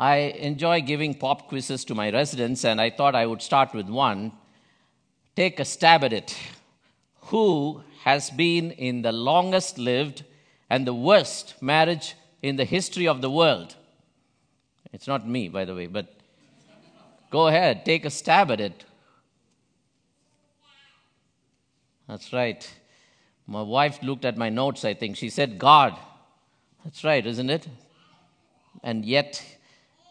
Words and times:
I 0.00 0.16
enjoy 0.16 0.80
giving 0.80 1.12
pop 1.12 1.48
quizzes 1.48 1.84
to 1.84 1.94
my 1.94 2.10
residents, 2.10 2.64
and 2.64 2.80
I 2.80 2.88
thought 2.88 3.14
I 3.14 3.26
would 3.26 3.42
start 3.42 3.74
with 3.74 3.90
one. 3.90 4.32
Take 5.36 5.60
a 5.60 5.64
stab 5.66 6.02
at 6.04 6.14
it. 6.14 6.34
Who 7.24 7.82
has 8.04 8.30
been 8.30 8.70
in 8.70 9.02
the 9.02 9.12
longest 9.12 9.76
lived 9.76 10.24
and 10.70 10.86
the 10.86 10.94
worst 10.94 11.60
marriage 11.60 12.14
in 12.40 12.56
the 12.56 12.64
history 12.64 13.06
of 13.06 13.20
the 13.20 13.30
world? 13.30 13.76
It's 14.90 15.06
not 15.06 15.28
me, 15.28 15.50
by 15.50 15.66
the 15.66 15.74
way, 15.74 15.86
but 15.86 16.16
go 17.30 17.48
ahead, 17.48 17.84
take 17.84 18.06
a 18.06 18.10
stab 18.10 18.50
at 18.50 18.60
it. 18.62 18.86
That's 22.08 22.32
right. 22.32 22.66
My 23.46 23.60
wife 23.60 24.02
looked 24.02 24.24
at 24.24 24.38
my 24.38 24.48
notes, 24.48 24.82
I 24.82 24.94
think. 24.94 25.18
She 25.18 25.28
said, 25.28 25.58
God. 25.58 25.94
That's 26.84 27.04
right, 27.04 27.26
isn't 27.26 27.50
it? 27.50 27.68
And 28.82 29.04
yet, 29.04 29.44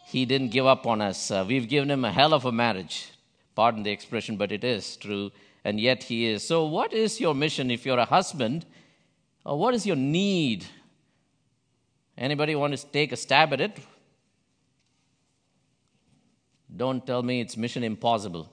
he 0.10 0.26
didn't 0.26 0.50
give 0.50 0.66
up 0.66 0.88
on 0.88 1.02
us. 1.02 1.29
Uh, 1.29 1.46
we've 1.47 1.70
given 1.70 1.92
him 1.92 2.04
a 2.04 2.11
hell 2.11 2.33
of 2.33 2.46
a 2.46 2.52
marriage. 2.52 3.11
Pardon 3.54 3.83
the 3.83 3.92
expression, 3.92 4.38
but 4.38 4.52
it 4.52 4.64
is 4.64 4.97
true. 4.97 5.32
And 5.64 5.79
yet, 5.79 6.02
he 6.02 6.25
is. 6.25 6.47
So, 6.47 6.66
what 6.66 6.93
is 6.93 7.20
your 7.20 7.36
mission 7.36 7.70
if 7.70 7.86
you're 7.86 8.00
a 8.00 8.06
husband? 8.06 8.66
Or 9.46 9.60
what 9.60 9.75
is 9.75 9.86
your 9.86 9.96
need? 9.96 10.66
Anybody 12.18 12.56
want 12.56 12.75
to 12.75 12.83
take 12.88 13.11
a 13.11 13.18
stab 13.18 13.54
at 13.54 13.61
it? 13.61 13.80
Don't 16.75 17.05
tell 17.05 17.21
me 17.21 17.41
it's 17.41 17.55
mission 17.55 17.83
impossible. 17.83 18.50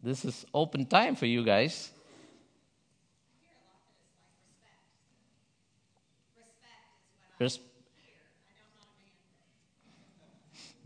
This 0.00 0.24
is 0.24 0.46
open 0.54 0.86
time 0.86 1.16
for 1.16 1.26
you 1.26 1.44
guys. 1.44 1.90
Res- 7.40 7.58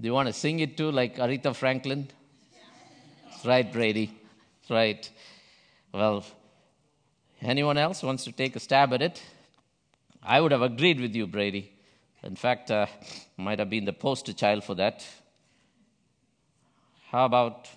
Do 0.00 0.06
you 0.06 0.14
want 0.14 0.28
to 0.28 0.32
sing 0.32 0.60
it 0.60 0.76
too, 0.76 0.92
like 0.92 1.16
Aretha 1.16 1.54
Franklin? 1.54 2.08
That's 3.30 3.44
right, 3.44 3.72
Brady. 3.72 4.06
That's 4.60 4.70
right. 4.70 5.10
Well, 5.92 6.24
anyone 7.42 7.78
else 7.78 8.02
wants 8.02 8.24
to 8.24 8.32
take 8.32 8.54
a 8.54 8.60
stab 8.60 8.92
at 8.92 9.02
it? 9.02 9.20
I 10.22 10.40
would 10.40 10.52
have 10.52 10.62
agreed 10.62 11.00
with 11.00 11.16
you, 11.16 11.26
Brady. 11.26 11.72
In 12.22 12.36
fact, 12.36 12.70
uh, 12.70 12.86
might 13.36 13.58
have 13.58 13.70
been 13.70 13.84
the 13.84 13.92
poster 13.92 14.32
child 14.32 14.62
for 14.62 14.74
that. 14.76 15.04
How 17.10 17.24
about 17.24 17.68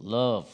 love? 0.00 0.48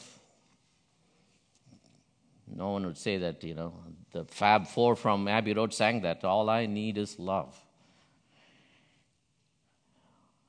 No 2.55 2.71
one 2.71 2.87
would 2.87 2.99
say 2.99 3.17
that, 3.19 3.43
you 3.45 3.55
know. 3.55 3.73
The 4.13 4.25
Fab 4.25 4.67
Four 4.67 4.97
from 4.97 5.29
Abbey 5.29 5.53
Road 5.55 5.73
sang 5.73 6.03
that. 6.03 6.25
All 6.25 6.49
I 6.51 6.67
need 6.67 6.99
is 6.99 7.19
love. 7.19 7.57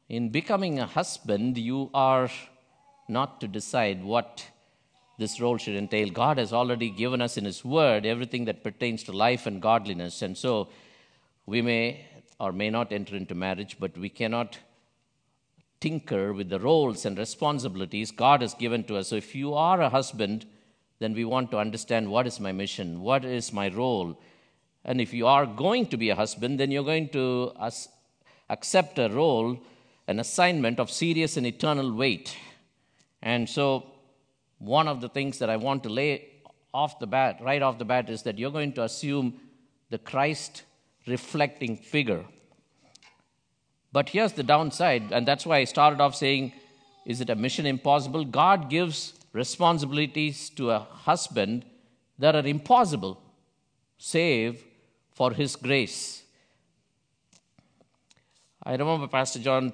In 0.09 0.30
becoming 0.30 0.80
a 0.80 0.86
husband, 0.86 1.58
you 1.58 1.89
are 1.94 2.30
not 3.09 3.41
to 3.41 3.47
decide 3.47 4.03
what 4.03 4.45
this 5.17 5.41
role 5.41 5.58
should 5.58 5.75
entail. 5.75 6.09
God 6.09 6.38
has 6.38 6.53
already 6.53 6.89
given 6.89 7.22
us 7.22 7.36
in 7.36 7.44
His 7.44 7.66
Word 7.66 8.05
everything 8.05 8.45
that 8.45 8.63
pertains 8.63 9.03
to 9.03 9.11
life 9.11 9.45
and 9.45 9.61
godliness. 9.61 10.22
And 10.22 10.38
so 10.38 10.69
we 11.45 11.61
may 11.61 12.05
or 12.39 12.52
may 12.53 12.69
not 12.69 12.94
enter 12.94 13.16
into 13.16 13.35
marriage, 13.35 13.78
but 13.80 13.97
we 13.97 14.09
cannot 14.09 14.59
tinker 15.80 16.31
with 16.31 16.50
the 16.50 16.59
roles 16.59 17.05
and 17.05 17.17
responsibilities 17.17 18.11
God 18.11 18.41
has 18.41 18.53
given 18.53 18.83
to 18.85 18.95
us. 18.97 19.09
So 19.09 19.16
if 19.16 19.35
you 19.35 19.55
are 19.55 19.81
a 19.81 19.89
husband, 19.89 20.45
then 21.00 21.13
we 21.13 21.25
want 21.25 21.52
to 21.52 21.58
understand 21.58 22.09
what 22.09 22.28
is 22.28 22.39
my 22.39 22.52
mission, 22.52 23.02
what 23.02 23.25
is 23.25 23.52
my 23.52 23.67
role. 23.67 24.17
And 24.85 25.02
if 25.02 25.13
you 25.13 25.28
are 25.28 25.45
going 25.45 25.88
to 25.88 25.97
be 25.97 26.09
a 26.11 26.16
husband, 26.16 26.59
then 26.59 26.72
you're 26.72 26.83
going 26.83 27.09
to 27.09 27.52
accept 28.50 29.00
a 29.00 29.09
role, 29.09 29.59
an 30.08 30.19
assignment 30.19 30.80
of 30.80 30.89
serious 30.89 31.38
and 31.38 31.45
eternal 31.45 31.94
weight. 31.94 32.36
And 33.22 33.47
so, 33.50 33.85
one 34.59 34.88
of 34.88 35.01
the 35.01 35.09
things 35.09 35.40
that 35.40 35.50
I 35.50 35.57
want 35.57 35.84
to 35.84 35.90
lay 35.90 36.29
off 36.73 37.00
the 37.00 37.07
bat, 37.07 37.40
right 37.41 37.62
off 37.62 37.78
the 37.78 37.85
bat, 37.85 38.09
is 38.09 38.23
that 38.23 38.40
you're 38.40 38.51
going 38.51 38.73
to 38.73 38.84
assume 38.84 39.40
the 39.90 39.97
Christ 39.97 40.63
reflecting 41.06 41.78
figure. 41.78 42.25
But 43.91 44.09
here's 44.09 44.34
the 44.34 44.44
downside, 44.44 45.12
and 45.12 45.28
that's 45.28 45.45
why 45.45 45.57
I 45.57 45.63
started 45.66 46.01
off 46.01 46.16
saying, 46.16 46.53
Is 47.06 47.22
it 47.22 47.29
a 47.29 47.35
mission 47.35 47.66
impossible? 47.66 48.25
God 48.25 48.69
gives 48.69 49.13
responsibilities 49.34 50.50
to 50.51 50.72
a 50.72 50.79
husband 50.79 51.66
that 52.19 52.35
are 52.35 52.45
impossible, 52.45 53.22
save 53.97 54.63
for 55.12 55.31
His 55.31 55.56
grace. 55.56 56.24
I 58.63 58.75
remember 58.75 59.07
Pastor 59.07 59.39
John 59.39 59.74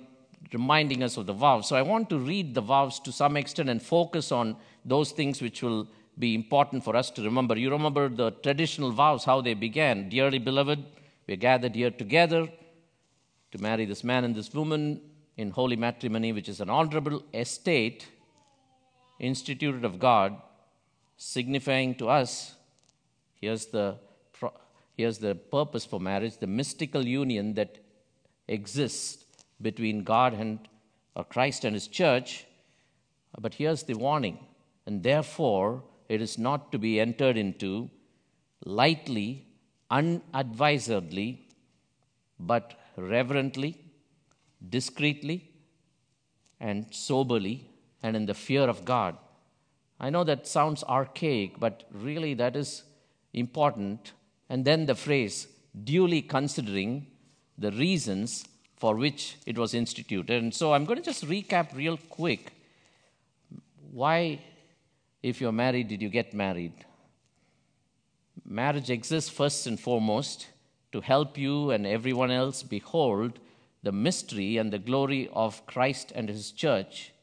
reminding 0.53 1.03
us 1.03 1.17
of 1.17 1.25
the 1.25 1.33
vows. 1.33 1.67
So 1.67 1.75
I 1.75 1.81
want 1.81 2.09
to 2.09 2.17
read 2.17 2.53
the 2.53 2.61
vows 2.61 2.99
to 3.01 3.11
some 3.11 3.37
extent 3.37 3.69
and 3.69 3.81
focus 3.81 4.31
on 4.31 4.55
those 4.85 5.11
things 5.11 5.41
which 5.41 5.61
will 5.61 5.87
be 6.17 6.35
important 6.35 6.83
for 6.83 6.95
us 6.95 7.09
to 7.11 7.23
remember. 7.23 7.57
You 7.57 7.71
remember 7.71 8.09
the 8.09 8.31
traditional 8.31 8.91
vows, 8.91 9.25
how 9.25 9.41
they 9.41 9.53
began. 9.53 10.09
Dearly 10.09 10.39
beloved, 10.39 10.83
we 11.27 11.33
are 11.33 11.37
gathered 11.37 11.75
here 11.75 11.91
together 11.91 12.47
to 13.51 13.57
marry 13.61 13.85
this 13.85 14.03
man 14.03 14.23
and 14.23 14.35
this 14.35 14.53
woman 14.53 15.01
in 15.37 15.49
holy 15.51 15.75
matrimony, 15.75 16.31
which 16.31 16.49
is 16.49 16.61
an 16.61 16.69
honorable 16.69 17.23
estate 17.33 18.07
instituted 19.19 19.85
of 19.85 19.99
God, 19.99 20.39
signifying 21.17 21.95
to 21.95 22.09
us 22.09 22.55
here's 23.43 23.65
the, 23.67 23.97
here's 24.95 25.17
the 25.17 25.35
purpose 25.35 25.85
for 25.85 25.99
marriage 25.99 26.37
the 26.37 26.47
mystical 26.47 27.05
union 27.05 27.53
that 27.53 27.77
exists 28.47 29.22
between 29.61 30.03
God 30.03 30.33
and 30.33 30.59
or 31.15 31.23
Christ 31.23 31.63
and 31.63 31.75
His 31.75 31.87
church. 31.87 32.45
But 33.39 33.55
here's 33.55 33.83
the 33.83 33.95
warning, 33.95 34.39
and 34.85 35.03
therefore 35.03 35.83
it 36.09 36.21
is 36.21 36.37
not 36.37 36.71
to 36.71 36.77
be 36.77 36.99
entered 36.99 37.37
into 37.37 37.89
lightly 38.65 39.47
unadvisedly, 39.93 41.47
but 42.39 42.79
reverently, 42.97 43.77
discreetly, 44.67 45.51
and 46.59 46.87
soberly, 46.91 47.69
and 48.01 48.15
in 48.15 48.25
the 48.25 48.33
fear 48.33 48.63
of 48.63 48.83
God. 48.85 49.17
I 49.99 50.09
know 50.09 50.23
that 50.23 50.47
sounds 50.47 50.83
archaic, 50.83 51.59
but 51.59 51.83
really 51.91 52.33
that 52.35 52.55
is 52.55 52.83
important. 53.33 54.13
And 54.49 54.65
then 54.65 54.87
the 54.87 54.95
phrase, 54.95 55.47
duly 55.83 56.21
considering 56.21 57.07
the 57.57 57.71
reasons 57.71 58.45
for 58.83 58.97
which 58.97 59.37
it 59.45 59.57
was 59.57 59.73
instituted. 59.73 60.29
And 60.29 60.53
so 60.53 60.73
I'm 60.73 60.83
going 60.83 60.99
to 60.99 61.05
just 61.05 61.25
recap 61.25 61.73
real 61.73 61.95
quick. 62.09 62.51
Why, 63.93 64.41
if 65.21 65.39
you're 65.39 65.53
married, 65.53 65.87
did 65.87 66.01
you 66.01 66.09
get 66.09 66.33
married? 66.33 66.73
Marriage 68.43 68.89
exists 68.89 69.29
first 69.29 69.67
and 69.67 69.79
foremost 69.79 70.47
to 70.91 70.99
help 70.99 71.37
you 71.37 71.71
and 71.71 71.87
everyone 71.87 72.29
else 72.29 72.61
behold 72.61 73.39
the 73.83 73.93
mystery 73.93 74.57
and 74.57 74.73
the 74.73 74.79
glory 74.79 75.29
of 75.31 75.65
Christ 75.65 76.11
and 76.13 76.27
His 76.27 76.51
church. 76.51 77.13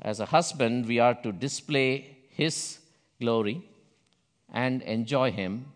As 0.00 0.18
a 0.18 0.26
husband, 0.26 0.86
we 0.86 0.98
are 0.98 1.14
to 1.22 1.30
display 1.30 2.16
His 2.30 2.80
glory 3.20 3.62
and 4.52 4.82
enjoy 4.82 5.30
Him 5.30 5.66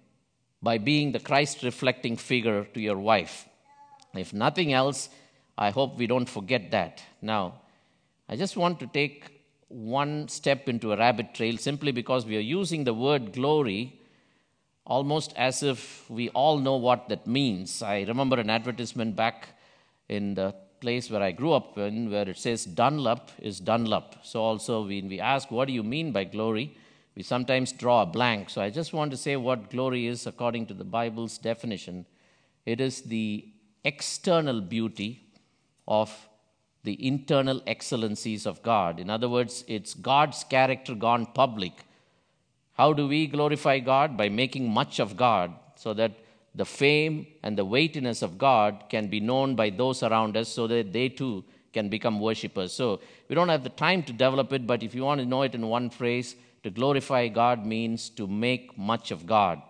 by 0.60 0.78
being 0.78 1.12
the 1.12 1.20
Christ 1.20 1.62
reflecting 1.62 2.16
figure 2.16 2.64
to 2.64 2.80
your 2.80 2.98
wife. 2.98 3.47
If 4.14 4.32
nothing 4.32 4.72
else, 4.72 5.08
I 5.56 5.70
hope 5.70 5.98
we 5.98 6.06
don't 6.06 6.28
forget 6.28 6.70
that. 6.70 7.02
Now, 7.20 7.60
I 8.28 8.36
just 8.36 8.56
want 8.56 8.80
to 8.80 8.86
take 8.86 9.42
one 9.68 10.28
step 10.28 10.68
into 10.68 10.92
a 10.92 10.96
rabbit 10.96 11.34
trail 11.34 11.56
simply 11.56 11.92
because 11.92 12.26
we 12.26 12.36
are 12.36 12.40
using 12.40 12.84
the 12.84 12.94
word 12.94 13.32
glory 13.32 13.98
almost 14.84 15.32
as 15.36 15.62
if 15.62 16.08
we 16.10 16.28
all 16.30 16.58
know 16.58 16.76
what 16.76 17.08
that 17.08 17.26
means. 17.26 17.82
I 17.82 18.03
remember 18.03 18.38
an 18.38 18.50
advertisement 18.50 19.16
back 19.16 19.48
in 20.09 20.34
the 20.34 20.54
place 20.80 21.10
where 21.10 21.22
I 21.22 21.30
grew 21.30 21.53
up 21.53 21.78
in 21.78 22.10
where 22.10 22.28
it 22.28 22.36
says 22.36 22.65
Dunlop 22.65 23.30
is 23.38 23.60
Dunlop. 23.60 24.16
So 24.24 24.42
also 24.42 24.86
when 24.86 25.08
we 25.08 25.20
ask 25.20 25.50
what 25.50 25.68
do 25.68 25.74
you 25.74 25.82
mean 25.82 26.12
by 26.12 26.24
glory, 26.24 26.76
we 27.15 27.22
sometimes 27.22 27.72
draw 27.72 28.03
a 28.03 28.06
blank. 28.06 28.50
So 28.50 28.60
I 28.60 28.70
just 28.70 28.92
want 28.92 29.10
to 29.12 29.16
say 29.16 29.36
what 29.36 29.70
glory 29.70 30.06
is 30.06 30.26
according 30.26 30.66
to 30.66 30.74
the 30.74 30.84
Bible's 30.84 31.38
definition. 31.38 32.06
It 32.66 32.80
is 32.80 33.03
the 33.03 33.47
external 33.84 34.60
beauty 34.60 35.24
of 35.86 36.28
the 36.84 37.06
internal 37.06 37.62
excellencies 37.66 38.46
of 38.46 38.62
God. 38.62 38.98
In 38.98 39.08
other 39.10 39.28
words, 39.28 39.64
it's 39.68 39.94
God's 39.94 40.44
character 40.44 40.94
gone 40.94 41.26
public. 41.26 41.84
How 42.74 42.92
do 42.92 43.06
we 43.06 43.26
glorify 43.26 43.78
God? 43.78 44.16
By 44.16 44.28
making 44.28 44.68
much 44.68 44.98
of 44.98 45.16
God 45.16 45.52
so 45.76 45.94
that 45.94 46.12
the 46.54 46.64
fame 46.64 47.26
and 47.42 47.56
the 47.56 47.64
weightiness 47.64 48.22
of 48.22 48.38
God 48.38 48.84
can 48.88 49.08
be 49.08 49.20
known 49.20 49.54
by 49.54 49.70
those 49.70 50.02
around 50.02 50.36
us 50.36 50.48
so 50.48 50.66
that 50.66 50.92
they 50.92 51.08
too 51.08 51.44
can 51.72 51.88
become 51.88 52.20
worshippers. 52.20 52.72
So 52.72 53.00
we 53.28 53.34
don't 53.34 53.48
have 53.48 53.64
the 53.64 53.70
time 53.70 54.02
to 54.04 54.12
develop 54.12 54.52
it, 54.52 54.66
but 54.66 54.82
if 54.82 54.94
you 54.94 55.04
want 55.04 55.20
to 55.20 55.26
know 55.26 55.42
it 55.42 55.54
in 55.54 55.66
one 55.66 55.88
phrase, 55.88 56.36
to 56.62 56.70
glorify 56.70 57.28
God 57.28 57.64
means 57.64 58.10
to 58.10 58.26
make 58.26 58.76
much 58.76 59.10
of 59.10 59.26
God. 59.26 59.62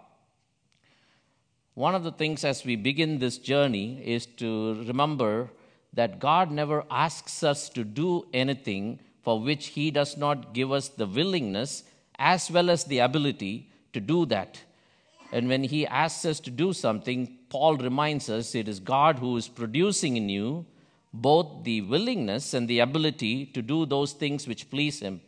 One 1.74 1.94
of 1.94 2.04
the 2.04 2.12
things 2.12 2.44
as 2.44 2.66
we 2.66 2.76
begin 2.76 3.18
this 3.18 3.38
journey 3.38 4.02
is 4.04 4.26
to 4.36 4.84
remember 4.86 5.48
that 5.94 6.20
God 6.20 6.50
never 6.50 6.84
asks 6.90 7.42
us 7.42 7.70
to 7.70 7.82
do 7.82 8.26
anything 8.34 9.00
for 9.22 9.40
which 9.40 9.68
He 9.68 9.90
does 9.90 10.18
not 10.18 10.52
give 10.52 10.70
us 10.70 10.88
the 10.88 11.06
willingness 11.06 11.84
as 12.18 12.50
well 12.50 12.68
as 12.68 12.84
the 12.84 12.98
ability 12.98 13.70
to 13.94 14.00
do 14.00 14.26
that. 14.26 14.60
And 15.32 15.48
when 15.48 15.64
He 15.64 15.86
asks 15.86 16.26
us 16.26 16.40
to 16.40 16.50
do 16.50 16.74
something, 16.74 17.38
Paul 17.48 17.78
reminds 17.78 18.28
us 18.28 18.54
it 18.54 18.68
is 18.68 18.78
God 18.78 19.18
who 19.18 19.34
is 19.38 19.48
producing 19.48 20.18
in 20.18 20.28
you 20.28 20.66
both 21.14 21.64
the 21.64 21.80
willingness 21.80 22.52
and 22.52 22.68
the 22.68 22.80
ability 22.80 23.46
to 23.46 23.62
do 23.62 23.86
those 23.86 24.12
things 24.12 24.46
which 24.46 24.68
please 24.68 25.00
Him. 25.00 25.22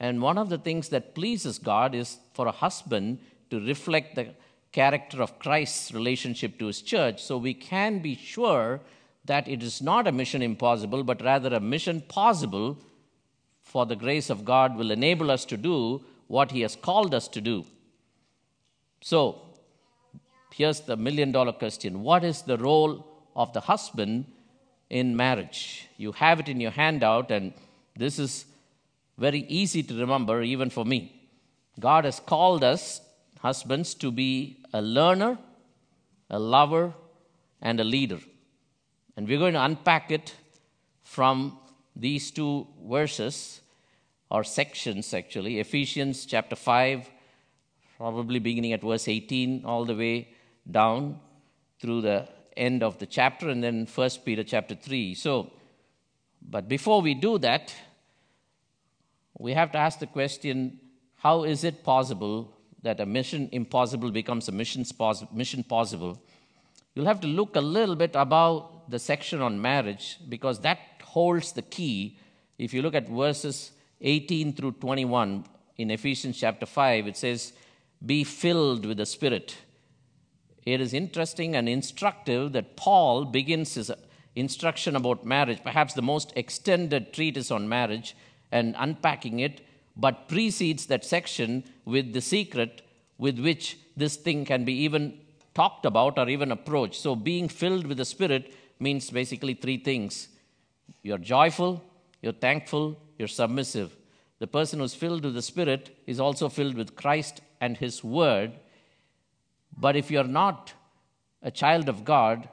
And 0.00 0.22
one 0.22 0.38
of 0.38 0.48
the 0.48 0.58
things 0.58 0.88
that 0.88 1.14
pleases 1.14 1.58
God 1.58 1.94
is 1.94 2.16
for 2.32 2.46
a 2.46 2.52
husband 2.52 3.18
to 3.50 3.60
reflect 3.60 4.14
the 4.14 4.34
character 4.72 5.22
of 5.22 5.38
Christ's 5.38 5.92
relationship 5.92 6.58
to 6.58 6.66
His 6.66 6.82
church. 6.82 7.22
So 7.22 7.36
we 7.36 7.54
can 7.54 8.00
be 8.00 8.16
sure 8.16 8.80
that 9.24 9.46
it 9.46 9.62
is 9.62 9.80
not 9.80 10.08
a 10.08 10.12
mission 10.12 10.42
impossible, 10.42 11.04
but 11.04 11.22
rather 11.22 11.54
a 11.54 11.60
mission 11.60 12.00
possible, 12.00 12.78
for 13.62 13.86
the 13.86 13.96
grace 13.96 14.30
of 14.30 14.44
God 14.44 14.76
will 14.76 14.90
enable 14.90 15.30
us 15.30 15.44
to 15.46 15.56
do 15.56 16.02
what 16.26 16.50
He 16.50 16.62
has 16.62 16.74
called 16.74 17.14
us 17.14 17.28
to 17.28 17.40
do. 17.40 17.64
So, 19.00 19.42
here's 20.52 20.80
the 20.80 20.96
million 20.96 21.32
dollar 21.32 21.52
question 21.52 22.02
What 22.02 22.24
is 22.24 22.42
the 22.42 22.58
role 22.58 23.06
of 23.36 23.52
the 23.52 23.60
husband 23.60 24.26
in 24.90 25.16
marriage? 25.16 25.88
You 25.96 26.12
have 26.12 26.40
it 26.40 26.48
in 26.48 26.60
your 26.60 26.70
handout, 26.72 27.30
and 27.30 27.52
this 27.96 28.18
is 28.18 28.46
very 29.18 29.40
easy 29.40 29.82
to 29.84 29.98
remember, 29.98 30.42
even 30.42 30.70
for 30.70 30.84
me. 30.84 31.30
God 31.78 32.04
has 32.04 32.20
called 32.20 32.64
us, 32.64 33.00
husbands, 33.42 33.94
to 33.94 34.10
be 34.10 34.58
a 34.72 34.80
learner, 34.80 35.36
a 36.30 36.38
lover, 36.38 36.94
and 37.60 37.80
a 37.80 37.84
leader. 37.84 38.20
And 39.16 39.28
we're 39.28 39.38
going 39.38 39.54
to 39.54 39.64
unpack 39.64 40.10
it 40.10 40.34
from 41.02 41.58
these 41.94 42.30
two 42.30 42.68
verses 42.88 43.60
or 44.30 44.44
sections, 44.44 45.12
actually 45.12 45.58
Ephesians 45.58 46.24
chapter 46.24 46.56
5, 46.56 47.10
probably 47.98 48.38
beginning 48.38 48.72
at 48.72 48.80
verse 48.80 49.08
18, 49.08 49.64
all 49.64 49.84
the 49.84 49.94
way 49.94 50.28
down 50.70 51.18
through 51.80 52.00
the 52.00 52.28
end 52.56 52.82
of 52.82 52.98
the 52.98 53.06
chapter, 53.06 53.48
and 53.48 53.62
then 53.62 53.86
1 53.92 54.10
Peter 54.24 54.44
chapter 54.44 54.74
3. 54.74 55.14
So, 55.14 55.50
but 56.40 56.68
before 56.68 57.02
we 57.02 57.14
do 57.14 57.38
that, 57.38 57.74
we 59.36 59.52
have 59.52 59.72
to 59.72 59.78
ask 59.78 59.98
the 59.98 60.06
question 60.06 60.78
how 61.16 61.44
is 61.44 61.64
it 61.64 61.84
possible 61.84 62.56
that 62.82 63.00
a 63.00 63.06
mission 63.06 63.48
impossible 63.52 64.10
becomes 64.10 64.48
a 64.48 64.52
mission 64.52 64.84
possible? 65.64 66.22
You'll 66.94 67.06
have 67.06 67.20
to 67.20 67.26
look 67.26 67.56
a 67.56 67.60
little 67.60 67.96
bit 67.96 68.14
about 68.14 68.90
the 68.90 68.98
section 68.98 69.40
on 69.40 69.60
marriage 69.60 70.18
because 70.28 70.60
that 70.60 70.78
holds 71.02 71.52
the 71.52 71.62
key. 71.62 72.18
If 72.58 72.74
you 72.74 72.82
look 72.82 72.94
at 72.94 73.08
verses 73.08 73.72
18 74.00 74.54
through 74.54 74.72
21 74.72 75.44
in 75.76 75.90
Ephesians 75.90 76.38
chapter 76.38 76.66
5, 76.66 77.06
it 77.06 77.16
says, 77.16 77.52
Be 78.04 78.24
filled 78.24 78.84
with 78.84 78.98
the 78.98 79.06
Spirit. 79.06 79.56
It 80.64 80.80
is 80.80 80.94
interesting 80.94 81.56
and 81.56 81.68
instructive 81.68 82.52
that 82.52 82.76
Paul 82.76 83.24
begins 83.24 83.74
his 83.74 83.90
instruction 84.34 84.96
about 84.96 85.26
marriage, 85.26 85.62
perhaps 85.62 85.94
the 85.94 86.02
most 86.02 86.32
extended 86.36 87.12
treatise 87.12 87.50
on 87.50 87.68
marriage, 87.68 88.16
and 88.50 88.74
unpacking 88.78 89.40
it, 89.40 89.66
but 89.96 90.28
precedes 90.28 90.86
that 90.86 91.04
section 91.04 91.64
with 91.84 92.12
the 92.12 92.20
secret 92.20 92.82
with 93.18 93.38
which 93.38 93.78
this 93.96 94.16
thing 94.16 94.44
can 94.44 94.64
be 94.64 94.72
even 94.72 95.18
talked 95.54 95.84
about 95.84 96.18
or 96.18 96.28
even 96.28 96.50
approached. 96.50 97.00
So, 97.00 97.14
being 97.14 97.48
filled 97.48 97.86
with 97.86 97.98
the 97.98 98.04
Spirit 98.04 98.54
means 98.80 99.10
basically 99.10 99.54
three 99.54 99.78
things 99.78 100.28
you're 101.02 101.18
joyful, 101.18 101.82
you're 102.20 102.32
thankful, 102.32 102.98
you're 103.18 103.28
submissive. 103.28 103.94
The 104.38 104.46
person 104.46 104.80
who's 104.80 104.94
filled 104.94 105.24
with 105.24 105.34
the 105.34 105.42
Spirit 105.42 105.96
is 106.06 106.18
also 106.18 106.48
filled 106.48 106.74
with 106.74 106.96
Christ 106.96 107.40
and 107.60 107.76
His 107.76 108.02
Word. 108.02 108.52
But 109.76 109.96
if 109.96 110.10
you're 110.10 110.24
not 110.24 110.72
a 111.42 111.50
child 111.50 111.88
of 111.88 112.04
God, 112.04 112.48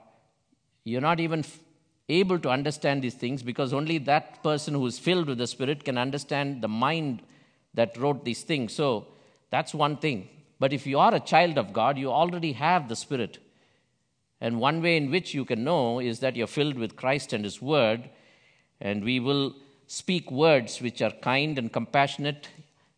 you're 0.83 1.01
not 1.01 1.19
even 1.19 1.43
able 2.07 2.39
to 2.39 2.49
understand 2.49 3.01
these 3.01 3.13
things 3.13 3.43
because 3.43 3.73
only 3.73 3.97
that 3.99 4.43
person 4.43 4.73
who 4.73 4.85
is 4.85 4.99
filled 4.99 5.27
with 5.27 5.37
the 5.37 5.47
Spirit 5.47 5.83
can 5.83 5.97
understand 5.97 6.61
the 6.61 6.67
mind 6.67 7.21
that 7.79 7.97
wrote 7.97 8.25
these 8.25 8.43
things. 8.43 8.73
So 8.73 9.07
that's 9.49 9.73
one 9.73 9.95
thing. 9.97 10.27
But 10.59 10.73
if 10.73 10.85
you 10.85 10.99
are 10.99 11.15
a 11.15 11.27
child 11.33 11.57
of 11.57 11.71
God, 11.71 11.97
you 11.97 12.11
already 12.11 12.51
have 12.51 12.89
the 12.89 12.95
Spirit. 12.95 13.37
And 14.41 14.59
one 14.59 14.81
way 14.81 14.97
in 14.97 15.11
which 15.11 15.33
you 15.33 15.45
can 15.45 15.63
know 15.63 15.99
is 15.99 16.19
that 16.19 16.35
you're 16.35 16.55
filled 16.59 16.77
with 16.77 16.97
Christ 16.97 17.31
and 17.31 17.45
His 17.45 17.61
Word, 17.61 18.09
and 18.81 19.03
we 19.03 19.19
will 19.19 19.55
speak 19.87 20.29
words 20.29 20.81
which 20.81 21.01
are 21.01 21.11
kind 21.31 21.57
and 21.57 21.71
compassionate. 21.71 22.49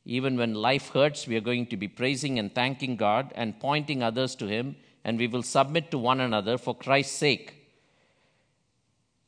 Even 0.03 0.35
when 0.35 0.55
life 0.55 0.89
hurts, 0.89 1.27
we 1.27 1.37
are 1.37 1.47
going 1.51 1.67
to 1.67 1.77
be 1.77 1.87
praising 1.87 2.39
and 2.39 2.53
thanking 2.53 2.95
God 2.95 3.31
and 3.35 3.59
pointing 3.59 4.01
others 4.01 4.35
to 4.35 4.47
Him, 4.47 4.75
and 5.03 5.19
we 5.19 5.27
will 5.27 5.43
submit 5.43 5.91
to 5.91 5.99
one 5.99 6.21
another 6.21 6.57
for 6.57 6.75
Christ's 6.75 7.17
sake. 7.17 7.53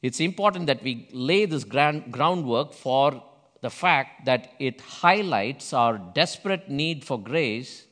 It's 0.01 0.19
important 0.19 0.65
that 0.67 0.83
we 0.83 1.07
lay 1.11 1.45
this 1.45 1.63
groundwork 1.63 2.73
for 2.73 3.23
the 3.63 3.69
fact 3.69 4.25
that 4.25 4.51
it 4.60 4.81
highlights 4.81 5.71
our 5.71 5.98
desperate 5.98 6.69
need 6.69 7.06
for 7.06 7.18
grace 7.18 7.86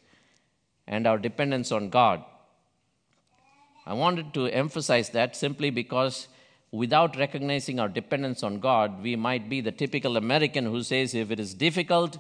and 0.85 1.07
our 1.07 1.17
dependence 1.17 1.71
on 1.71 1.89
God. 1.89 2.25
I 3.85 3.93
wanted 3.93 4.33
to 4.33 4.47
emphasize 4.47 5.09
that 5.11 5.37
simply 5.37 5.69
because 5.69 6.27
without 6.71 7.15
recognizing 7.17 7.79
our 7.79 7.87
dependence 7.87 8.43
on 8.43 8.59
God, 8.59 9.01
we 9.01 9.15
might 9.15 9.47
be 9.49 9.61
the 9.61 9.71
typical 9.71 10.17
American 10.17 10.65
who 10.65 10.83
says, 10.83 11.15
if 11.15 11.31
it 11.31 11.39
is 11.39 11.53
difficult, 11.53 12.17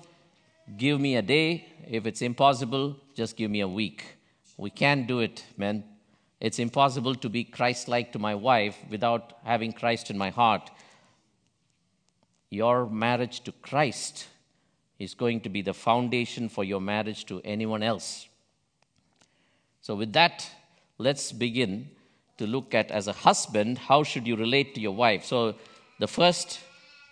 give 0.77 1.01
me 1.01 1.17
a 1.17 1.21
day. 1.21 1.65
If 1.85 2.05
it's 2.05 2.21
impossible, 2.21 2.95
just 3.15 3.35
give 3.35 3.51
me 3.51 3.59
a 3.59 3.67
week. 3.67 4.15
We 4.55 4.69
can't 4.69 5.07
do 5.07 5.19
it, 5.19 5.43
man. 5.57 5.83
It's 6.39 6.57
impossible 6.57 7.15
to 7.15 7.27
be 7.27 7.43
Christ 7.43 7.89
like 7.89 8.13
to 8.13 8.19
my 8.19 8.33
wife 8.33 8.77
without 8.89 9.33
having 9.43 9.73
Christ 9.73 10.09
in 10.09 10.17
my 10.17 10.29
heart. 10.29 10.71
Your 12.51 12.85
marriage 12.85 13.39
to 13.45 13.51
Christ 13.51 14.27
is 14.99 15.15
going 15.15 15.41
to 15.41 15.49
be 15.49 15.63
the 15.63 15.73
foundation 15.73 16.47
for 16.47 16.63
your 16.63 16.79
marriage 16.79 17.25
to 17.25 17.41
anyone 17.43 17.81
else. 17.81 18.27
So, 19.81 19.95
with 19.95 20.13
that, 20.13 20.47
let's 20.99 21.31
begin 21.31 21.89
to 22.37 22.47
look 22.47 22.73
at 22.73 22.89
as 22.89 23.07
a 23.07 23.13
husband 23.13 23.77
how 23.77 24.01
should 24.03 24.25
you 24.25 24.35
relate 24.35 24.73
to 24.73 24.81
your 24.81 24.95
wife? 24.95 25.25
So 25.25 25.55
the 25.99 26.07
first 26.07 26.59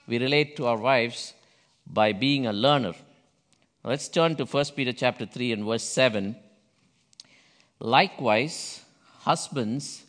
we 0.08 0.17
relate 0.17 0.58
to 0.58 0.65
our 0.65 0.77
wives 0.77 1.34
by 1.86 2.13
being 2.13 2.48
a 2.48 2.53
learner. 2.53 2.93
Let's 3.84 4.10
turn 4.10 4.36
to 4.38 4.46
1 4.46 4.65
peter 4.75 4.91
chapter 4.91 5.25
3 5.25 5.51
and 5.53 5.65
verse 5.65 5.84
7 5.84 6.36
likewise 7.79 8.81
husbands 9.19 10.03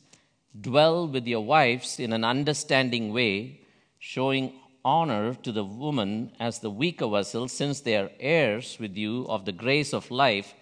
dwell 0.68 1.06
with 1.06 1.26
your 1.26 1.44
wives 1.44 2.00
in 2.00 2.12
an 2.12 2.24
understanding 2.24 3.12
way 3.12 3.60
showing 3.98 4.52
honor 4.84 5.34
to 5.34 5.52
the 5.52 5.64
woman 5.64 6.32
as 6.40 6.58
the 6.58 6.70
weaker 6.70 7.08
vessel 7.08 7.48
since 7.48 7.80
they 7.80 7.96
are 7.96 8.10
heirs 8.18 8.76
with 8.80 8.96
you 8.96 9.26
of 9.28 9.44
the 9.44 9.52
grace 9.52 9.92
of 9.92 10.10
life 10.10 10.54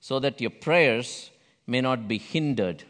so 0.00 0.18
that 0.18 0.40
your 0.40 0.50
prayers 0.50 1.30
may 1.66 1.80
not 1.80 2.08
be 2.08 2.18
hindered. 2.18 2.84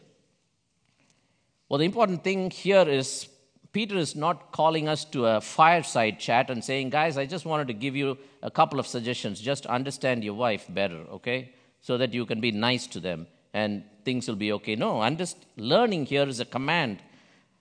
Well, 1.68 1.78
the 1.78 1.84
important 1.84 2.24
thing 2.24 2.50
here 2.50 2.88
is 2.88 3.28
Peter 3.72 3.96
is 3.96 4.14
not 4.14 4.52
calling 4.52 4.88
us 4.88 5.04
to 5.06 5.26
a 5.26 5.40
fireside 5.40 6.20
chat 6.20 6.50
and 6.50 6.62
saying, 6.62 6.90
guys, 6.90 7.16
I 7.16 7.24
just 7.24 7.46
wanted 7.46 7.68
to 7.68 7.74
give 7.74 7.96
you 7.96 8.18
a 8.42 8.50
couple 8.50 8.78
of 8.78 8.86
suggestions. 8.86 9.40
Just 9.40 9.64
understand 9.66 10.22
your 10.22 10.34
wife 10.34 10.66
better, 10.68 11.04
okay? 11.12 11.54
So 11.80 11.96
that 11.98 12.12
you 12.12 12.26
can 12.26 12.40
be 12.40 12.50
nice 12.50 12.86
to 12.88 13.00
them 13.00 13.26
and 13.54 13.84
things 14.04 14.28
will 14.28 14.36
be 14.36 14.52
okay. 14.52 14.76
No, 14.76 15.08
just 15.10 15.36
learning 15.56 16.06
here 16.06 16.26
is 16.28 16.40
a 16.40 16.44
command. 16.44 16.98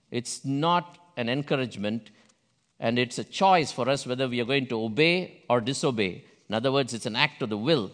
It's 0.09 0.43
not 0.43 0.97
an 1.17 1.29
encouragement, 1.29 2.11
and 2.81 2.97
it's 2.97 3.19
a 3.19 3.23
choice 3.23 3.71
for 3.71 3.87
us 3.87 4.07
whether 4.07 4.27
we 4.27 4.41
are 4.41 4.45
going 4.45 4.65
to 4.65 4.83
obey 4.83 5.43
or 5.47 5.61
disobey. 5.61 6.25
In 6.49 6.55
other 6.55 6.71
words, 6.71 6.95
it's 6.95 7.05
an 7.05 7.15
act 7.15 7.43
of 7.43 7.49
the 7.49 7.57
will. 7.57 7.91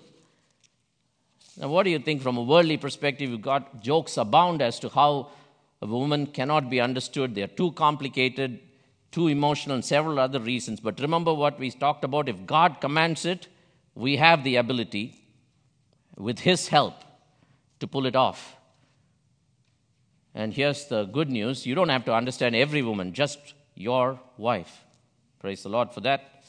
Now, 1.58 1.67
what 1.67 1.84
do 1.84 1.89
you 1.89 2.00
think 2.00 2.22
from 2.22 2.38
a 2.38 2.41
worldly 2.41 2.77
perspective? 2.77 3.29
You've 3.29 3.41
got 3.41 3.82
jokes 3.84 4.15
abound 4.15 4.62
as 4.62 4.79
to 4.79 4.89
how 4.89 5.32
a 5.82 5.86
woman 5.86 6.25
cannot 6.27 6.70
be 6.70 6.79
understood. 6.79 7.36
They're 7.36 7.48
too 7.48 7.74
complicated, 7.74 8.60
too 9.12 9.27
emotional, 9.27 9.75
and 9.75 9.84
several 9.84 10.20
other 10.20 10.39
reasons. 10.39 10.79
But 10.79 11.01
remember 11.01 11.34
what 11.34 11.60
we 11.60 11.70
talked 11.70 12.06
about 12.06 12.29
if 12.29 12.46
God 12.46 12.79
commands 12.79 13.25
it, 13.25 13.50
we 13.94 14.15
have 14.15 14.46
the 14.46 14.56
ability, 14.56 15.22
with 16.15 16.39
His 16.39 16.70
help, 16.70 17.03
to 17.82 17.88
pull 17.88 18.06
it 18.06 18.15
off. 18.15 18.56
And 20.34 20.53
here's 20.53 20.86
the 20.86 21.03
good 21.03 21.29
news 21.29 21.65
you 21.65 21.75
don't 21.75 21.89
have 21.89 22.06
to 22.06 22.13
understand 22.13 22.56
every 22.56 22.84
woman, 22.84 23.12
just 23.12 23.53
your 23.77 24.19
wife. 24.38 24.86
Praise 25.39 25.63
the 25.63 25.69
Lord 25.69 25.93
for 25.93 26.01
that. 26.01 26.43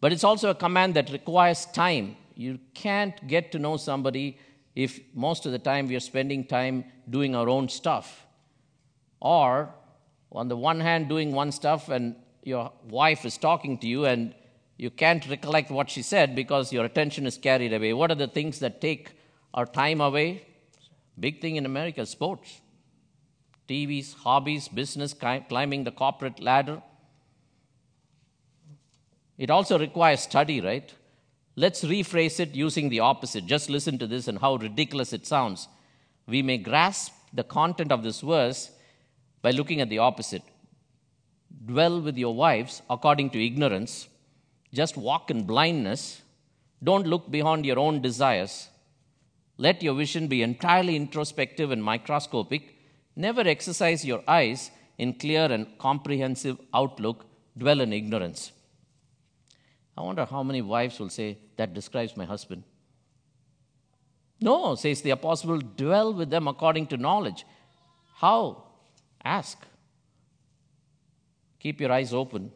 But 0.00 0.12
it's 0.12 0.24
also 0.24 0.50
a 0.50 0.54
command 0.54 0.94
that 0.94 1.10
requires 1.10 1.66
time. 1.66 2.16
You 2.34 2.58
can't 2.74 3.26
get 3.28 3.52
to 3.52 3.58
know 3.58 3.76
somebody 3.76 4.38
if 4.74 5.00
most 5.14 5.46
of 5.46 5.52
the 5.52 5.58
time 5.58 5.86
we 5.86 5.96
are 5.96 6.00
spending 6.00 6.44
time 6.44 6.84
doing 7.08 7.36
our 7.36 7.48
own 7.48 7.68
stuff. 7.68 8.26
Or, 9.20 9.72
on 10.32 10.48
the 10.48 10.56
one 10.56 10.80
hand, 10.80 11.08
doing 11.08 11.32
one 11.32 11.52
stuff 11.52 11.88
and 11.88 12.16
your 12.42 12.72
wife 12.88 13.24
is 13.24 13.38
talking 13.38 13.78
to 13.78 13.86
you 13.86 14.06
and 14.06 14.34
you 14.76 14.90
can't 14.90 15.28
recollect 15.28 15.70
what 15.70 15.88
she 15.88 16.02
said 16.02 16.34
because 16.34 16.72
your 16.72 16.84
attention 16.84 17.26
is 17.26 17.38
carried 17.38 17.72
away. 17.72 17.92
What 17.92 18.10
are 18.10 18.16
the 18.16 18.26
things 18.26 18.58
that 18.58 18.80
take 18.80 19.12
our 19.54 19.66
time 19.66 20.00
away? 20.00 20.44
Big 21.20 21.40
thing 21.40 21.56
in 21.56 21.66
America 21.66 22.04
sports, 22.06 22.61
TVs, 23.72 24.14
hobbies, 24.14 24.68
business, 24.68 25.14
climbing 25.14 25.84
the 25.84 25.90
corporate 25.90 26.40
ladder. 26.40 26.82
It 29.38 29.50
also 29.50 29.78
requires 29.78 30.20
study, 30.20 30.60
right? 30.60 30.92
Let's 31.56 31.82
rephrase 31.82 32.38
it 32.38 32.54
using 32.54 32.90
the 32.90 33.00
opposite. 33.00 33.46
Just 33.46 33.70
listen 33.70 33.98
to 33.98 34.06
this 34.06 34.28
and 34.28 34.38
how 34.38 34.56
ridiculous 34.56 35.14
it 35.14 35.26
sounds. 35.26 35.68
We 36.26 36.42
may 36.42 36.58
grasp 36.58 37.12
the 37.32 37.44
content 37.44 37.92
of 37.92 38.02
this 38.02 38.20
verse 38.20 38.70
by 39.40 39.52
looking 39.52 39.80
at 39.80 39.88
the 39.88 39.98
opposite. 39.98 40.42
Dwell 41.64 42.02
with 42.02 42.18
your 42.18 42.34
wives 42.34 42.82
according 42.90 43.30
to 43.30 43.44
ignorance, 43.44 44.08
just 44.74 44.98
walk 44.98 45.30
in 45.30 45.44
blindness, 45.44 46.20
don't 46.82 47.06
look 47.06 47.30
beyond 47.30 47.64
your 47.64 47.78
own 47.78 48.02
desires. 48.02 48.68
Let 49.56 49.82
your 49.82 49.94
vision 49.94 50.28
be 50.28 50.42
entirely 50.42 50.94
introspective 50.94 51.70
and 51.70 51.82
microscopic. 51.82 52.74
Never 53.14 53.42
exercise 53.42 54.04
your 54.04 54.22
eyes 54.26 54.70
in 54.98 55.14
clear 55.14 55.44
and 55.44 55.66
comprehensive 55.78 56.58
outlook. 56.72 57.26
Dwell 57.56 57.80
in 57.80 57.92
ignorance. 57.92 58.52
I 59.96 60.02
wonder 60.02 60.24
how 60.24 60.42
many 60.42 60.62
wives 60.62 60.98
will 60.98 61.10
say, 61.10 61.38
That 61.56 61.74
describes 61.74 62.16
my 62.16 62.24
husband. 62.24 62.64
No, 64.40 64.74
says 64.74 65.02
the 65.02 65.10
apostle, 65.10 65.58
dwell 65.58 66.12
with 66.12 66.30
them 66.30 66.48
according 66.48 66.88
to 66.88 66.96
knowledge. 66.96 67.44
How? 68.16 68.64
Ask. 69.24 69.58
Keep 71.60 71.80
your 71.80 71.92
eyes 71.92 72.12
open. 72.12 72.50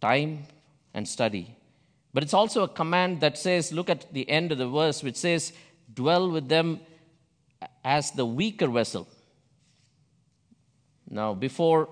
Time 0.00 0.44
and 0.94 1.06
study. 1.06 1.56
But 2.14 2.22
it's 2.22 2.32
also 2.32 2.62
a 2.62 2.68
command 2.68 3.20
that 3.20 3.36
says, 3.36 3.70
look 3.70 3.90
at 3.90 4.12
the 4.14 4.28
end 4.30 4.50
of 4.50 4.58
the 4.58 4.68
verse, 4.68 5.02
which 5.02 5.16
says, 5.16 5.52
dwell 5.92 6.30
with 6.30 6.48
them 6.48 6.80
as 7.84 8.10
the 8.12 8.26
weaker 8.26 8.66
vessel. 8.66 9.08
Now, 11.08 11.34
before 11.34 11.88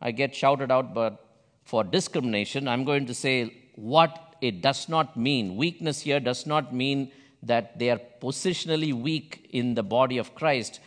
I 0.00 0.10
get 0.10 0.34
shouted 0.34 0.70
out 0.70 0.94
but 0.94 1.24
for 1.64 1.84
discrimination, 1.84 2.68
I'm 2.68 2.84
going 2.84 3.06
to 3.06 3.14
say 3.14 3.54
what 3.74 4.36
it 4.40 4.60
does 4.60 4.88
not 4.88 5.16
mean. 5.16 5.56
Weakness 5.56 6.00
here 6.00 6.20
does 6.20 6.46
not 6.46 6.74
mean 6.74 7.12
that 7.42 7.78
they 7.78 7.90
are 7.90 8.00
positionally 8.20 8.92
weak 8.92 9.48
in 9.50 9.74
the 9.74 9.82
body 9.82 10.18
of 10.18 10.34
Christ. 10.34 10.80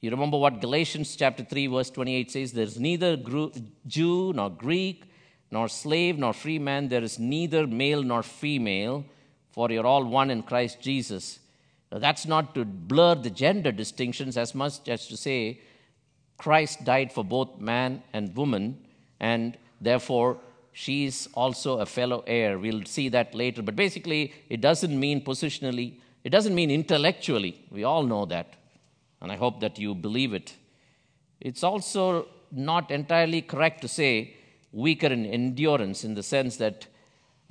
You 0.00 0.10
remember 0.10 0.36
what 0.36 0.60
Galatians 0.60 1.14
chapter 1.14 1.44
3 1.44 1.68
verse 1.68 1.90
28 1.90 2.30
says 2.30 2.52
there's 2.52 2.78
neither 2.78 3.16
Jew 3.86 4.32
nor 4.34 4.50
Greek 4.50 5.04
nor 5.50 5.68
slave 5.68 6.18
nor 6.18 6.32
free 6.32 6.58
man 6.58 6.88
there 6.88 7.04
is 7.04 7.18
neither 7.18 7.66
male 7.66 8.02
nor 8.02 8.22
female 8.22 9.04
for 9.52 9.70
you're 9.70 9.86
all 9.86 10.04
one 10.04 10.30
in 10.30 10.42
Christ 10.42 10.80
Jesus. 10.80 11.38
Now, 11.92 11.98
that's 11.98 12.24
not 12.26 12.54
to 12.54 12.64
blur 12.64 13.16
the 13.16 13.28
gender 13.28 13.70
distinctions 13.70 14.38
as 14.38 14.54
much 14.54 14.88
as 14.88 15.06
to 15.08 15.16
say 15.16 15.60
Christ 16.38 16.84
died 16.84 17.12
for 17.12 17.22
both 17.22 17.60
man 17.60 18.02
and 18.14 18.34
woman 18.34 18.78
and 19.20 19.58
therefore 19.78 20.38
she 20.72 21.04
is 21.04 21.28
also 21.34 21.80
a 21.80 21.86
fellow 21.86 22.24
heir. 22.26 22.58
We'll 22.58 22.86
see 22.86 23.10
that 23.10 23.34
later. 23.34 23.60
But 23.60 23.76
basically, 23.76 24.32
it 24.48 24.62
doesn't 24.62 24.98
mean 24.98 25.22
positionally, 25.22 26.00
it 26.24 26.30
doesn't 26.30 26.54
mean 26.54 26.70
intellectually. 26.70 27.62
We 27.70 27.84
all 27.84 28.04
know 28.04 28.24
that. 28.24 28.54
And 29.20 29.30
I 29.30 29.36
hope 29.36 29.60
that 29.60 29.78
you 29.78 29.94
believe 29.94 30.32
it. 30.32 30.56
It's 31.42 31.62
also 31.62 32.26
not 32.50 32.90
entirely 32.90 33.42
correct 33.42 33.82
to 33.82 33.88
say 33.88 34.34
weaker 34.72 35.08
in 35.08 35.26
endurance 35.26 36.04
in 36.04 36.14
the 36.14 36.22
sense 36.22 36.56
that 36.56 36.86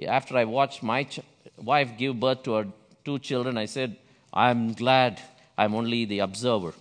after 0.07 0.35
I 0.35 0.45
watched 0.45 0.81
my 0.81 1.03
ch- 1.03 1.19
wife 1.57 1.91
give 1.95 2.19
birth 2.19 2.41
to 2.43 2.53
her 2.53 2.67
two 3.05 3.19
children, 3.19 3.55
I 3.57 3.65
said, 3.65 3.97
I'm 4.33 4.73
glad 4.73 5.21
I'm 5.57 5.75
only 5.75 6.05
the 6.05 6.19
observer. 6.19 6.73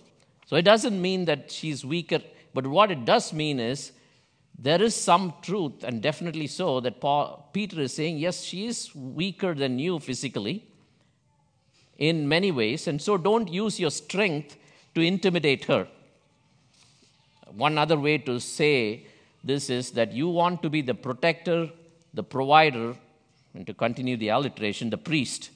So 0.47 0.55
it 0.55 0.63
doesn't 0.63 1.01
mean 1.01 1.25
that 1.25 1.51
she's 1.51 1.85
weaker, 1.85 2.19
but 2.53 2.67
what 2.67 2.91
it 2.91 3.05
does 3.05 3.33
mean 3.33 3.59
is 3.59 3.91
there 4.57 4.81
is 4.81 4.95
some 4.95 5.33
truth, 5.41 5.83
and 5.83 6.01
definitely 6.01 6.47
so, 6.47 6.79
that 6.81 7.01
Paul, 7.01 7.49
Peter 7.53 7.81
is 7.81 7.93
saying, 7.93 8.17
yes, 8.17 8.43
she 8.43 8.67
is 8.67 8.93
weaker 8.93 9.53
than 9.53 9.79
you 9.79 9.99
physically 9.99 10.65
in 11.97 12.27
many 12.27 12.51
ways, 12.51 12.87
and 12.87 13.01
so 13.01 13.17
don't 13.17 13.51
use 13.51 13.79
your 13.79 13.91
strength 13.91 14.57
to 14.93 15.01
intimidate 15.01 15.65
her. 15.65 15.87
One 17.51 17.77
other 17.77 17.97
way 17.97 18.17
to 18.19 18.39
say 18.39 19.07
this 19.43 19.69
is 19.69 19.91
that 19.91 20.11
you 20.11 20.29
want 20.29 20.61
to 20.63 20.69
be 20.69 20.81
the 20.81 20.93
protector, 20.93 21.69
the 22.13 22.23
provider, 22.23 22.95
and 23.53 23.65
to 23.67 23.73
continue 23.73 24.17
the 24.17 24.29
alliteration, 24.29 24.89
the 24.89 24.97
priest. 24.97 25.49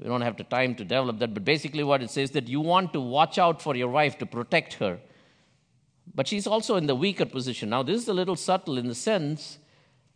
We 0.00 0.08
don't 0.08 0.20
have 0.20 0.36
the 0.36 0.44
time 0.44 0.74
to 0.76 0.84
develop 0.84 1.18
that, 1.20 1.32
but 1.32 1.44
basically 1.44 1.82
what 1.82 2.02
it 2.02 2.10
says 2.10 2.32
that 2.32 2.48
you 2.48 2.60
want 2.60 2.92
to 2.92 3.00
watch 3.00 3.38
out 3.38 3.62
for 3.62 3.74
your 3.74 3.88
wife 3.88 4.18
to 4.18 4.26
protect 4.26 4.74
her 4.74 4.98
but 6.14 6.28
she's 6.28 6.46
also 6.46 6.76
in 6.76 6.86
the 6.86 6.94
weaker 6.94 7.26
position. 7.26 7.70
Now, 7.70 7.82
this 7.82 8.02
is 8.02 8.08
a 8.08 8.14
little 8.14 8.36
subtle 8.36 8.78
in 8.78 8.88
the 8.88 8.94
sense 8.94 9.58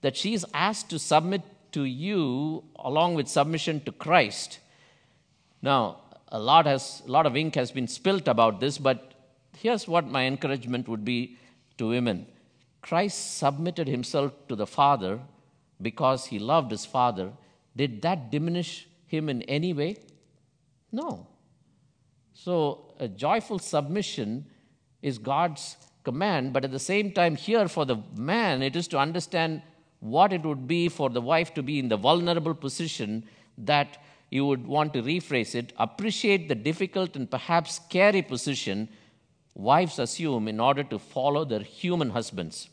that 0.01 0.17
she's 0.17 0.45
asked 0.55 0.89
to 0.91 0.99
submit 0.99 1.43
to 1.73 1.85
you 1.85 2.65
along 2.77 3.15
with 3.15 3.29
submission 3.29 3.81
to 3.83 3.93
Christ. 3.93 4.61
Now, 5.63 5.99
a 6.29 6.39
lot, 6.39 6.67
has, 6.67 7.03
a 7.07 7.11
lot 7.11 7.27
of 7.27 7.37
ink 7.37 7.55
has 7.57 7.71
been 7.71 7.89
spilt 7.89 8.29
about 8.29 8.61
this, 8.61 8.79
but 8.79 9.13
here's 9.59 9.87
what 9.89 10.07
my 10.07 10.25
encouragement 10.25 10.89
would 10.89 11.05
be 11.05 11.37
to 11.79 11.89
women 11.89 12.27
Christ 12.83 13.37
submitted 13.37 13.87
himself 13.89 14.33
to 14.49 14.57
the 14.57 14.67
Father 14.67 15.21
because 15.83 16.27
he 16.27 16.39
loved 16.39 16.71
his 16.71 16.87
Father. 16.87 17.31
Did 17.77 18.01
that 18.03 18.31
diminish 18.31 18.89
him 19.11 19.29
in 19.29 19.43
any 19.43 19.73
way? 19.73 19.97
No. 20.93 21.26
So, 22.33 22.95
a 22.99 23.09
joyful 23.09 23.59
submission 23.59 24.47
is 25.02 25.19
God's 25.19 25.76
command, 26.05 26.52
but 26.52 26.64
at 26.64 26.71
the 26.71 26.79
same 26.79 27.12
time, 27.12 27.37
here 27.37 27.69
for 27.69 27.85
the 27.85 27.97
man, 28.17 28.62
it 28.62 28.76
is 28.76 28.88
to 28.88 28.99
understand 28.99 29.62
what 29.99 30.33
it 30.33 30.43
would 30.43 30.67
be 30.67 30.88
for 30.88 31.11
the 31.11 31.21
wife 31.21 31.52
to 31.55 31.62
be 31.62 31.79
in 31.79 31.88
the 31.88 31.97
vulnerable 31.97 32.55
position 32.55 33.25
that 33.59 33.99
you 34.31 34.47
would 34.47 34.67
want 34.67 34.95
to 34.95 35.02
rephrase 35.02 35.55
it 35.55 35.73
appreciate 35.76 36.49
the 36.49 36.55
difficult 36.55 37.17
and 37.17 37.31
perhaps 37.31 37.75
scary 37.76 38.23
position 38.23 38.88
wives 39.55 39.99
assume 39.99 40.49
in 40.49 40.61
order 40.61 40.85
to 40.85 40.99
follow 40.99 41.45
their 41.45 41.61
human 41.61 42.11
husbands. 42.11 42.69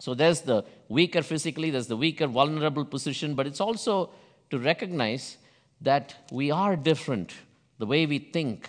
So 0.00 0.14
there's 0.14 0.40
the 0.40 0.64
weaker 0.88 1.22
physically, 1.22 1.70
there's 1.70 1.86
the 1.86 1.96
weaker, 1.96 2.26
vulnerable 2.26 2.84
position, 2.84 3.34
but 3.34 3.46
it's 3.46 3.60
also 3.60 4.10
to 4.50 4.58
recognize 4.58 5.38
that 5.80 6.14
we 6.30 6.50
are 6.50 6.76
different, 6.76 7.34
the 7.78 7.86
way 7.86 8.06
we 8.06 8.18
think. 8.18 8.68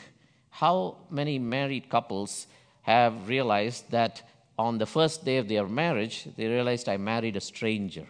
How 0.50 0.98
many 1.10 1.40
married 1.40 1.90
couples 1.90 2.48
have 2.84 3.28
realized 3.28 3.90
that 3.92 4.22
on 4.58 4.78
the 4.78 4.86
first 4.86 5.26
day 5.26 5.38
of 5.38 5.48
their 5.48 5.68
marriage, 5.68 6.28
they 6.38 6.48
realized 6.48 6.88
I 6.88 6.98
married 6.98 7.36
a 7.36 7.42
stranger. 7.42 8.08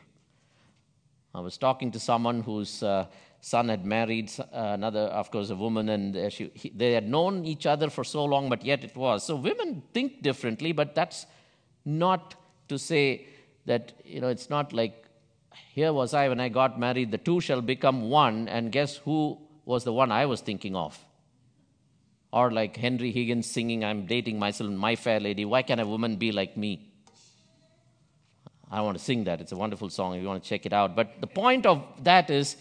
I 1.34 1.40
was 1.40 1.58
talking 1.58 1.92
to 1.92 2.00
someone 2.00 2.42
whose 2.42 2.84
uh, 2.84 3.06
son 3.40 3.70
had 3.70 3.86
married 3.86 4.32
uh, 4.40 4.46
another, 4.52 5.02
of 5.02 5.32
course, 5.32 5.50
a 5.50 5.56
woman, 5.56 5.90
and 5.90 6.32
she, 6.32 6.52
he, 6.54 6.70
they 6.70 6.94
had 6.94 7.08
known 7.08 7.46
each 7.46 7.66
other 7.66 7.90
for 7.90 8.04
so 8.04 8.26
long, 8.26 8.50
but 8.50 8.66
yet 8.66 8.84
it 8.84 8.96
was. 8.96 9.26
So 9.26 9.36
women 9.36 9.82
think 9.94 10.22
differently, 10.22 10.74
but 10.74 10.94
that's 10.94 11.26
not 11.86 12.36
to 12.68 12.78
say 12.78 13.28
that, 13.66 13.94
you 14.04 14.20
know, 14.22 14.28
it's 14.28 14.50
not 14.50 14.74
like 14.74 15.01
here 15.74 15.94
was 15.94 16.14
I 16.14 16.30
when 16.30 16.40
I 16.40 16.50
got 16.50 16.80
married, 16.80 17.12
the 17.12 17.18
two 17.18 17.42
shall 17.42 17.62
become 17.62 18.10
one, 18.10 18.48
and 18.48 18.72
guess 18.72 18.98
who 18.98 19.38
was 19.66 19.84
the 19.84 19.94
one 19.94 20.12
I 20.12 20.26
was 20.26 20.42
thinking 20.42 20.76
of? 20.76 20.98
Or 22.34 22.52
like 22.52 22.78
Henry 22.78 23.12
Higgins 23.12 23.50
singing, 23.50 23.84
I'm 23.84 24.06
dating 24.06 24.40
myself, 24.40 24.70
and 24.70 24.80
my 24.80 24.96
fair 24.96 25.20
lady. 25.20 25.46
Why 25.46 25.62
can't 25.62 25.82
a 25.82 25.86
woman 25.86 26.16
be 26.16 26.32
like 26.32 26.56
me? 26.56 26.88
I 28.72 28.82
want 28.82 28.98
to 28.98 29.04
sing 29.04 29.26
that. 29.26 29.42
It's 29.42 29.52
a 29.52 29.58
wonderful 29.58 29.90
song 29.90 30.16
if 30.16 30.22
you 30.22 30.28
want 30.28 30.42
to 30.44 30.50
check 30.50 30.66
it 30.66 30.72
out. 30.72 30.96
But 30.96 31.20
the 31.20 31.28
point 31.28 31.66
of 31.66 31.84
that 32.04 32.30
is 32.30 32.56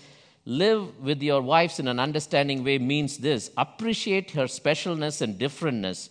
live 0.44 0.98
with 1.00 1.22
your 1.22 1.40
wives 1.40 1.78
in 1.78 1.86
an 1.86 2.00
understanding 2.00 2.64
way 2.64 2.78
means 2.78 3.18
this 3.18 3.50
appreciate 3.56 4.32
her 4.32 4.44
specialness 4.44 5.22
and 5.22 5.38
differentness. 5.38 6.10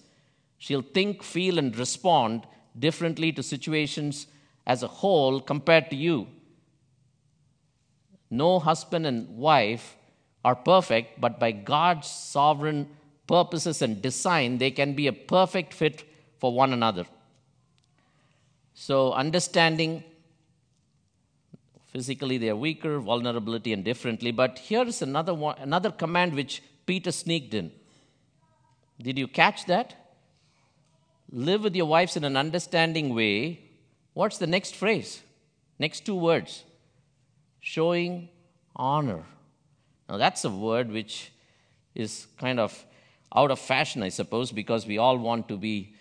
She'll 0.57 0.81
think, 0.81 1.21
feel, 1.21 1.59
and 1.59 1.77
respond 1.77 2.45
differently 2.77 3.33
to 3.33 3.43
situations 3.43 4.27
as 4.65 4.83
a 4.83 4.87
whole 4.87 5.41
compared 5.41 5.89
to 5.89 5.97
you. 5.97 6.27
No 8.29 8.59
husband 8.59 9.05
and 9.05 9.37
wife 9.37 9.97
are 10.45 10.55
perfect, 10.55 11.19
but 11.19 11.39
by 11.39 11.51
God's 11.51 12.07
sovereign 12.07 12.89
purposes 13.27 13.81
and 13.81 14.01
design, 14.01 14.57
they 14.57 14.71
can 14.71 14.93
be 14.93 15.07
a 15.07 15.13
perfect 15.13 15.73
fit 15.73 16.03
for 16.39 16.53
one 16.53 16.73
another. 16.73 17.05
So, 18.73 19.11
understanding 19.13 20.03
Physically, 21.89 22.37
they 22.37 22.49
are 22.49 22.55
weaker, 22.55 22.99
vulnerability, 22.99 23.73
and 23.73 23.83
differently. 23.83 24.31
But 24.31 24.59
here 24.59 24.83
is 24.83 25.01
another, 25.01 25.33
one, 25.33 25.57
another 25.57 25.89
command 25.89 26.35
which 26.35 26.61
Peter 26.85 27.11
sneaked 27.11 27.53
in. 27.55 27.71
Did 29.01 29.17
you 29.17 29.27
catch 29.27 29.65
that? 29.65 29.95
Live 31.31 31.63
with 31.63 31.75
your 31.75 31.87
wives 31.87 32.15
in 32.15 32.23
an 32.23 32.37
understanding 32.37 33.15
way. 33.15 33.61
What's 34.13 34.37
the 34.37 34.45
next 34.45 34.75
phrase? 34.75 35.21
Next 35.79 36.05
two 36.05 36.15
words 36.15 36.63
showing 37.59 38.29
honor. 38.75 39.23
Now, 40.07 40.17
that's 40.17 40.43
a 40.45 40.49
word 40.49 40.91
which 40.91 41.31
is 41.93 42.27
kind 42.37 42.59
of 42.59 42.85
out 43.35 43.51
of 43.51 43.59
fashion, 43.59 44.01
I 44.01 44.09
suppose, 44.09 44.51
because 44.51 44.87
we 44.87 44.97
all 44.97 45.17
want 45.17 45.47
to 45.49 45.57
be 45.57 45.93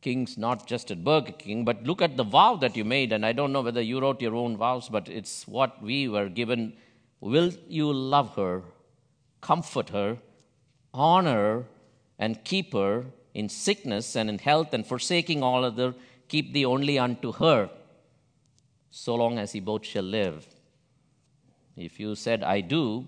kings, 0.00 0.36
not 0.36 0.66
just 0.66 0.90
at 0.90 1.02
Burger 1.02 1.32
King. 1.32 1.64
But 1.64 1.84
look 1.84 2.02
at 2.02 2.16
the 2.16 2.24
vow 2.24 2.56
that 2.56 2.76
you 2.76 2.84
made, 2.84 3.12
and 3.12 3.24
I 3.24 3.32
don't 3.32 3.52
know 3.52 3.62
whether 3.62 3.80
you 3.80 4.00
wrote 4.00 4.20
your 4.20 4.34
own 4.34 4.56
vows, 4.56 4.88
but 4.88 5.08
it's 5.08 5.46
what 5.46 5.82
we 5.82 6.08
were 6.08 6.28
given. 6.28 6.74
Will 7.20 7.52
you 7.68 7.92
love 7.92 8.34
her, 8.36 8.62
comfort 9.40 9.90
her, 9.90 10.18
honor, 10.92 11.64
and 12.18 12.44
keep 12.44 12.72
her 12.72 13.06
in 13.32 13.48
sickness 13.48 14.14
and 14.14 14.28
in 14.28 14.38
health, 14.38 14.74
and 14.74 14.86
forsaking 14.86 15.42
all 15.42 15.64
other, 15.64 15.94
keep 16.28 16.52
thee 16.52 16.64
only 16.64 16.98
unto 16.98 17.32
her, 17.32 17.70
so 18.90 19.14
long 19.14 19.38
as 19.38 19.54
ye 19.54 19.60
both 19.60 19.84
shall 19.84 20.04
live? 20.04 20.46
If 21.76 21.98
you 21.98 22.14
said, 22.14 22.42
I 22.42 22.60
do, 22.60 23.06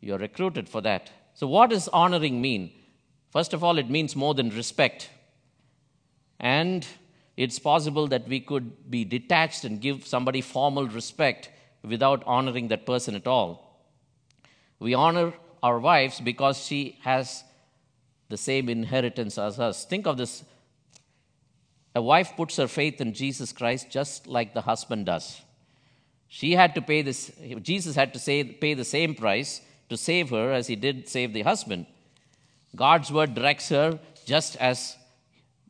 you're 0.00 0.18
recruited 0.18 0.68
for 0.68 0.80
that. 0.82 1.10
So, 1.34 1.46
what 1.46 1.70
does 1.70 1.88
honoring 1.88 2.40
mean? 2.40 2.72
First 3.30 3.52
of 3.52 3.62
all, 3.62 3.78
it 3.78 3.90
means 3.90 4.16
more 4.16 4.34
than 4.34 4.50
respect. 4.50 5.10
And 6.40 6.86
it's 7.36 7.58
possible 7.58 8.06
that 8.08 8.28
we 8.28 8.40
could 8.40 8.90
be 8.90 9.04
detached 9.04 9.64
and 9.64 9.80
give 9.80 10.06
somebody 10.06 10.40
formal 10.40 10.88
respect 10.88 11.50
without 11.82 12.22
honoring 12.26 12.68
that 12.68 12.86
person 12.86 13.14
at 13.14 13.26
all. 13.26 13.86
We 14.78 14.94
honor 14.94 15.32
our 15.62 15.78
wives 15.78 16.20
because 16.20 16.64
she 16.64 16.98
has 17.02 17.44
the 18.28 18.36
same 18.36 18.68
inheritance 18.68 19.38
as 19.38 19.58
us. 19.58 19.84
Think 19.84 20.06
of 20.06 20.16
this 20.16 20.44
a 21.94 22.02
wife 22.02 22.34
puts 22.36 22.56
her 22.56 22.68
faith 22.68 23.00
in 23.00 23.12
Jesus 23.12 23.52
Christ 23.52 23.90
just 23.90 24.26
like 24.26 24.54
the 24.54 24.60
husband 24.60 25.06
does. 25.06 25.40
She 26.28 26.52
had 26.52 26.74
to 26.74 26.82
pay 26.82 27.02
this, 27.02 27.32
Jesus 27.62 27.96
had 27.96 28.12
to 28.12 28.18
say, 28.18 28.44
pay 28.44 28.74
the 28.74 28.84
same 28.84 29.14
price 29.14 29.62
to 29.88 29.96
save 29.96 30.30
her 30.30 30.52
as 30.52 30.66
he 30.66 30.76
did 30.76 31.08
save 31.08 31.32
the 31.32 31.42
husband. 31.42 31.86
God's 32.76 33.10
word 33.10 33.34
directs 33.34 33.70
her 33.70 33.98
just 34.26 34.56
as 34.56 34.96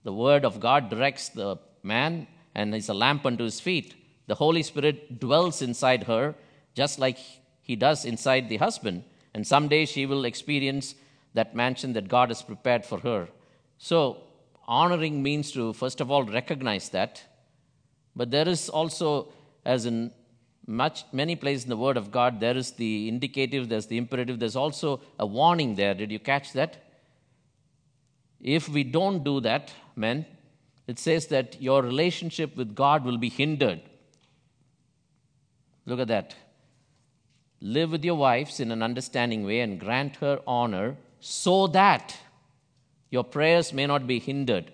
the 0.03 0.13
word 0.13 0.45
of 0.45 0.59
God 0.59 0.91
directs 0.91 1.29
the 1.29 1.59
man 1.83 2.27
and 2.55 2.75
is 2.75 2.89
a 2.89 2.95
lamp 2.95 3.25
unto 3.25 3.45
his 3.45 3.61
feet. 3.61 3.95
The 4.27 4.35
Holy 4.35 4.63
Spirit 4.63 5.21
dwells 5.21 5.63
inside 5.63 6.05
her 6.05 6.35
just 6.75 6.99
like 6.99 7.19
he 7.63 7.77
does 7.77 8.05
inside 8.05 8.49
the 8.49 8.57
husband. 8.57 9.05
And 9.35 9.47
someday 9.47 9.87
she 9.87 10.07
will 10.07 10.25
experience 10.25 10.95
that 11.35 11.55
mansion 11.55 11.93
that 11.93 12.09
God 12.09 12.31
has 12.31 12.43
prepared 12.43 12.85
for 12.85 12.99
her. 13.01 13.29
So, 13.79 14.23
honoring 14.67 15.23
means 15.23 15.53
to, 15.53 15.73
first 15.73 16.01
of 16.01 16.11
all, 16.11 16.25
recognize 16.25 16.89
that. 16.91 17.23
But 18.17 18.31
there 18.31 18.49
is 18.49 18.69
also, 18.69 19.29
as 19.65 19.87
in 19.87 20.13
much, 20.69 21.05
many 21.13 21.35
places 21.35 21.65
in 21.65 21.71
the 21.71 21.77
Word 21.77 21.97
of 21.97 22.11
God, 22.11 22.41
there 22.41 22.57
is 22.57 22.73
the 22.73 23.09
indicative, 23.09 23.69
there's 23.69 23.87
the 23.87 23.97
imperative, 23.97 24.39
there's 24.39 24.55
also 24.55 25.01
a 25.19 25.27
warning 25.27 25.75
there. 25.75 25.95
Did 25.95 26.13
you 26.13 26.19
catch 26.19 26.53
that? 26.53 26.85
If 28.41 28.69
we 28.69 28.85
don't 28.85 29.25
do 29.25 29.41
that, 29.41 29.73
men, 29.97 30.27
it 30.87 30.99
says 30.99 31.27
that 31.29 31.61
your 31.61 31.83
relationship 31.83 32.55
with 32.57 32.75
God 32.75 33.05
will 33.05 33.17
be 33.17 33.31
hindered. 33.31 33.81
Look 35.87 36.01
at 36.01 36.09
that. 36.09 36.35
Live 37.61 37.91
with 37.91 38.05
your 38.05 38.15
wives 38.15 38.61
in 38.61 38.71
an 38.71 38.83
understanding 38.83 39.45
way 39.45 39.61
and 39.61 39.81
grant 39.81 40.17
her 40.17 40.41
honor 40.47 40.97
so 41.19 41.67
that 41.69 42.17
your 43.11 43.25
prayers 43.25 43.73
may 43.73 43.87
not 43.87 44.07
be 44.07 44.19
hindered. 44.19 44.71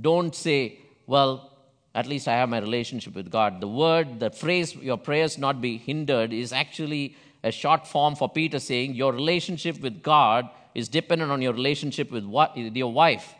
Don't 0.00 0.34
say, 0.34 0.78
Well, 1.06 1.53
at 1.94 2.06
least 2.06 2.26
I 2.26 2.32
have 2.32 2.48
my 2.48 2.58
relationship 2.58 3.14
with 3.14 3.30
God. 3.30 3.60
The 3.60 3.68
word, 3.68 4.18
the 4.18 4.30
phrase, 4.30 4.74
your 4.74 4.96
prayers 4.96 5.38
not 5.38 5.60
be 5.60 5.78
hindered, 5.78 6.32
is 6.32 6.52
actually 6.52 7.16
a 7.44 7.52
short 7.52 7.86
form 7.86 8.16
for 8.16 8.28
Peter 8.28 8.58
saying 8.58 8.94
your 8.94 9.12
relationship 9.12 9.80
with 9.80 10.02
God 10.02 10.48
is 10.74 10.88
dependent 10.88 11.30
on 11.30 11.40
your 11.40 11.52
relationship 11.52 12.10
with, 12.10 12.24
what, 12.24 12.56
your 12.56 12.92
wife. 12.92 13.34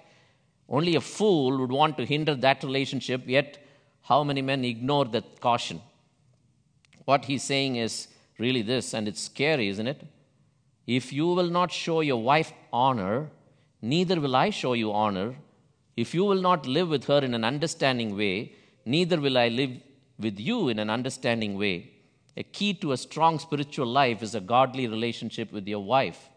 Only 0.68 0.94
a 0.94 1.00
fool 1.00 1.58
would 1.58 1.72
want 1.72 1.98
to 1.98 2.06
hinder 2.06 2.34
that 2.36 2.62
relationship, 2.62 3.22
yet, 3.26 3.58
how 4.02 4.22
many 4.22 4.42
men 4.42 4.64
ignore 4.64 5.06
that 5.06 5.40
caution? 5.40 5.80
What 7.06 7.24
he's 7.24 7.42
saying 7.42 7.76
is 7.76 8.08
really 8.38 8.62
this, 8.62 8.94
and 8.94 9.08
it's 9.08 9.22
scary, 9.22 9.68
isn't 9.68 9.86
it? 9.86 10.02
If 10.86 11.12
you 11.12 11.26
will 11.26 11.48
not 11.48 11.72
show 11.72 12.00
your 12.02 12.22
wife 12.22 12.52
honor, 12.72 13.30
neither 13.82 14.20
will 14.20 14.36
I 14.36 14.50
show 14.50 14.74
you 14.74 14.92
honor 14.92 15.34
if 15.96 16.14
you 16.14 16.24
will 16.24 16.40
not 16.40 16.66
live 16.66 16.88
with 16.88 17.04
her 17.04 17.18
in 17.18 17.34
an 17.34 17.44
understanding 17.44 18.16
way, 18.16 18.52
neither 18.84 19.20
will 19.20 19.38
I 19.38 19.48
live 19.48 19.72
with 20.18 20.38
you 20.38 20.68
in 20.68 20.78
an 20.78 20.90
understanding 20.90 21.56
way. 21.56 21.90
A 22.36 22.42
key 22.42 22.74
to 22.74 22.92
a 22.92 22.96
strong 22.96 23.38
spiritual 23.38 23.86
life 23.86 24.22
is 24.22 24.34
a 24.34 24.40
godly 24.40 24.88
relationship 24.88 25.52
with 25.52 25.68
your 25.68 25.84
wife. 25.84 26.28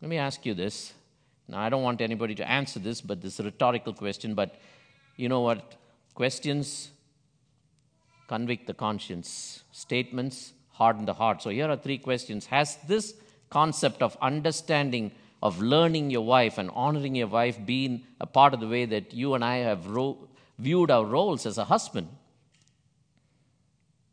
Let 0.00 0.08
me 0.08 0.18
ask 0.18 0.44
you 0.44 0.54
this. 0.54 0.92
Now, 1.48 1.60
I 1.60 1.68
don't 1.68 1.82
want 1.82 2.00
anybody 2.00 2.34
to 2.34 2.48
answer 2.48 2.80
this, 2.80 3.00
but 3.00 3.20
this 3.20 3.34
is 3.34 3.40
a 3.40 3.44
rhetorical 3.44 3.92
question. 3.92 4.34
But 4.34 4.56
you 5.16 5.28
know 5.28 5.40
what? 5.40 5.76
Questions 6.14 6.90
convict 8.26 8.66
the 8.66 8.74
conscience, 8.74 9.62
statements 9.70 10.52
harden 10.72 11.04
the 11.04 11.14
heart. 11.14 11.42
So, 11.42 11.50
here 11.50 11.70
are 11.70 11.76
three 11.76 11.98
questions 11.98 12.46
Has 12.46 12.76
this 12.88 13.14
concept 13.50 14.02
of 14.02 14.16
understanding 14.20 15.12
of 15.42 15.60
learning 15.60 16.10
your 16.10 16.24
wife 16.24 16.58
and 16.58 16.70
honoring 16.70 17.14
your 17.14 17.26
wife 17.26 17.58
being 17.64 18.04
a 18.20 18.26
part 18.26 18.54
of 18.54 18.60
the 18.60 18.68
way 18.68 18.84
that 18.84 19.12
you 19.12 19.34
and 19.34 19.44
I 19.44 19.58
have 19.58 19.86
ro- 19.86 20.28
viewed 20.58 20.90
our 20.90 21.04
roles 21.04 21.46
as 21.46 21.58
a 21.58 21.64
husband. 21.64 22.08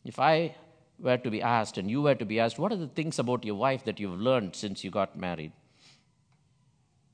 If 0.04 0.20
I 0.20 0.56
were 1.00 1.18
to 1.18 1.32
be 1.32 1.42
asked 1.42 1.78
and 1.78 1.90
you 1.90 2.02
were 2.02 2.16
to 2.16 2.26
be 2.26 2.40
asked, 2.40 2.60
what 2.60 2.72
are 2.72 2.78
the 2.78 2.88
things 2.88 3.20
about 3.20 3.46
your 3.46 3.56
wife 3.56 3.86
that 3.86 4.00
you've 4.00 4.20
learned 4.20 4.56
since 4.56 4.84
you 4.84 4.92
got 4.92 5.18
married? 5.18 5.54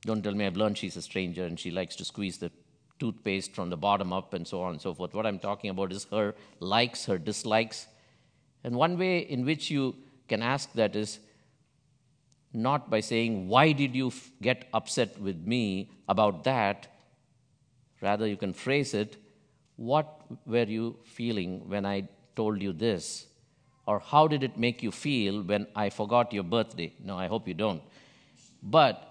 Don't 0.02 0.24
tell 0.24 0.34
me 0.34 0.46
I've 0.46 0.58
learned 0.58 0.78
she's 0.78 0.98
a 0.98 1.02
stranger 1.02 1.46
and 1.46 1.60
she 1.60 1.72
likes 1.72 1.96
to 1.98 2.06
squeeze 2.06 2.38
the 2.38 2.52
toothpaste 3.00 3.54
from 3.54 3.70
the 3.70 3.78
bottom 3.78 4.12
up 4.12 4.34
and 4.34 4.48
so 4.48 4.62
on 4.62 4.72
and 4.72 4.82
so 4.82 4.94
forth. 4.94 5.14
What 5.14 5.26
I'm 5.26 5.40
talking 5.40 5.70
about 5.70 5.92
is 5.92 6.06
her 6.12 6.36
likes, 6.60 7.06
her 7.06 7.18
dislikes. 7.18 7.88
And 8.64 8.76
one 8.76 8.98
way 8.98 9.20
in 9.20 9.46
which 9.46 9.70
you 9.70 9.96
can 10.28 10.42
ask 10.42 10.72
that 10.74 10.96
is 10.96 11.20
not 12.54 12.90
by 12.90 13.00
saying, 13.00 13.48
Why 13.48 13.72
did 13.72 13.96
you 13.96 14.08
f- 14.08 14.32
get 14.42 14.68
upset 14.74 15.20
with 15.20 15.46
me 15.46 15.92
about 16.08 16.44
that? 16.44 16.88
Rather, 18.02 18.28
you 18.28 18.38
can 18.38 18.54
phrase 18.54 18.94
it, 18.94 19.18
What 19.76 20.22
were 20.46 20.64
you 20.64 20.98
feeling 21.04 21.70
when 21.70 21.86
I 21.86 22.08
told 22.36 22.62
you 22.62 22.74
this? 22.74 23.28
Or 23.86 24.00
how 24.00 24.28
did 24.28 24.44
it 24.44 24.58
make 24.58 24.84
you 24.84 24.92
feel 24.92 25.42
when 25.42 25.68
I 25.76 25.90
forgot 25.90 26.32
your 26.32 26.44
birthday? 26.44 26.94
No, 27.04 27.18
I 27.18 27.28
hope 27.28 27.48
you 27.48 27.56
don't. 27.56 27.82
But 28.62 29.06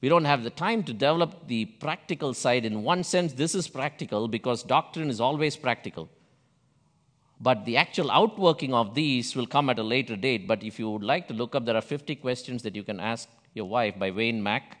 we 0.00 0.08
don't 0.08 0.24
have 0.24 0.42
the 0.42 0.50
time 0.50 0.82
to 0.84 0.92
develop 0.92 1.46
the 1.46 1.66
practical 1.66 2.34
side. 2.34 2.64
In 2.64 2.82
one 2.82 3.04
sense, 3.04 3.32
this 3.32 3.54
is 3.54 3.68
practical 3.68 4.28
because 4.28 4.62
doctrine 4.62 5.08
is 5.08 5.20
always 5.20 5.56
practical. 5.56 6.08
But 7.40 7.64
the 7.64 7.76
actual 7.76 8.10
outworking 8.10 8.72
of 8.72 8.94
these 8.94 9.36
will 9.36 9.46
come 9.46 9.68
at 9.68 9.78
a 9.78 9.82
later 9.82 10.16
date. 10.16 10.48
But 10.48 10.62
if 10.62 10.78
you 10.78 10.90
would 10.90 11.02
like 11.02 11.28
to 11.28 11.34
look 11.34 11.54
up, 11.54 11.66
there 11.66 11.76
are 11.76 11.82
50 11.82 12.16
questions 12.16 12.62
that 12.62 12.74
you 12.74 12.82
can 12.82 12.98
ask 12.98 13.28
your 13.52 13.66
wife 13.66 13.98
by 13.98 14.10
Wayne 14.10 14.42
Mack, 14.42 14.78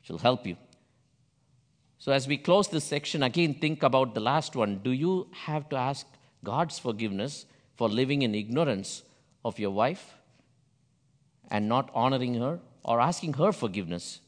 which 0.00 0.10
will 0.10 0.18
help 0.18 0.46
you. 0.46 0.56
So, 1.98 2.10
as 2.10 2.26
we 2.26 2.36
close 2.36 2.66
this 2.66 2.84
section, 2.84 3.22
again, 3.22 3.54
think 3.54 3.82
about 3.82 4.14
the 4.14 4.20
last 4.20 4.56
one. 4.56 4.78
Do 4.78 4.90
you 4.90 5.28
have 5.44 5.68
to 5.68 5.76
ask 5.76 6.06
God's 6.42 6.78
forgiveness 6.78 7.46
for 7.76 7.88
living 7.88 8.22
in 8.22 8.34
ignorance 8.34 9.02
of 9.44 9.58
your 9.58 9.70
wife 9.70 10.14
and 11.50 11.68
not 11.68 11.90
honoring 11.94 12.34
her, 12.34 12.58
or 12.82 13.00
asking 13.00 13.34
her 13.34 13.52
forgiveness? 13.52 14.20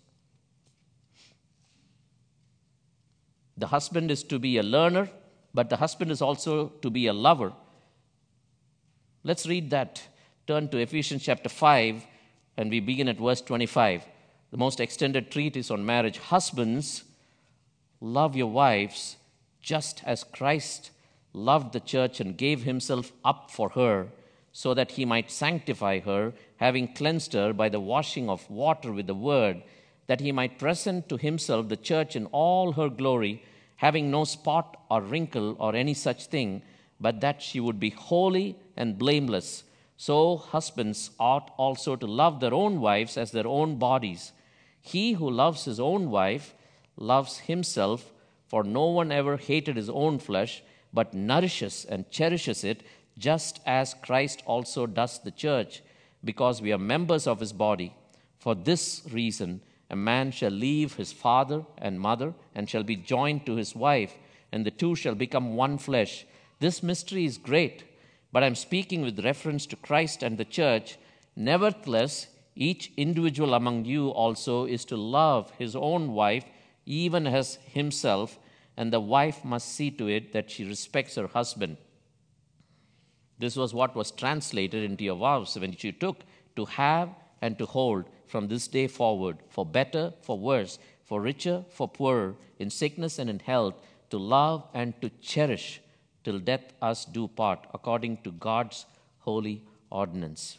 The 3.57 3.69
husband 3.69 4.11
is 4.11 4.23
to 4.25 4.39
be 4.39 4.59
a 4.59 4.63
learner 4.63 5.09
but 5.55 5.71
the 5.71 5.77
husband 5.77 6.11
is 6.11 6.21
also 6.21 6.69
to 6.83 6.91
be 6.91 7.07
a 7.07 7.13
lover. 7.13 7.53
Let's 9.23 9.47
read 9.47 9.71
that. 9.71 10.03
Turn 10.47 10.69
to 10.69 10.79
Ephesians 10.79 11.23
chapter 11.23 11.49
5, 11.49 12.05
and 12.57 12.71
we 12.71 12.81
begin 12.81 13.09
at 13.09 13.19
verse 13.19 13.41
25. 13.41 14.05
The 14.51 14.59
most 14.59 14.81
extended 14.81 15.31
treatise 15.31 15.71
on 15.71 15.87
marriage. 15.87 16.19
Husbands, 16.19 17.05
love 18.01 18.37
your 18.37 18.51
wives 18.51 19.17
just 19.63 20.03
as 20.05 20.25
Christ 20.25 20.91
loved 21.33 21.73
the 21.73 21.81
church 21.81 22.21
and 22.21 22.37
gave 22.37 22.65
himself 22.65 23.13
up 23.25 23.51
for 23.51 23.71
her, 23.71 24.09
so 24.53 24.75
that 24.75 24.93
he 24.93 25.05
might 25.05 25.31
sanctify 25.31 26.01
her, 26.01 26.33
having 26.59 26.95
cleansed 26.95 27.33
her 27.33 27.53
by 27.53 27.69
the 27.69 27.81
washing 27.81 28.29
of 28.29 28.49
water 28.51 28.93
with 28.93 29.07
the 29.07 29.15
word, 29.15 29.63
that 30.07 30.21
he 30.21 30.31
might 30.31 30.59
present 30.59 31.09
to 31.09 31.17
himself 31.17 31.69
the 31.69 31.77
church 31.77 32.15
in 32.15 32.27
all 32.27 32.73
her 32.73 32.89
glory 32.89 33.43
having 33.85 34.11
no 34.11 34.25
spot 34.25 34.79
or 34.91 35.03
wrinkle 35.03 35.55
or 35.59 35.77
any 35.77 35.93
such 35.93 36.25
thing, 36.29 36.63
but 36.99 37.21
that 37.21 37.43
she 37.43 37.61
would 37.61 37.79
be 37.79 37.91
holy 37.91 38.57
and 38.79 38.97
blameless. 38.97 39.63
So 39.99 40.39
husbands 40.39 41.11
ought 41.21 41.51
also 41.59 41.95
to 41.95 42.07
love 42.07 42.41
their 42.41 42.55
own 42.55 42.81
wives 42.81 43.19
as 43.19 43.31
their 43.31 43.47
own 43.47 43.77
bodies. 43.77 44.33
He 44.81 45.13
who 45.13 45.31
loves 45.31 45.67
his 45.67 45.79
own 45.79 46.11
wife 46.11 46.55
loves 46.97 47.41
himself, 47.41 48.11
for 48.49 48.65
no 48.65 48.87
one 48.87 49.13
ever 49.13 49.37
hated 49.37 49.77
his 49.77 49.91
own 49.91 50.19
flesh, 50.19 50.63
but 50.95 51.13
nourishes 51.13 51.85
and 51.85 52.11
cherishes 52.11 52.65
it, 52.65 52.83
just 53.19 53.61
as 53.67 53.93
Christ 53.93 54.43
also 54.47 54.87
does 54.87 55.19
the 55.19 55.31
church, 55.31 55.83
because 56.25 56.63
we 56.63 56.73
are 56.73 56.79
members 56.79 57.27
of 57.27 57.39
his 57.39 57.53
body. 57.53 57.95
For 58.39 58.55
this 58.55 59.03
reason, 59.13 59.61
a 59.95 59.97
man 59.97 60.33
shall 60.33 60.51
leave 60.51 60.95
his 60.95 61.13
father 61.13 61.65
and 61.79 62.01
mother 62.01 62.35
and 62.53 62.69
shall 62.69 62.83
be 62.83 62.97
joined 62.97 63.47
to 63.47 63.55
his 63.55 63.77
wife, 63.77 64.15
and 64.51 64.67
the 64.67 64.71
two 64.73 64.97
shall 64.97 65.15
become 65.15 65.55
one 65.55 65.79
flesh. 65.79 66.27
This 66.59 66.83
mystery 66.83 67.25
is 67.25 67.39
great, 67.39 67.85
but 68.33 68.43
I'm 68.43 68.57
speaking 68.57 69.03
with 69.03 69.25
reference 69.25 69.67
to 69.67 69.77
Christ 69.77 70.25
and 70.25 70.37
the 70.37 70.45
church. 70.45 70.99
Nevertheless, 71.37 72.27
each 72.57 72.91
individual 72.97 73.55
among 73.55 73.85
you 73.85 74.09
also 74.09 74.65
is 74.65 74.85
to 74.87 74.97
love 74.97 75.53
his 75.59 75.77
own 75.77 76.13
wife 76.13 76.45
even 76.85 77.29
as 77.29 77.61
himself, 77.65 78.37
and 78.77 78.93
the 78.93 78.99
wife 78.99 79.45
must 79.45 79.69
see 79.77 79.93
to 79.93 80.09
it 80.09 80.33
that 80.33 80.51
she 80.51 80.65
respects 80.65 81.15
her 81.15 81.29
husband. 81.29 81.77
This 83.39 83.55
was 83.55 83.73
what 83.73 83.95
was 83.95 84.11
translated 84.11 84.83
into 84.83 85.05
your 85.05 85.19
vows 85.19 85.57
when 85.57 85.77
you 85.79 85.93
took 85.93 86.25
to 86.57 86.65
have 86.65 87.11
and 87.41 87.57
to 87.59 87.67
hold 87.67 88.07
from 88.27 88.49
this 88.49 88.69
day 88.69 88.87
forward, 88.87 89.39
for 89.49 89.65
better, 89.65 90.13
for 90.23 90.39
worse, 90.39 90.79
for 91.05 91.21
richer, 91.21 91.65
for 91.71 91.89
poorer, 91.89 92.37
in 92.59 92.71
sickness 92.71 93.19
and 93.19 93.29
in 93.29 93.39
health, 93.39 93.75
to 94.11 94.19
love 94.19 94.67
and 94.75 95.01
to 95.01 95.11
cherish 95.21 95.81
till 96.23 96.39
death 96.39 96.73
us 96.81 97.05
do 97.05 97.29
part, 97.29 97.67
according 97.75 98.19
to 98.19 98.33
God's 98.33 98.87
holy 99.19 99.63
ordinance. 99.91 100.59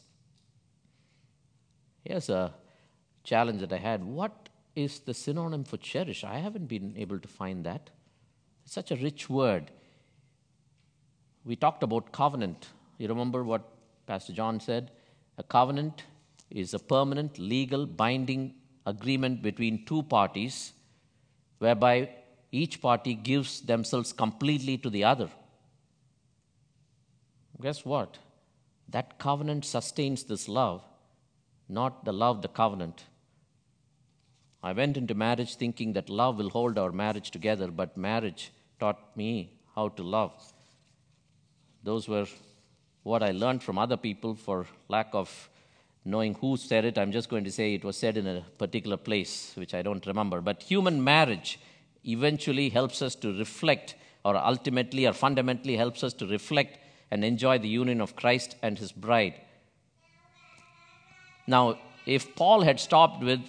Here's 2.04 2.30
a 2.30 2.54
challenge 3.23 3.62
that 3.62 3.73
I 3.73 3.78
had. 3.78 4.04
What 4.04 4.49
is 4.75 4.99
the 4.99 5.13
synonym 5.13 5.63
for 5.63 5.78
cherish? 5.78 6.23
I 6.23 6.38
haven't 6.38 6.67
been 6.67 6.93
able 6.97 7.19
to 7.19 7.28
find 7.28 7.65
that. 7.65 7.89
It's 8.63 8.73
such 8.73 8.91
a 8.91 8.95
rich 8.95 9.30
word. 9.30 9.71
We 11.43 11.56
talked 11.56 11.84
about 11.84 12.12
covenant. 12.12 12.69
You 12.97 13.08
remember 13.08 13.43
what 13.43 13.63
Pastor 14.06 14.34
John 14.34 14.60
said? 14.60 14.91
A 15.38 15.43
covenant 15.43 16.04
is 16.49 16.73
a 16.73 16.79
permanent, 16.79 17.38
legal, 17.38 17.86
binding 17.86 18.53
agreement 18.86 19.41
between 19.41 19.86
two 19.86 20.03
parties 20.03 20.73
whereby 21.60 22.10
each 22.51 22.81
party 22.81 23.13
gives 23.13 23.62
themselves 23.62 24.13
completely 24.13 24.77
to 24.77 24.89
the 24.89 25.03
other. 25.03 25.29
Guess 27.62 27.86
what? 27.86 28.17
That 28.89 29.17
covenant 29.17 29.65
sustains 29.65 30.23
this 30.23 30.47
love, 30.47 30.84
not 31.67 32.05
the 32.05 32.13
love, 32.13 32.41
the 32.41 32.47
covenant. 32.47 33.05
I 34.62 34.73
went 34.73 34.97
into 34.97 35.13
marriage 35.13 35.55
thinking 35.55 35.93
that 35.93 36.10
love 36.10 36.38
will 36.38 36.49
hold 36.49 36.77
our 36.77 36.91
marriage 36.91 37.31
together, 37.31 37.69
but 37.69 37.97
marriage 37.97 38.51
taught 38.79 39.15
me 39.15 39.60
how 39.75 39.89
to 39.89 40.03
love. 40.03 40.34
Those 41.84 42.08
were 42.08 42.25
what 43.03 43.21
I 43.21 43.31
learned 43.31 43.63
from 43.63 43.77
other 43.77 43.97
people 43.97 44.36
for 44.36 44.65
lack 44.88 45.10
of 45.13 45.49
knowing 46.05 46.35
who 46.35 46.55
said 46.55 46.85
it, 46.85 46.97
I'm 46.97 47.11
just 47.11 47.29
going 47.29 47.43
to 47.43 47.51
say 47.51 47.73
it 47.73 47.83
was 47.83 47.97
said 47.97 48.15
in 48.15 48.27
a 48.27 48.45
particular 48.57 48.95
place, 48.95 49.51
which 49.55 49.73
I 49.73 49.81
don't 49.81 50.05
remember. 50.05 50.39
But 50.39 50.61
human 50.61 51.03
marriage 51.03 51.59
eventually 52.05 52.69
helps 52.69 53.01
us 53.01 53.15
to 53.15 53.37
reflect, 53.37 53.95
or 54.23 54.37
ultimately, 54.37 55.07
or 55.07 55.13
fundamentally 55.13 55.75
helps 55.75 56.03
us 56.03 56.13
to 56.13 56.27
reflect 56.27 56.77
and 57.09 57.25
enjoy 57.25 57.57
the 57.57 57.67
union 57.67 58.01
of 58.01 58.15
Christ 58.15 58.55
and 58.61 58.77
his 58.77 58.91
bride. 58.91 59.33
Now, 61.47 61.79
if 62.05 62.35
Paul 62.35 62.61
had 62.61 62.79
stopped 62.79 63.23
with, 63.23 63.41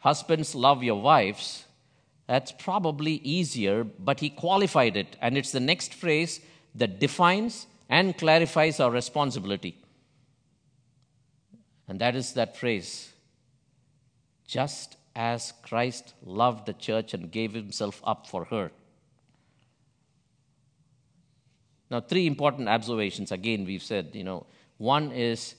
Husbands, 0.00 0.54
love 0.54 0.82
your 0.82 1.00
wives, 1.00 1.64
that's 2.26 2.52
probably 2.52 3.14
easier, 3.24 3.84
but 3.84 4.20
he 4.20 4.28
qualified 4.28 4.96
it, 4.98 5.16
and 5.20 5.38
it's 5.38 5.50
the 5.50 5.60
next 5.60 5.94
phrase 5.94 6.40
that 6.74 7.00
defines 7.00 7.66
and 7.88 8.16
clarifies 8.16 8.80
our 8.80 8.90
responsibility. 8.90 9.83
And 11.88 12.00
that 12.00 12.16
is 12.16 12.32
that 12.34 12.56
phrase 12.56 13.12
just 14.46 14.96
as 15.16 15.52
Christ 15.62 16.14
loved 16.24 16.66
the 16.66 16.72
church 16.72 17.14
and 17.14 17.30
gave 17.30 17.52
himself 17.54 18.00
up 18.04 18.26
for 18.26 18.44
her. 18.46 18.70
Now, 21.90 22.00
three 22.00 22.26
important 22.26 22.68
observations. 22.68 23.30
Again, 23.30 23.64
we've 23.64 23.82
said, 23.82 24.10
you 24.12 24.24
know, 24.24 24.46
one 24.78 25.12
is 25.12 25.54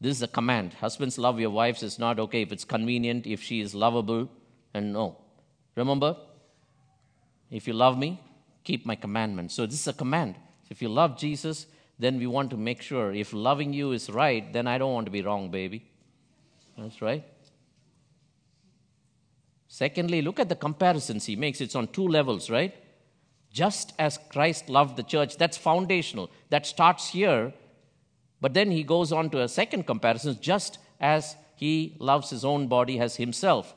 this 0.00 0.16
is 0.16 0.22
a 0.22 0.28
command. 0.28 0.74
Husbands, 0.74 1.18
love 1.18 1.40
your 1.40 1.50
wives. 1.50 1.82
It's 1.82 1.98
not 1.98 2.18
okay 2.18 2.42
if 2.42 2.52
it's 2.52 2.64
convenient, 2.64 3.26
if 3.26 3.42
she 3.42 3.60
is 3.60 3.74
lovable, 3.74 4.28
and 4.72 4.92
no. 4.92 5.16
Remember, 5.76 6.16
if 7.50 7.66
you 7.66 7.72
love 7.72 7.98
me, 7.98 8.20
keep 8.64 8.86
my 8.86 8.96
commandments. 8.96 9.54
So, 9.54 9.66
this 9.66 9.80
is 9.80 9.88
a 9.88 9.92
command. 9.92 10.36
If 10.70 10.82
you 10.82 10.88
love 10.88 11.18
Jesus, 11.18 11.66
then 11.98 12.18
we 12.18 12.26
want 12.26 12.50
to 12.50 12.56
make 12.56 12.82
sure 12.82 13.12
if 13.12 13.32
loving 13.32 13.72
you 13.72 13.92
is 13.92 14.10
right, 14.10 14.52
then 14.52 14.66
I 14.66 14.78
don't 14.78 14.92
want 14.92 15.06
to 15.06 15.12
be 15.12 15.22
wrong, 15.22 15.50
baby. 15.50 15.90
That's 16.76 17.00
right. 17.00 17.24
Secondly, 19.68 20.22
look 20.22 20.38
at 20.38 20.48
the 20.48 20.56
comparisons 20.56 21.26
he 21.26 21.36
makes. 21.36 21.60
It's 21.60 21.74
on 21.74 21.88
two 21.88 22.06
levels, 22.06 22.50
right? 22.50 22.74
Just 23.50 23.92
as 23.98 24.18
Christ 24.28 24.68
loved 24.68 24.96
the 24.96 25.02
church, 25.02 25.36
that's 25.36 25.56
foundational. 25.56 26.30
That 26.50 26.66
starts 26.66 27.08
here. 27.08 27.52
But 28.40 28.54
then 28.54 28.70
he 28.70 28.82
goes 28.82 29.12
on 29.12 29.30
to 29.30 29.42
a 29.42 29.48
second 29.48 29.86
comparison, 29.86 30.38
just 30.40 30.78
as 31.00 31.36
he 31.54 31.96
loves 31.98 32.30
his 32.30 32.44
own 32.44 32.66
body 32.66 32.98
as 32.98 33.16
himself. 33.16 33.74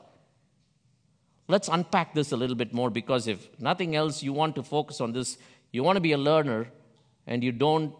Let's 1.46 1.68
unpack 1.68 2.14
this 2.14 2.32
a 2.32 2.36
little 2.36 2.56
bit 2.56 2.74
more 2.74 2.90
because 2.90 3.26
if 3.26 3.48
nothing 3.58 3.96
else, 3.96 4.22
you 4.22 4.32
want 4.32 4.54
to 4.56 4.62
focus 4.62 5.00
on 5.00 5.12
this. 5.12 5.38
You 5.72 5.82
want 5.82 5.96
to 5.96 6.00
be 6.00 6.12
a 6.12 6.18
learner 6.18 6.68
and 7.26 7.42
you 7.42 7.52
don't 7.52 7.94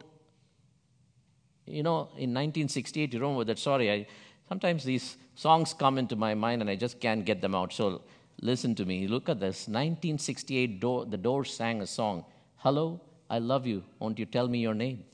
you 1.70 1.82
know, 1.82 2.08
in 2.16 2.34
1968, 2.34 3.12
you 3.12 3.20
remember 3.20 3.44
that? 3.44 3.58
Sorry, 3.58 3.90
I, 3.90 4.06
sometimes 4.48 4.84
these 4.84 5.16
songs 5.34 5.72
come 5.72 5.98
into 5.98 6.16
my 6.16 6.34
mind 6.34 6.62
and 6.62 6.70
I 6.70 6.76
just 6.76 7.00
can't 7.00 7.24
get 7.24 7.40
them 7.40 7.54
out. 7.54 7.72
So 7.72 8.02
listen 8.40 8.74
to 8.76 8.84
me. 8.84 9.06
Look 9.06 9.28
at 9.28 9.40
this. 9.40 9.68
1968, 9.68 10.80
the 10.80 11.16
Doors 11.16 11.52
sang 11.52 11.80
a 11.80 11.86
song, 11.86 12.24
Hello, 12.56 13.00
I 13.30 13.38
love 13.38 13.66
you. 13.66 13.84
Won't 13.98 14.18
you 14.18 14.26
tell 14.26 14.48
me 14.48 14.58
your 14.58 14.74
name? 14.74 15.04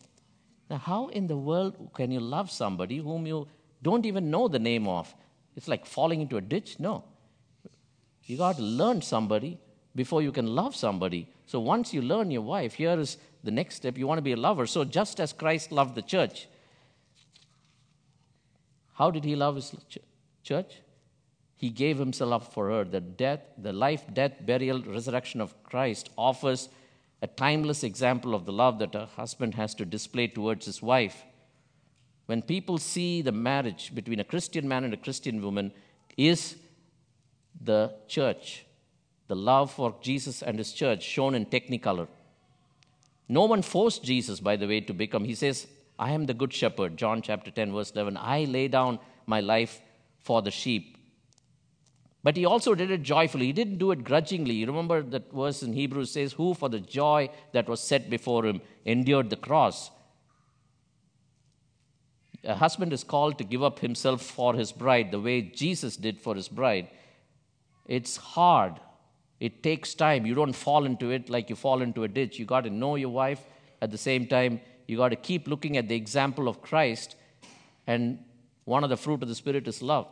Now, 0.71 0.79
how 0.79 1.09
in 1.09 1.27
the 1.27 1.37
world 1.37 1.91
can 1.95 2.11
you 2.11 2.21
love 2.21 2.51
somebody 2.51 2.99
whom 2.99 3.27
you 3.27 3.49
don't 3.83 4.07
even 4.07 4.31
know 4.31 4.49
the 4.49 4.59
name 4.59 4.89
of? 4.89 5.15
It's 5.57 5.69
like 5.69 5.85
falling 5.87 6.21
into 6.21 6.37
a 6.37 6.41
ditch? 6.41 6.77
No. 6.79 7.05
You 8.25 8.39
got 8.39 8.57
to 8.57 8.63
learn 8.63 9.03
somebody 9.03 9.59
before 9.95 10.23
you 10.23 10.33
can 10.33 10.47
love 10.47 10.75
somebody. 10.75 11.29
So 11.47 11.61
once 11.61 11.93
you 11.93 12.03
learn 12.03 12.31
your 12.31 12.43
wife, 12.43 12.75
here 12.75 12.99
is 12.99 13.19
the 13.45 13.51
next 13.51 13.77
step. 13.77 13.97
You 13.97 14.07
want 14.07 14.19
to 14.19 14.23
be 14.23 14.33
a 14.33 14.37
lover. 14.37 14.67
So 14.67 14.85
just 14.85 15.21
as 15.21 15.33
Christ 15.33 15.71
loved 15.71 15.95
the 15.95 16.03
church, 16.03 16.49
how 18.95 19.11
did 19.11 19.25
he 19.25 19.37
love 19.37 19.57
his 19.57 19.75
church? 20.43 20.81
He 21.57 21.71
gave 21.71 21.99
himself 21.99 22.33
up 22.33 22.53
for 22.53 22.69
her. 22.71 22.85
The 22.85 23.01
death, 23.01 23.41
the 23.59 23.73
life, 23.73 24.05
death, 24.13 24.33
burial, 24.41 24.83
resurrection 24.83 25.41
of 25.41 25.63
Christ 25.63 26.11
offers 26.17 26.69
a 27.23 27.27
timeless 27.27 27.85
example 27.85 28.35
of 28.35 28.45
the 28.45 28.53
love 28.53 28.79
that 28.81 28.95
a 28.95 29.07
husband 29.07 29.55
has 29.55 29.75
to 29.77 29.85
display 29.85 30.27
towards 30.27 30.67
his 30.67 30.83
wife. 30.83 31.23
When 32.27 32.43
people 32.43 32.79
see 32.79 33.23
the 33.23 33.33
marriage 33.33 33.95
between 33.95 34.21
a 34.21 34.25
Christian 34.25 34.67
man 34.67 34.85
and 34.85 34.95
a 34.95 34.99
Christian 34.99 35.43
woman 35.43 35.73
is 36.17 36.57
the 37.63 37.95
church, 38.09 38.65
the 39.29 39.37
love 39.37 39.71
for 39.71 39.95
Jesus 40.01 40.43
and 40.43 40.59
his 40.59 40.73
church 40.73 41.03
shown 41.03 41.35
in 41.35 41.47
technicolor. 41.47 42.09
No 43.29 43.45
one 43.45 43.63
forced 43.63 44.05
Jesus, 44.05 44.41
by 44.41 44.57
the 44.57 44.67
way, 44.67 44.81
to 44.81 44.93
become. 44.93 45.25
He 45.25 45.35
says, 45.35 45.67
I 45.99 46.13
am 46.13 46.27
the 46.27 46.35
good 46.35 46.53
shepherd, 46.53 46.97
John 46.97 47.23
chapter 47.23 47.51
10, 47.51 47.73
verse 47.73 47.93
11. 47.93 48.17
I 48.17 48.45
lay 48.45 48.69
down 48.69 48.99
my 49.27 49.41
life 49.41 49.81
for 50.21 50.43
the 50.43 50.51
sheep. 50.51 50.99
But 52.23 52.37
he 52.37 52.47
also 52.47 52.75
did 52.75 52.91
it 52.91 53.03
joyfully. 53.03 53.47
He 53.47 53.53
didn't 53.53 53.79
do 53.79 53.91
it 53.91 54.03
grudgingly. 54.03 54.55
You 54.55 54.67
remember 54.67 55.03
that 55.03 55.31
verse 55.33 55.63
in 55.63 55.75
Hebrews 55.75 56.11
says, 56.11 56.33
Who 56.33 56.55
for 56.55 56.69
the 56.69 56.81
joy 56.81 57.29
that 57.53 57.69
was 57.69 57.81
set 57.81 58.09
before 58.09 58.47
him 58.47 58.63
endured 58.85 59.31
the 59.31 59.37
cross. 59.37 59.91
A 62.43 62.55
husband 62.55 62.93
is 62.93 63.05
called 63.05 63.39
to 63.39 63.45
give 63.45 63.63
up 63.63 63.79
himself 63.79 64.23
for 64.23 64.55
his 64.55 64.73
bride 64.73 65.11
the 65.11 65.21
way 65.21 65.43
Jesus 65.43 65.97
did 65.97 66.21
for 66.21 66.35
his 66.35 66.49
bride. 66.49 66.89
It's 67.87 68.17
hard 68.17 68.81
it 69.41 69.63
takes 69.63 69.95
time. 69.95 70.27
You 70.27 70.35
don't 70.35 70.53
fall 70.53 70.85
into 70.85 71.11
it 71.11 71.29
like 71.29 71.51
you 71.51 71.57
fall 71.57 71.83
into 71.83 72.05
a 72.05 72.09
ditch. 72.09 72.39
You 72.39 72.45
got 72.45 72.65
to 72.65 72.71
know 72.71 72.97
your 72.97 73.11
wife. 73.11 73.41
At 73.83 73.91
the 73.91 73.99
same 73.99 74.27
time, 74.27 74.61
you 74.87 74.97
got 74.97 75.11
to 75.11 75.17
keep 75.17 75.49
looking 75.49 75.77
at 75.77 75.89
the 75.89 75.97
example 75.97 76.49
of 76.49 76.63
Christ. 76.63 77.17
And 77.87 78.21
one 78.65 78.85
of 78.85 78.91
the 78.91 78.97
fruit 78.97 79.23
of 79.23 79.29
the 79.29 79.35
Spirit 79.35 79.69
is 79.69 79.83
love. 79.83 80.09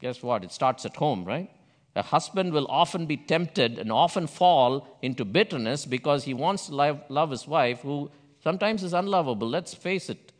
Guess 0.00 0.22
what? 0.22 0.44
It 0.44 0.52
starts 0.52 0.84
at 0.84 0.96
home, 0.96 1.24
right? 1.24 1.50
A 1.96 2.02
husband 2.02 2.52
will 2.52 2.66
often 2.68 3.06
be 3.06 3.16
tempted 3.16 3.78
and 3.78 3.92
often 3.92 4.26
fall 4.26 4.98
into 5.00 5.24
bitterness 5.24 5.86
because 5.86 6.24
he 6.24 6.34
wants 6.34 6.66
to 6.66 6.74
love, 7.08 7.30
his 7.30 7.46
wife, 7.46 7.82
who 7.82 8.10
sometimes 8.42 8.82
is 8.82 8.92
unlovable. 8.92 9.48
Let's 9.48 9.74
face 9.74 10.10
it. 10.10 10.32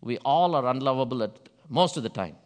We 0.00 0.16
all 0.18 0.54
are 0.54 0.66
unlovable 0.66 1.22
at 1.22 1.50
most 1.68 1.98
of 1.98 2.02
the 2.02 2.08
time. 2.08 2.36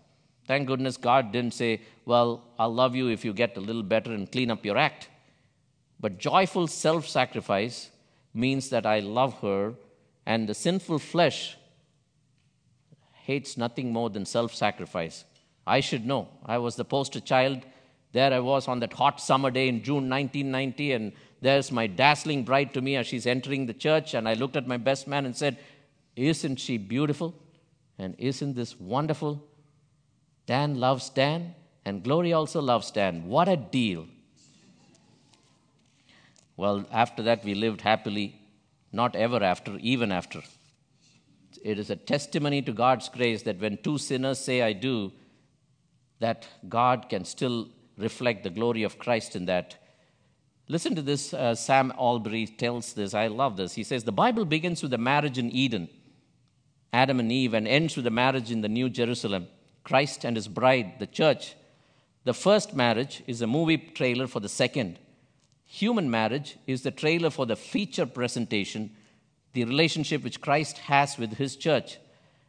Thank 0.47 0.67
goodness 0.67 0.97
God 0.97 1.33
didn't 1.33 1.55
say, 1.55 1.83
Well, 2.05 2.45
I'll 2.59 2.75
love 2.75 2.95
you 2.95 3.09
if 3.09 3.25
you 3.25 3.33
get 3.33 3.57
a 3.57 3.61
little 3.61 3.83
better 3.83 4.13
and 4.13 4.31
clean 4.31 4.51
up 4.51 4.65
your 4.65 4.77
act. 4.77 5.09
But 6.01 6.19
joyful 6.19 6.67
self 6.67 7.09
sacrifice 7.09 7.91
means 8.35 8.69
that 8.71 8.85
I 8.85 8.99
love 9.01 9.41
her, 9.41 9.75
and 10.27 10.49
the 10.49 10.55
sinful 10.55 10.99
flesh 10.99 11.57
hates 13.13 13.57
nothing 13.57 13.93
more 13.93 14.11
than 14.11 14.27
self 14.27 14.55
sacrifice. 14.55 15.25
I 15.67 15.81
should 15.81 16.05
know. 16.05 16.29
I 16.45 16.59
was 16.59 16.77
the 16.77 16.85
poster 16.85 17.21
child 17.21 17.65
there 18.15 18.33
I 18.33 18.39
was 18.39 18.69
on 18.69 18.79
that 18.79 18.93
hot 18.93 19.21
summer 19.21 19.51
day 19.51 19.67
in 19.69 19.83
June 19.83 20.09
1990, 20.09 20.93
and 20.93 21.13
there's 21.41 21.73
my 21.73 21.89
dazzling 21.89 22.45
bride 22.45 22.73
to 22.75 22.81
me 22.81 22.95
as 22.95 23.09
she's 23.09 23.27
entering 23.27 23.67
the 23.67 23.75
church. 23.75 24.15
And 24.15 24.29
I 24.29 24.35
looked 24.35 24.55
at 24.55 24.69
my 24.69 24.77
best 24.77 25.09
man 25.09 25.27
and 25.27 25.37
said, 25.37 25.59
Isn't 26.15 26.61
she 26.61 26.79
beautiful? 26.79 27.35
And 27.99 28.15
isn't 28.19 28.55
this 28.55 28.79
wonderful? 28.79 29.45
Dan 30.47 30.79
loves 30.79 31.09
Dan, 31.11 31.55
and 31.85 32.03
Glory 32.03 32.33
also 32.33 32.61
loves 32.61 32.91
Dan. 32.91 33.27
What 33.27 33.49
a 33.49 33.57
deal! 33.57 34.07
Well, 36.57 36.87
after 36.93 37.23
that, 37.25 37.45
we 37.45 37.55
lived 37.55 37.81
happily, 37.81 38.41
not 38.93 39.17
ever 39.17 39.43
after, 39.43 39.77
even 39.79 40.13
after. 40.13 40.43
It 41.65 41.79
is 41.79 41.91
a 41.91 41.97
testimony 41.97 42.63
to 42.63 42.73
God's 42.73 43.09
grace 43.09 43.43
that 43.43 43.59
when 43.61 43.79
two 43.79 43.99
sinners 43.99 44.39
say, 44.39 44.63
I 44.63 44.73
do, 44.73 45.13
that 46.21 46.47
God 46.69 47.09
can 47.09 47.25
still 47.25 47.69
reflect 47.97 48.45
the 48.45 48.51
glory 48.51 48.83
of 48.83 48.99
Christ 48.99 49.35
in 49.35 49.47
that. 49.47 49.77
Listen 50.69 50.95
to 50.95 51.03
this. 51.03 51.35
Uh, 51.35 51.55
Sam 51.55 51.93
Allberry 51.99 52.47
tells 52.47 52.93
this. 52.93 53.15
I 53.15 53.27
love 53.27 53.57
this. 53.57 53.75
He 53.75 53.85
says, 53.85 54.05
The 54.05 54.13
Bible 54.13 54.45
begins 54.45 54.83
with 54.83 54.91
the 54.91 54.99
marriage 54.99 55.39
in 55.39 55.51
Eden, 55.51 55.89
Adam 56.93 57.21
and 57.21 57.31
Eve, 57.31 57.55
and 57.55 57.67
ends 57.67 57.97
with 57.97 58.05
the 58.05 58.11
marriage 58.11 58.51
in 58.51 58.61
the 58.61 58.69
New 58.69 58.89
Jerusalem, 58.89 59.49
Christ 59.85 60.25
and 60.25 60.37
his 60.37 60.49
bride, 60.49 60.95
the 60.99 61.07
church. 61.07 61.55
The 62.25 62.35
first 62.35 62.75
marriage 62.75 63.23
is 63.27 63.43
a 63.43 63.47
movie 63.47 63.77
trailer 63.77 64.27
for 64.27 64.41
the 64.41 64.49
second. 64.49 64.99
Human 65.67 66.11
marriage 66.11 66.57
is 66.67 66.83
the 66.83 66.91
trailer 66.91 67.31
for 67.31 67.47
the 67.47 67.57
feature 67.57 68.07
presentation, 68.07 68.91
the 69.53 69.65
relationship 69.65 70.25
which 70.25 70.41
Christ 70.41 70.79
has 70.79 71.19
with 71.19 71.35
his 71.35 71.57
church. 71.57 71.99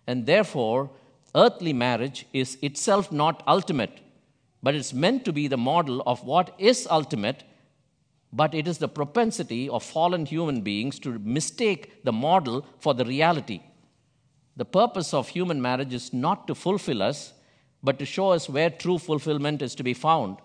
And 0.08 0.26
therefore, 0.26 0.90
earthly 1.36 1.74
marriage 1.74 2.26
is 2.34 2.58
itself 2.62 3.12
not 3.12 3.44
ultimate 3.48 4.02
but 4.66 4.74
it's 4.74 4.96
meant 4.96 5.24
to 5.24 5.32
be 5.32 5.48
the 5.48 5.58
model 5.58 6.02
of 6.08 6.24
what 6.24 6.56
is 6.58 6.88
ultimate, 6.90 7.44
but 8.34 8.56
it 8.56 8.68
is 8.68 8.80
the 8.80 8.88
propensity 8.88 9.70
of 9.70 9.84
fallen 9.84 10.26
human 10.26 10.62
beings 10.62 10.98
to 10.98 11.20
mistake 11.20 12.04
the 12.04 12.12
model 12.12 12.66
for 12.80 12.96
the 12.96 13.06
reality. 13.06 13.62
The 14.56 14.66
purpose 14.66 15.14
of 15.14 15.30
human 15.30 15.62
marriage 15.62 15.94
is 15.94 16.14
not 16.14 16.48
to 16.48 16.56
fulfill 16.56 17.02
us, 17.02 17.34
but 17.84 18.00
to 18.00 18.06
show 18.06 18.32
us 18.32 18.50
where 18.50 18.70
true 18.70 18.98
fulfillment 18.98 19.62
is 19.62 19.76
to 19.76 19.84
be 19.84 19.94
found. 19.94 20.38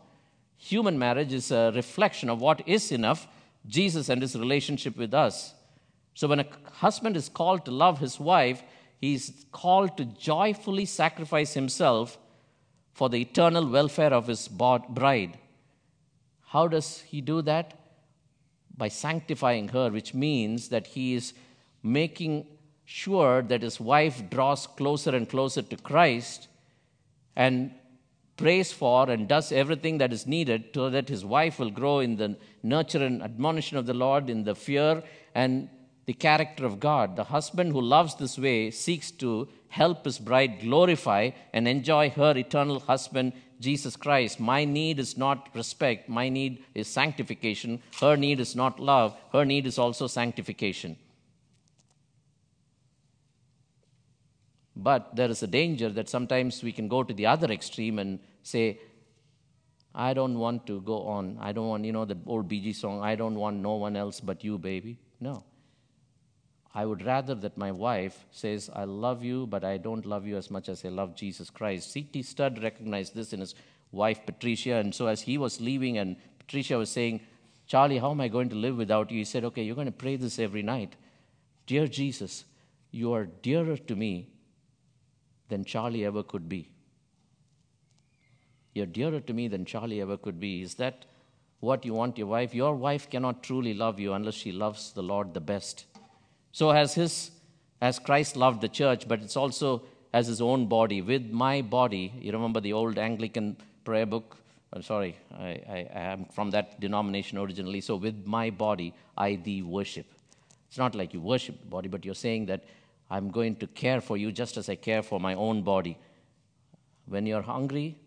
Human 0.56 0.98
marriage 0.98 1.32
is 1.32 1.50
a 1.50 1.72
reflection 1.74 2.28
of 2.28 2.40
what 2.40 2.66
is 2.68 2.92
enough 2.92 3.28
Jesus 3.66 4.08
and 4.08 4.20
his 4.20 4.36
relationship 4.36 4.96
with 4.96 5.14
us. 5.14 5.54
So, 6.14 6.28
when 6.28 6.40
a 6.40 6.46
husband 6.72 7.16
is 7.16 7.28
called 7.28 7.64
to 7.64 7.70
love 7.70 7.98
his 7.98 8.18
wife, 8.18 8.62
he's 9.00 9.46
called 9.52 9.96
to 9.96 10.04
joyfully 10.04 10.84
sacrifice 10.84 11.54
himself 11.54 12.18
for 12.92 13.08
the 13.08 13.20
eternal 13.20 13.66
welfare 13.66 14.12
of 14.12 14.26
his 14.26 14.48
bride. 14.48 15.38
How 16.46 16.66
does 16.68 17.00
he 17.02 17.20
do 17.20 17.42
that? 17.42 17.78
By 18.76 18.88
sanctifying 18.88 19.68
her, 19.68 19.90
which 19.90 20.14
means 20.14 20.68
that 20.70 20.88
he 20.88 21.14
is 21.14 21.32
making 21.82 22.46
sure 22.90 23.40
that 23.42 23.62
his 23.62 23.78
wife 23.78 24.28
draws 24.28 24.66
closer 24.66 25.14
and 25.14 25.28
closer 25.28 25.62
to 25.62 25.76
Christ 25.76 26.48
and 27.36 27.70
prays 28.36 28.72
for 28.72 29.08
and 29.08 29.28
does 29.28 29.52
everything 29.52 29.98
that 29.98 30.12
is 30.12 30.26
needed 30.26 30.64
so 30.74 30.90
that 30.90 31.08
his 31.08 31.24
wife 31.24 31.60
will 31.60 31.70
grow 31.70 32.00
in 32.00 32.16
the 32.16 32.36
nurture 32.64 33.04
and 33.04 33.22
admonition 33.22 33.76
of 33.76 33.86
the 33.86 33.94
Lord, 33.94 34.28
in 34.28 34.42
the 34.42 34.56
fear 34.56 35.04
and 35.36 35.68
the 36.06 36.14
character 36.14 36.66
of 36.66 36.80
God. 36.80 37.14
The 37.14 37.24
husband 37.24 37.70
who 37.70 37.80
loves 37.80 38.16
this 38.16 38.36
way 38.36 38.72
seeks 38.72 39.12
to 39.22 39.48
help 39.68 40.04
his 40.04 40.18
bride 40.18 40.60
glorify 40.60 41.30
and 41.52 41.68
enjoy 41.68 42.10
her 42.10 42.36
eternal 42.36 42.80
husband, 42.80 43.34
Jesus 43.60 43.94
Christ. 43.94 44.40
My 44.40 44.64
need 44.64 44.98
is 44.98 45.16
not 45.16 45.48
respect, 45.54 46.08
my 46.08 46.28
need 46.28 46.64
is 46.74 46.88
sanctification. 46.88 47.80
Her 48.00 48.16
need 48.16 48.40
is 48.40 48.56
not 48.56 48.80
love, 48.80 49.16
her 49.32 49.44
need 49.44 49.68
is 49.68 49.78
also 49.78 50.08
sanctification. 50.08 50.96
But 54.82 55.14
there 55.14 55.28
is 55.28 55.42
a 55.42 55.46
danger 55.46 55.90
that 55.90 56.08
sometimes 56.08 56.62
we 56.62 56.72
can 56.72 56.88
go 56.88 57.02
to 57.02 57.12
the 57.12 57.26
other 57.26 57.52
extreme 57.52 57.98
and 57.98 58.18
say, 58.42 58.80
I 59.94 60.14
don't 60.14 60.38
want 60.38 60.66
to 60.68 60.80
go 60.80 61.02
on. 61.02 61.36
I 61.40 61.52
don't 61.52 61.68
want, 61.68 61.84
you 61.84 61.92
know, 61.92 62.06
the 62.06 62.16
old 62.26 62.48
BG 62.48 62.74
song, 62.74 63.02
I 63.02 63.14
don't 63.14 63.34
want 63.34 63.56
no 63.58 63.74
one 63.74 63.94
else 63.96 64.20
but 64.20 64.42
you, 64.42 64.56
baby. 64.56 64.98
No. 65.20 65.44
I 66.72 66.86
would 66.86 67.04
rather 67.04 67.34
that 67.34 67.58
my 67.58 67.72
wife 67.72 68.24
says, 68.30 68.70
I 68.72 68.84
love 68.84 69.22
you, 69.24 69.46
but 69.46 69.64
I 69.64 69.76
don't 69.76 70.06
love 70.06 70.26
you 70.26 70.36
as 70.36 70.50
much 70.50 70.68
as 70.68 70.84
I 70.84 70.88
love 70.88 71.14
Jesus 71.16 71.50
Christ. 71.50 71.92
C.T. 71.92 72.22
Studd 72.22 72.62
recognized 72.62 73.14
this 73.14 73.32
in 73.32 73.40
his 73.40 73.54
wife, 73.90 74.24
Patricia. 74.24 74.74
And 74.74 74.94
so 74.94 75.08
as 75.08 75.22
he 75.22 75.36
was 75.36 75.60
leaving, 75.60 75.98
and 75.98 76.16
Patricia 76.38 76.78
was 76.78 76.88
saying, 76.88 77.20
Charlie, 77.66 77.98
how 77.98 78.12
am 78.12 78.20
I 78.20 78.28
going 78.28 78.48
to 78.50 78.56
live 78.56 78.76
without 78.76 79.10
you? 79.10 79.18
He 79.18 79.24
said, 79.24 79.44
Okay, 79.44 79.62
you're 79.62 79.74
going 79.74 79.86
to 79.86 79.92
pray 79.92 80.16
this 80.16 80.38
every 80.38 80.62
night. 80.62 80.94
Dear 81.66 81.86
Jesus, 81.86 82.44
you 82.92 83.12
are 83.12 83.26
dearer 83.26 83.76
to 83.76 83.96
me 83.96 84.28
than 85.50 85.64
Charlie 85.64 86.04
ever 86.04 86.22
could 86.22 86.48
be. 86.48 86.70
You're 88.74 88.86
dearer 88.86 89.20
to 89.20 89.32
me 89.32 89.48
than 89.48 89.64
Charlie 89.64 90.00
ever 90.00 90.16
could 90.16 90.40
be. 90.40 90.62
Is 90.62 90.74
that 90.76 91.04
what 91.60 91.84
you 91.84 91.92
want 91.92 92.16
your 92.16 92.28
wife? 92.28 92.54
Your 92.54 92.74
wife 92.74 93.10
cannot 93.10 93.42
truly 93.42 93.74
love 93.74 94.00
you 94.00 94.14
unless 94.14 94.34
she 94.34 94.52
loves 94.52 94.92
the 94.92 95.02
Lord 95.02 95.34
the 95.34 95.40
best. 95.40 95.84
So 96.52 96.70
as 96.70 96.94
his 96.94 97.32
as 97.82 97.98
Christ 97.98 98.36
loved 98.36 98.60
the 98.60 98.68
church, 98.68 99.08
but 99.08 99.22
it's 99.22 99.36
also 99.36 99.82
as 100.12 100.26
his 100.26 100.40
own 100.40 100.66
body. 100.66 101.00
With 101.00 101.30
my 101.30 101.62
body, 101.62 102.12
you 102.20 102.32
remember 102.32 102.60
the 102.60 102.72
old 102.72 102.98
Anglican 102.98 103.56
prayer 103.84 104.06
book? 104.06 104.36
I'm 104.72 104.82
sorry, 104.82 105.16
I, 105.36 105.48
I, 105.76 105.88
I 105.94 106.00
am 106.00 106.26
from 106.26 106.50
that 106.50 106.78
denomination 106.78 107.38
originally. 107.38 107.80
So 107.80 107.96
with 107.96 108.26
my 108.26 108.50
body, 108.50 108.94
I 109.16 109.36
thee 109.36 109.62
worship. 109.62 110.06
It's 110.68 110.78
not 110.78 110.94
like 110.94 111.12
you 111.14 111.20
worship 111.20 111.60
the 111.60 111.66
body, 111.66 111.88
but 111.88 112.04
you're 112.04 112.14
saying 112.14 112.46
that 112.46 112.64
I'm 113.10 113.30
going 113.30 113.56
to 113.56 113.66
care 113.66 114.00
for 114.00 114.16
you 114.16 114.30
just 114.30 114.56
as 114.56 114.68
I 114.68 114.76
care 114.76 115.02
for 115.02 115.18
my 115.18 115.34
own 115.34 115.62
body. 115.62 115.98
When 117.06 117.26
you're 117.26 117.42
hungry, 117.42 117.98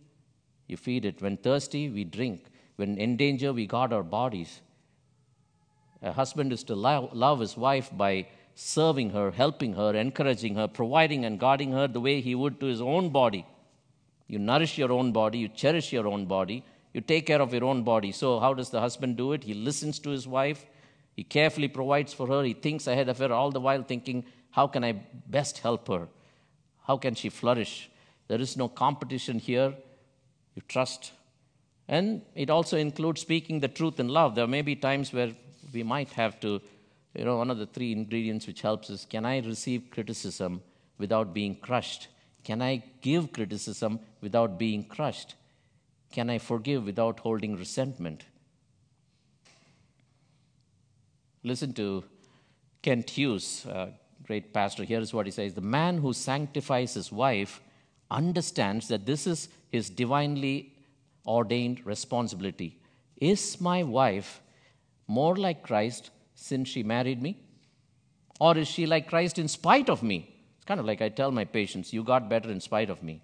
you 0.67 0.77
feed 0.77 1.05
it. 1.05 1.21
When 1.21 1.37
thirsty, 1.37 1.89
we 1.89 2.05
drink. 2.05 2.45
When 2.77 2.97
in 2.97 3.17
danger, 3.17 3.51
we 3.51 3.67
guard 3.67 3.91
our 3.91 4.03
bodies. 4.03 4.61
A 6.01 6.11
husband 6.11 6.53
is 6.53 6.63
to 6.65 6.75
love, 6.75 7.13
love 7.13 7.39
his 7.39 7.57
wife 7.57 7.89
by 7.93 8.27
serving 8.55 9.09
her, 9.11 9.31
helping 9.31 9.73
her, 9.73 9.95
encouraging 9.95 10.55
her, 10.55 10.67
providing 10.67 11.25
and 11.25 11.39
guarding 11.39 11.71
her 11.71 11.87
the 11.87 11.99
way 11.99 12.21
he 12.21 12.35
would 12.35 12.59
to 12.59 12.65
his 12.65 12.81
own 12.81 13.09
body. 13.09 13.45
You 14.27 14.39
nourish 14.39 14.77
your 14.77 14.91
own 14.91 15.11
body, 15.11 15.39
you 15.39 15.47
cherish 15.47 15.91
your 15.91 16.07
own 16.07 16.25
body, 16.25 16.63
you 16.93 17.01
take 17.01 17.25
care 17.25 17.41
of 17.41 17.53
your 17.53 17.65
own 17.65 17.83
body. 17.83 18.11
So, 18.11 18.39
how 18.39 18.53
does 18.53 18.69
the 18.69 18.79
husband 18.79 19.17
do 19.17 19.33
it? 19.33 19.43
He 19.43 19.53
listens 19.53 19.99
to 19.99 20.09
his 20.09 20.27
wife, 20.27 20.65
he 21.15 21.23
carefully 21.23 21.67
provides 21.67 22.13
for 22.13 22.27
her, 22.27 22.43
he 22.43 22.53
thinks 22.53 22.87
ahead 22.87 23.09
of 23.09 23.17
her, 23.19 23.31
all 23.33 23.51
the 23.51 23.59
while 23.59 23.83
thinking, 23.83 24.25
how 24.53 24.67
can 24.67 24.83
I 24.83 24.91
best 25.27 25.57
help 25.59 25.87
her? 25.87 26.07
How 26.85 26.97
can 26.97 27.15
she 27.15 27.29
flourish? 27.29 27.89
There 28.27 28.39
is 28.39 28.55
no 28.55 28.67
competition 28.67 29.39
here. 29.39 29.73
You 30.53 30.61
trust. 30.67 31.11
And 31.87 32.21
it 32.35 32.51
also 32.51 32.77
includes 32.77 33.21
speaking 33.21 33.59
the 33.59 33.67
truth 33.67 33.99
in 33.99 34.09
love. 34.09 34.35
There 34.35 34.45
may 34.45 34.61
be 34.61 34.75
times 34.75 35.11
where 35.11 35.31
we 35.73 35.81
might 35.81 36.11
have 36.11 36.39
to, 36.41 36.61
you 37.15 37.25
know, 37.25 37.37
one 37.37 37.49
of 37.49 37.57
the 37.57 37.65
three 37.65 37.91
ingredients 37.91 38.45
which 38.45 38.61
helps 38.61 38.91
is 38.91 39.07
can 39.09 39.25
I 39.25 39.39
receive 39.39 39.89
criticism 39.89 40.61
without 40.99 41.33
being 41.33 41.55
crushed? 41.55 42.09
Can 42.43 42.61
I 42.61 42.83
give 43.01 43.33
criticism 43.33 44.01
without 44.21 44.59
being 44.59 44.83
crushed? 44.83 45.33
Can 46.11 46.29
I 46.29 46.37
forgive 46.37 46.85
without 46.85 47.21
holding 47.21 47.55
resentment? 47.55 48.25
Listen 51.41 51.73
to 51.73 52.03
Kent 52.83 53.09
Hughes, 53.09 53.65
a 53.65 53.89
great 54.23 54.53
pastor. 54.53 54.83
Here 54.83 54.99
is 54.99 55.13
what 55.13 55.25
he 55.25 55.31
says 55.31 55.53
The 55.53 55.61
man 55.61 55.97
who 55.97 56.13
sanctifies 56.13 56.93
his 56.93 57.11
wife 57.11 57.61
understands 58.09 58.87
that 58.87 59.05
this 59.05 59.27
is 59.27 59.49
his 59.69 59.89
divinely 59.89 60.73
ordained 61.25 61.85
responsibility. 61.85 62.79
Is 63.17 63.59
my 63.61 63.83
wife 63.83 64.41
more 65.07 65.35
like 65.35 65.63
Christ 65.63 66.09
since 66.35 66.69
she 66.69 66.83
married 66.83 67.21
me? 67.21 67.37
Or 68.39 68.57
is 68.57 68.67
she 68.67 68.85
like 68.85 69.07
Christ 69.07 69.39
in 69.39 69.47
spite 69.47 69.89
of 69.89 70.03
me? 70.03 70.29
It's 70.57 70.65
kind 70.65 70.79
of 70.79 70.85
like 70.85 71.01
I 71.01 71.09
tell 71.09 71.31
my 71.31 71.45
patients, 71.45 71.93
you 71.93 72.03
got 72.03 72.29
better 72.29 72.49
in 72.49 72.59
spite 72.59 72.89
of 72.89 73.03
me. 73.03 73.21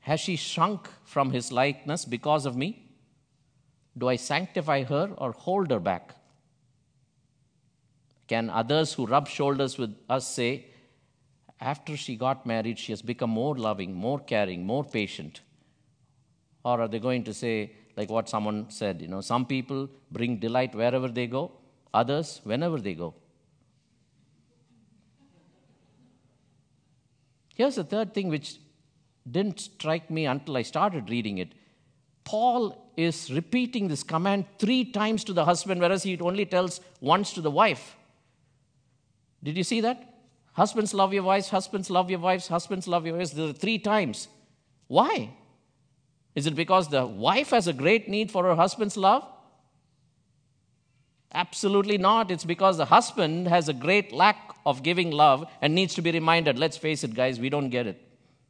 Has 0.00 0.20
she 0.20 0.36
shrunk 0.36 0.88
from 1.04 1.30
his 1.30 1.52
likeness 1.52 2.04
because 2.04 2.46
of 2.46 2.56
me? 2.56 2.90
Do 3.96 4.08
I 4.08 4.16
sanctify 4.16 4.84
her 4.84 5.12
or 5.18 5.32
hold 5.32 5.70
her 5.70 5.80
back? 5.80 6.14
Can 8.30 8.48
others 8.48 8.92
who 8.92 9.06
rub 9.06 9.26
shoulders 9.26 9.76
with 9.76 9.92
us 10.08 10.24
say, 10.24 10.66
after 11.60 11.96
she 11.96 12.14
got 12.14 12.46
married, 12.46 12.78
she 12.78 12.92
has 12.92 13.02
become 13.02 13.30
more 13.30 13.56
loving, 13.56 13.92
more 13.92 14.20
caring, 14.20 14.64
more 14.64 14.84
patient? 14.84 15.40
Or 16.64 16.80
are 16.80 16.86
they 16.86 17.00
going 17.00 17.24
to 17.24 17.34
say, 17.34 17.72
like 17.96 18.08
what 18.08 18.28
someone 18.28 18.70
said, 18.70 19.02
you 19.02 19.08
know, 19.08 19.20
some 19.20 19.46
people 19.46 19.90
bring 20.12 20.36
delight 20.36 20.76
wherever 20.76 21.08
they 21.08 21.26
go, 21.26 21.50
others 21.92 22.40
whenever 22.44 22.78
they 22.78 22.94
go. 22.94 23.14
Here's 27.56 27.74
the 27.74 27.82
third 27.82 28.14
thing 28.14 28.28
which 28.28 28.58
didn't 29.28 29.58
strike 29.58 30.08
me 30.08 30.26
until 30.26 30.56
I 30.56 30.62
started 30.62 31.10
reading 31.10 31.38
it. 31.38 31.48
Paul 32.22 32.92
is 32.96 33.32
repeating 33.32 33.88
this 33.88 34.04
command 34.04 34.44
three 34.60 34.84
times 34.84 35.24
to 35.24 35.32
the 35.32 35.44
husband, 35.44 35.80
whereas 35.80 36.04
he 36.04 36.16
only 36.20 36.46
tells 36.46 36.80
once 37.00 37.32
to 37.32 37.40
the 37.40 37.50
wife. 37.50 37.96
Did 39.42 39.56
you 39.56 39.64
see 39.64 39.80
that? 39.80 40.06
Husbands 40.52 40.92
love 40.92 41.12
your 41.12 41.22
wives, 41.22 41.48
husbands 41.48 41.90
love 41.90 42.10
your 42.10 42.18
wives, 42.18 42.48
husbands 42.48 42.86
love 42.86 43.06
your 43.06 43.16
wives. 43.16 43.32
There 43.32 43.48
are 43.48 43.52
three 43.52 43.78
times. 43.78 44.28
Why? 44.88 45.30
Is 46.34 46.46
it 46.46 46.54
because 46.54 46.88
the 46.88 47.06
wife 47.06 47.50
has 47.50 47.66
a 47.66 47.72
great 47.72 48.08
need 48.08 48.30
for 48.30 48.44
her 48.44 48.54
husband's 48.54 48.96
love? 48.96 49.26
Absolutely 51.32 51.96
not. 51.96 52.30
It's 52.30 52.44
because 52.44 52.76
the 52.76 52.86
husband 52.86 53.46
has 53.46 53.68
a 53.68 53.72
great 53.72 54.12
lack 54.12 54.54
of 54.66 54.82
giving 54.82 55.10
love 55.10 55.48
and 55.62 55.74
needs 55.74 55.94
to 55.94 56.02
be 56.02 56.10
reminded. 56.10 56.58
Let's 56.58 56.76
face 56.76 57.04
it, 57.04 57.14
guys, 57.14 57.38
we 57.38 57.48
don't 57.48 57.70
get 57.70 57.86
it. 57.86 58.00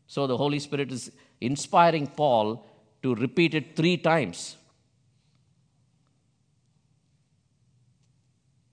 So 0.07 0.27
the 0.27 0.37
Holy 0.37 0.59
Spirit 0.59 0.91
is 0.91 1.13
inspiring 1.41 2.07
Paul 2.07 2.67
to 3.03 3.15
repeat 3.15 3.55
it 3.55 3.77
three 3.77 3.97
times. 3.97 4.57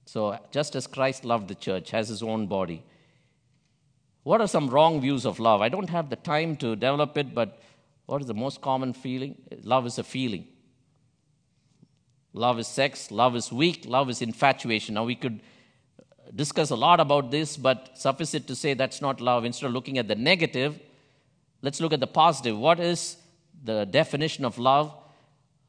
So, 0.07 0.39
just 0.51 0.73
as 0.77 0.87
Christ 0.87 1.25
loved 1.25 1.49
the 1.49 1.55
church, 1.55 1.91
has 1.91 2.07
his 2.07 2.23
own 2.23 2.47
body. 2.47 2.81
What 4.23 4.39
are 4.39 4.47
some 4.47 4.69
wrong 4.69 5.01
views 5.01 5.25
of 5.25 5.37
love? 5.37 5.61
I 5.61 5.67
don't 5.67 5.89
have 5.89 6.09
the 6.09 6.15
time 6.15 6.55
to 6.57 6.77
develop 6.77 7.17
it, 7.17 7.35
but 7.35 7.61
what 8.05 8.21
is 8.21 8.27
the 8.27 8.33
most 8.33 8.61
common 8.61 8.93
feeling? 8.93 9.35
Love 9.63 9.85
is 9.85 9.97
a 9.97 10.05
feeling. 10.05 10.47
Love 12.31 12.57
is 12.57 12.67
sex, 12.67 13.11
love 13.11 13.35
is 13.35 13.51
weak, 13.51 13.83
love 13.85 14.09
is 14.09 14.21
infatuation. 14.21 14.95
Now, 14.95 15.03
we 15.03 15.15
could 15.15 15.41
discuss 16.33 16.69
a 16.69 16.75
lot 16.77 17.01
about 17.01 17.29
this, 17.29 17.57
but 17.57 17.97
suffice 17.97 18.33
it 18.33 18.47
to 18.47 18.55
say 18.55 18.73
that's 18.75 19.01
not 19.01 19.19
love. 19.19 19.43
Instead 19.43 19.67
of 19.67 19.73
looking 19.73 19.97
at 19.97 20.07
the 20.07 20.15
negative, 20.15 20.79
let's 21.61 21.81
look 21.81 21.91
at 21.91 21.99
the 21.99 22.07
positive. 22.07 22.57
What 22.57 22.79
is 22.79 23.17
the 23.61 23.83
definition 23.83 24.45
of 24.45 24.57
love? 24.57 24.93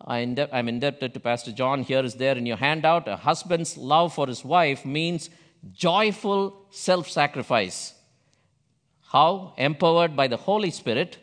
I'm 0.07 0.69
indebted 0.69 1.13
to 1.15 1.21
Pastor 1.21 1.53
John. 1.53 1.83
Here 1.83 2.05
is 2.05 2.15
there 2.15 2.37
in 2.37 2.47
your 2.47 2.57
handout. 2.57 3.09
A 3.09 3.17
husband's 3.17 3.77
love 3.77 4.15
for 4.15 4.27
his 4.27 4.45
wife 4.45 4.85
means 4.85 5.29
joyful 5.73 6.67
self 6.71 7.09
sacrifice. 7.09 7.95
How? 9.09 9.55
Empowered 9.57 10.15
by 10.15 10.29
the 10.29 10.37
Holy 10.37 10.71
Spirit. 10.71 11.19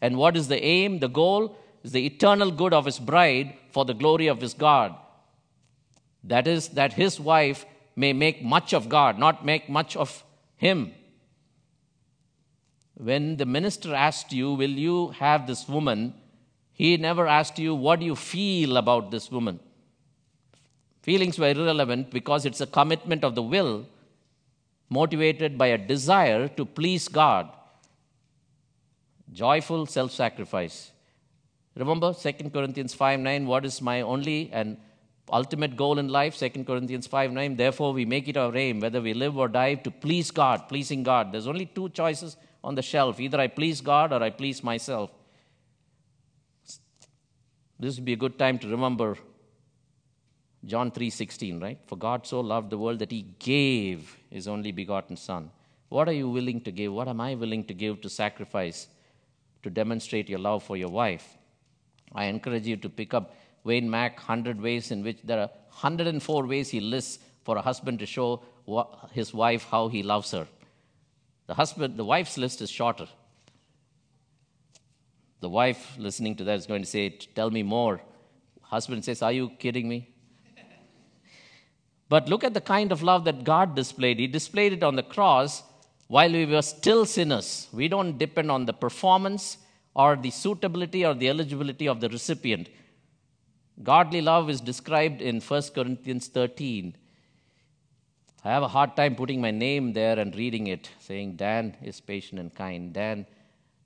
And 0.00 0.16
what 0.16 0.36
is 0.36 0.48
the 0.48 0.62
aim, 0.62 1.00
the 1.00 1.08
goal? 1.08 1.56
Is 1.82 1.92
the 1.92 2.06
eternal 2.06 2.50
good 2.50 2.72
of 2.72 2.84
his 2.84 2.98
bride 2.98 3.54
for 3.70 3.84
the 3.84 3.94
glory 3.94 4.26
of 4.26 4.40
his 4.40 4.54
God. 4.54 4.94
That 6.24 6.46
is, 6.46 6.68
that 6.70 6.92
his 6.92 7.18
wife 7.18 7.64
may 7.96 8.12
make 8.12 8.42
much 8.42 8.74
of 8.74 8.88
God, 8.88 9.18
not 9.18 9.44
make 9.44 9.68
much 9.68 9.96
of 9.96 10.22
him. 10.56 10.92
When 12.94 13.38
the 13.38 13.46
minister 13.46 13.94
asked 13.94 14.32
you, 14.32 14.52
Will 14.52 14.70
you 14.70 15.08
have 15.08 15.46
this 15.46 15.66
woman? 15.66 16.14
He 16.80 16.96
never 16.96 17.26
asked 17.26 17.58
you, 17.58 17.74
What 17.74 18.00
do 18.00 18.06
you 18.06 18.16
feel 18.16 18.78
about 18.78 19.10
this 19.10 19.30
woman? 19.30 19.60
Feelings 21.02 21.38
were 21.38 21.50
irrelevant 21.50 22.10
because 22.10 22.46
it's 22.46 22.62
a 22.62 22.66
commitment 22.66 23.22
of 23.22 23.34
the 23.34 23.42
will 23.42 23.84
motivated 24.88 25.58
by 25.58 25.66
a 25.66 25.76
desire 25.76 26.48
to 26.48 26.64
please 26.64 27.06
God. 27.06 27.50
Joyful 29.30 29.84
self 29.84 30.10
sacrifice. 30.10 30.90
Remember 31.76 32.14
2 32.14 32.48
Corinthians 32.48 32.94
5 32.94 33.20
9, 33.20 33.46
what 33.46 33.66
is 33.66 33.82
my 33.82 34.00
only 34.00 34.48
and 34.50 34.78
ultimate 35.30 35.76
goal 35.76 35.98
in 35.98 36.08
life? 36.08 36.38
2 36.38 36.64
Corinthians 36.64 37.06
5 37.06 37.30
9, 37.30 37.56
therefore 37.56 37.92
we 37.92 38.06
make 38.06 38.26
it 38.26 38.38
our 38.38 38.56
aim, 38.56 38.80
whether 38.80 39.02
we 39.02 39.12
live 39.12 39.36
or 39.36 39.48
die, 39.48 39.74
to 39.74 39.90
please 39.90 40.30
God, 40.30 40.66
pleasing 40.66 41.02
God. 41.02 41.30
There's 41.30 41.46
only 41.46 41.66
two 41.66 41.90
choices 41.90 42.38
on 42.64 42.74
the 42.74 42.82
shelf 42.82 43.20
either 43.20 43.38
I 43.38 43.48
please 43.48 43.82
God 43.82 44.14
or 44.14 44.22
I 44.22 44.30
please 44.30 44.64
myself. 44.64 45.10
This 47.80 47.96
would 47.96 48.04
be 48.04 48.12
a 48.12 48.16
good 48.24 48.38
time 48.38 48.58
to 48.58 48.68
remember 48.68 49.16
John 50.66 50.90
3:16, 50.90 51.62
right? 51.62 51.78
For 51.86 51.96
God 51.96 52.26
so 52.26 52.40
loved 52.40 52.68
the 52.68 52.76
world 52.76 52.98
that 52.98 53.10
he 53.10 53.22
gave 53.38 54.18
his 54.28 54.46
only 54.46 54.70
begotten 54.70 55.16
son. 55.16 55.50
What 55.88 56.06
are 56.06 56.12
you 56.12 56.28
willing 56.28 56.60
to 56.66 56.70
give? 56.70 56.92
What 56.92 57.08
am 57.08 57.22
I 57.22 57.34
willing 57.34 57.64
to 57.64 57.74
give 57.74 58.02
to 58.02 58.10
sacrifice 58.10 58.86
to 59.62 59.70
demonstrate 59.70 60.28
your 60.28 60.40
love 60.40 60.62
for 60.62 60.76
your 60.76 60.90
wife? 60.90 61.38
I 62.12 62.26
encourage 62.26 62.66
you 62.66 62.76
to 62.76 62.90
pick 62.90 63.14
up 63.14 63.34
Wayne 63.64 63.88
Mack 63.88 64.18
100 64.18 64.60
ways 64.60 64.90
in 64.90 65.02
which 65.02 65.22
there 65.24 65.40
are 65.40 65.50
104 65.70 66.46
ways 66.46 66.68
he 66.68 66.80
lists 66.80 67.18
for 67.44 67.56
a 67.56 67.62
husband 67.62 67.98
to 68.00 68.06
show 68.06 68.42
his 69.12 69.32
wife 69.32 69.64
how 69.64 69.88
he 69.88 70.02
loves 70.02 70.32
her. 70.32 70.46
The 71.46 71.54
husband 71.54 71.96
the 71.96 72.04
wife's 72.04 72.36
list 72.36 72.60
is 72.60 72.70
shorter. 72.70 73.08
The 75.40 75.48
wife 75.48 75.96
listening 75.98 76.36
to 76.36 76.44
that 76.44 76.58
is 76.58 76.66
going 76.66 76.82
to 76.82 76.88
say, 76.88 77.08
Tell 77.34 77.50
me 77.50 77.62
more. 77.62 78.00
Husband 78.62 79.04
says, 79.04 79.22
Are 79.22 79.32
you 79.32 79.50
kidding 79.58 79.88
me? 79.88 80.10
But 82.08 82.28
look 82.28 82.42
at 82.42 82.54
the 82.54 82.60
kind 82.60 82.90
of 82.90 83.02
love 83.02 83.24
that 83.24 83.44
God 83.44 83.74
displayed. 83.76 84.18
He 84.18 84.26
displayed 84.26 84.72
it 84.72 84.82
on 84.82 84.96
the 84.96 85.02
cross 85.02 85.62
while 86.08 86.32
we 86.32 86.44
were 86.44 86.62
still 86.62 87.06
sinners. 87.06 87.68
We 87.72 87.86
don't 87.86 88.18
depend 88.18 88.50
on 88.50 88.66
the 88.66 88.72
performance 88.72 89.58
or 89.94 90.16
the 90.16 90.30
suitability 90.30 91.06
or 91.06 91.14
the 91.14 91.28
eligibility 91.28 91.86
of 91.86 92.00
the 92.00 92.08
recipient. 92.08 92.68
Godly 93.82 94.20
love 94.20 94.50
is 94.50 94.60
described 94.60 95.22
in 95.22 95.40
1 95.40 95.62
Corinthians 95.74 96.26
13. 96.26 96.96
I 98.44 98.48
have 98.50 98.64
a 98.64 98.68
hard 98.68 98.96
time 98.96 99.14
putting 99.14 99.40
my 99.40 99.52
name 99.52 99.92
there 99.92 100.18
and 100.18 100.34
reading 100.34 100.66
it, 100.66 100.90
saying, 100.98 101.36
Dan 101.36 101.76
is 101.80 102.00
patient 102.00 102.40
and 102.40 102.52
kind. 102.52 102.92
Dan 102.92 103.26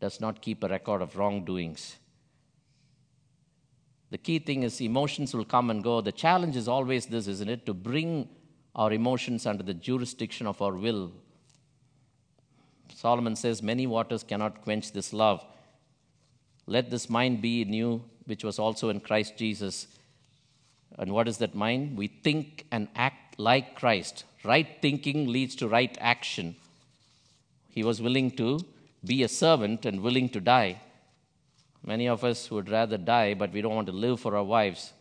does 0.04 0.20
not 0.20 0.42
keep 0.42 0.62
a 0.62 0.68
record 0.68 1.00
of 1.00 1.16
wrongdoings. 1.16 1.96
The 4.10 4.18
key 4.18 4.38
thing 4.38 4.62
is 4.62 4.82
emotions 4.82 5.32
will 5.32 5.46
come 5.46 5.70
and 5.70 5.82
go. 5.82 6.02
The 6.02 6.12
challenge 6.12 6.56
is 6.56 6.68
always 6.68 7.06
this, 7.06 7.26
isn't 7.26 7.48
it? 7.48 7.64
To 7.64 7.72
bring 7.72 8.28
our 8.74 8.92
emotions 8.92 9.46
under 9.46 9.62
the 9.62 9.72
jurisdiction 9.72 10.46
of 10.46 10.60
our 10.60 10.74
will. 10.74 11.10
Solomon 12.94 13.34
says, 13.34 13.62
Many 13.62 13.86
waters 13.86 14.22
cannot 14.22 14.60
quench 14.60 14.92
this 14.92 15.14
love. 15.14 15.42
Let 16.66 16.90
this 16.90 17.08
mind 17.08 17.40
be 17.40 17.62
in 17.62 17.72
you, 17.72 18.04
which 18.26 18.44
was 18.44 18.58
also 18.58 18.90
in 18.90 19.00
Christ 19.00 19.38
Jesus. 19.38 19.86
And 20.98 21.14
what 21.14 21.28
is 21.28 21.38
that 21.38 21.54
mind? 21.54 21.96
We 21.96 22.08
think 22.08 22.66
and 22.70 22.88
act 22.94 23.38
like 23.38 23.74
Christ. 23.74 24.24
Right 24.44 24.68
thinking 24.82 25.28
leads 25.28 25.56
to 25.56 25.66
right 25.66 25.96
action. 25.98 26.56
He 27.70 27.82
was 27.82 28.02
willing 28.02 28.32
to 28.32 28.60
be 29.04 29.22
a 29.22 29.28
servant 29.28 29.84
and 29.86 30.00
willing 30.00 30.28
to 30.30 30.40
die. 30.40 30.80
Many 31.84 32.08
of 32.08 32.24
us 32.24 32.50
would 32.50 32.70
rather 32.70 32.96
die, 32.96 33.34
but 33.34 33.52
we 33.52 33.60
don't 33.60 33.74
want 33.74 33.86
to 33.88 33.92
live 33.92 34.20
for 34.20 34.36
our 34.36 34.44
wives. 34.44 34.92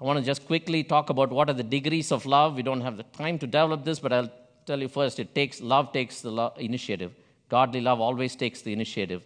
I 0.00 0.04
want 0.04 0.18
to 0.18 0.24
just 0.24 0.46
quickly 0.46 0.82
talk 0.84 1.10
about 1.10 1.30
what 1.30 1.50
are 1.50 1.54
the 1.54 1.62
degrees 1.62 2.10
of 2.12 2.24
love. 2.24 2.54
We 2.54 2.62
don't 2.62 2.80
have 2.80 2.96
the 2.96 3.02
time 3.02 3.38
to 3.40 3.46
develop 3.46 3.84
this, 3.84 3.98
but 3.98 4.12
I'll 4.12 4.32
tell 4.64 4.80
you 4.80 4.88
first 4.88 5.18
it 5.18 5.34
takes 5.34 5.60
love 5.60 5.92
takes 5.92 6.20
the 6.20 6.30
lo- 6.30 6.54
initiative. 6.58 7.12
Godly 7.48 7.80
love 7.80 8.00
always 8.00 8.36
takes 8.36 8.62
the 8.62 8.72
initiative. 8.72 9.24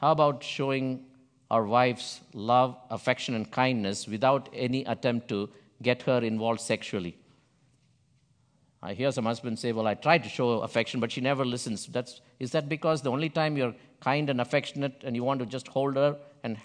How 0.00 0.12
about 0.12 0.42
showing 0.42 1.04
our 1.50 1.64
wives 1.64 2.20
love, 2.34 2.76
affection, 2.90 3.34
and 3.34 3.50
kindness 3.50 4.08
without 4.08 4.48
any 4.52 4.84
attempt 4.84 5.28
to 5.28 5.48
get 5.82 6.02
her 6.02 6.18
involved 6.18 6.60
sexually? 6.60 7.16
I 8.82 8.94
hear 8.94 9.12
some 9.12 9.26
husbands 9.26 9.60
say, 9.60 9.72
Well, 9.72 9.86
I 9.86 9.94
try 9.94 10.18
to 10.18 10.28
show 10.28 10.60
affection, 10.60 11.00
but 11.00 11.12
she 11.12 11.20
never 11.20 11.44
listens. 11.44 11.86
That's, 11.86 12.20
is 12.38 12.50
that 12.52 12.68
because 12.68 13.02
the 13.02 13.10
only 13.10 13.28
time 13.28 13.56
you're 13.56 13.74
kind 14.00 14.30
and 14.30 14.40
affectionate 14.40 15.02
and 15.04 15.14
you 15.14 15.22
want 15.22 15.40
to 15.40 15.46
just 15.46 15.68
hold 15.68 15.96
her 15.96 16.16
and 16.42 16.56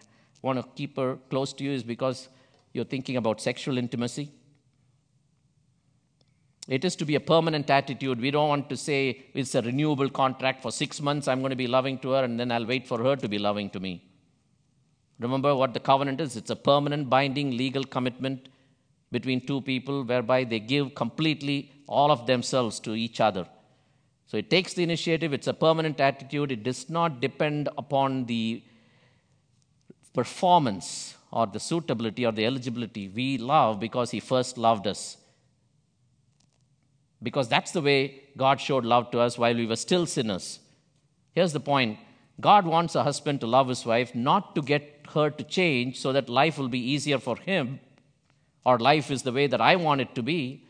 want 0.42 0.60
to 0.60 0.68
keep 0.76 0.96
her 0.98 1.18
close 1.30 1.52
to 1.54 1.64
you 1.64 1.72
is 1.72 1.84
because 1.84 2.30
you're 2.74 2.86
thinking 2.86 3.18
about 3.18 3.42
sexual 3.42 3.78
intimacy? 3.78 4.32
It 6.68 6.84
is 6.84 6.96
to 6.96 7.06
be 7.06 7.16
a 7.16 7.20
permanent 7.20 7.70
attitude. 7.70 8.20
We 8.20 8.32
don't 8.32 8.50
want 8.50 8.70
to 8.70 8.78
say 8.78 9.26
it's 9.34 9.54
a 9.54 9.62
renewable 9.62 10.10
contract 10.10 10.64
for 10.64 10.72
six 10.72 11.00
months, 11.02 11.28
I'm 11.28 11.42
going 11.42 11.52
to 11.52 11.56
be 11.56 11.68
loving 11.68 12.00
to 12.00 12.12
her, 12.12 12.24
and 12.24 12.40
then 12.40 12.52
I'll 12.52 12.66
wait 12.66 12.88
for 12.88 13.04
her 13.04 13.16
to 13.16 13.28
be 13.28 13.38
loving 13.38 13.70
to 13.72 13.80
me. 13.80 14.04
Remember 15.20 15.56
what 15.56 15.74
the 15.74 15.80
covenant 15.80 16.20
is 16.22 16.36
it's 16.36 16.50
a 16.50 16.56
permanent, 16.56 17.10
binding, 17.10 17.52
legal 17.56 17.84
commitment 17.84 18.50
between 19.12 19.46
two 19.46 19.62
people 19.62 20.04
whereby 20.04 20.44
they 20.44 20.60
give 20.60 20.96
completely 20.96 21.72
all 21.88 22.12
of 22.12 22.26
themselves 22.26 22.80
to 22.82 22.94
each 22.94 23.20
other. 23.20 23.48
So 24.28 24.38
it 24.38 24.50
takes 24.50 24.74
the 24.74 24.84
initiative, 24.84 25.34
it's 25.34 25.48
a 25.48 25.54
permanent 25.54 26.00
attitude, 26.00 26.52
it 26.52 26.64
does 26.64 26.90
not 26.90 27.22
depend 27.22 27.70
upon 27.78 28.26
the 28.26 28.64
performance 30.14 31.16
or 31.32 31.46
the 31.46 31.60
suitability 31.60 32.26
or 32.26 32.32
the 32.32 32.46
eligibility. 32.46 33.08
We 33.08 33.38
love 33.38 33.80
because 33.80 34.12
He 34.12 34.20
first 34.20 34.58
loved 34.58 34.88
us. 34.88 35.18
Because 37.22 37.48
that's 37.48 37.72
the 37.72 37.82
way 37.82 38.24
God 38.36 38.60
showed 38.60 38.86
love 38.86 39.12
to 39.12 39.20
us 39.20 39.38
while 39.38 39.56
we 39.56 39.66
were 39.66 39.76
still 39.76 40.06
sinners. 40.06 40.60
Here's 41.34 41.54
the 41.54 41.60
point 41.60 42.00
God 42.40 42.66
wants 42.66 42.96
a 42.96 43.04
husband 43.04 43.42
to 43.42 43.48
love 43.48 43.70
his 43.70 43.86
wife, 43.86 44.14
not 44.14 44.56
to 44.56 44.62
get 44.62 45.06
her 45.14 45.30
to 45.30 45.44
change 45.44 46.00
so 46.00 46.12
that 46.14 46.30
life 46.30 46.58
will 46.58 46.68
be 46.68 46.80
easier 46.80 47.20
for 47.20 47.38
him, 47.38 47.80
or 48.66 48.80
life 48.80 49.12
is 49.12 49.24
the 49.24 49.32
way 49.32 49.48
that 49.48 49.62
I 49.62 49.76
want 49.76 50.02
it 50.02 50.16
to 50.16 50.24
be, 50.24 50.66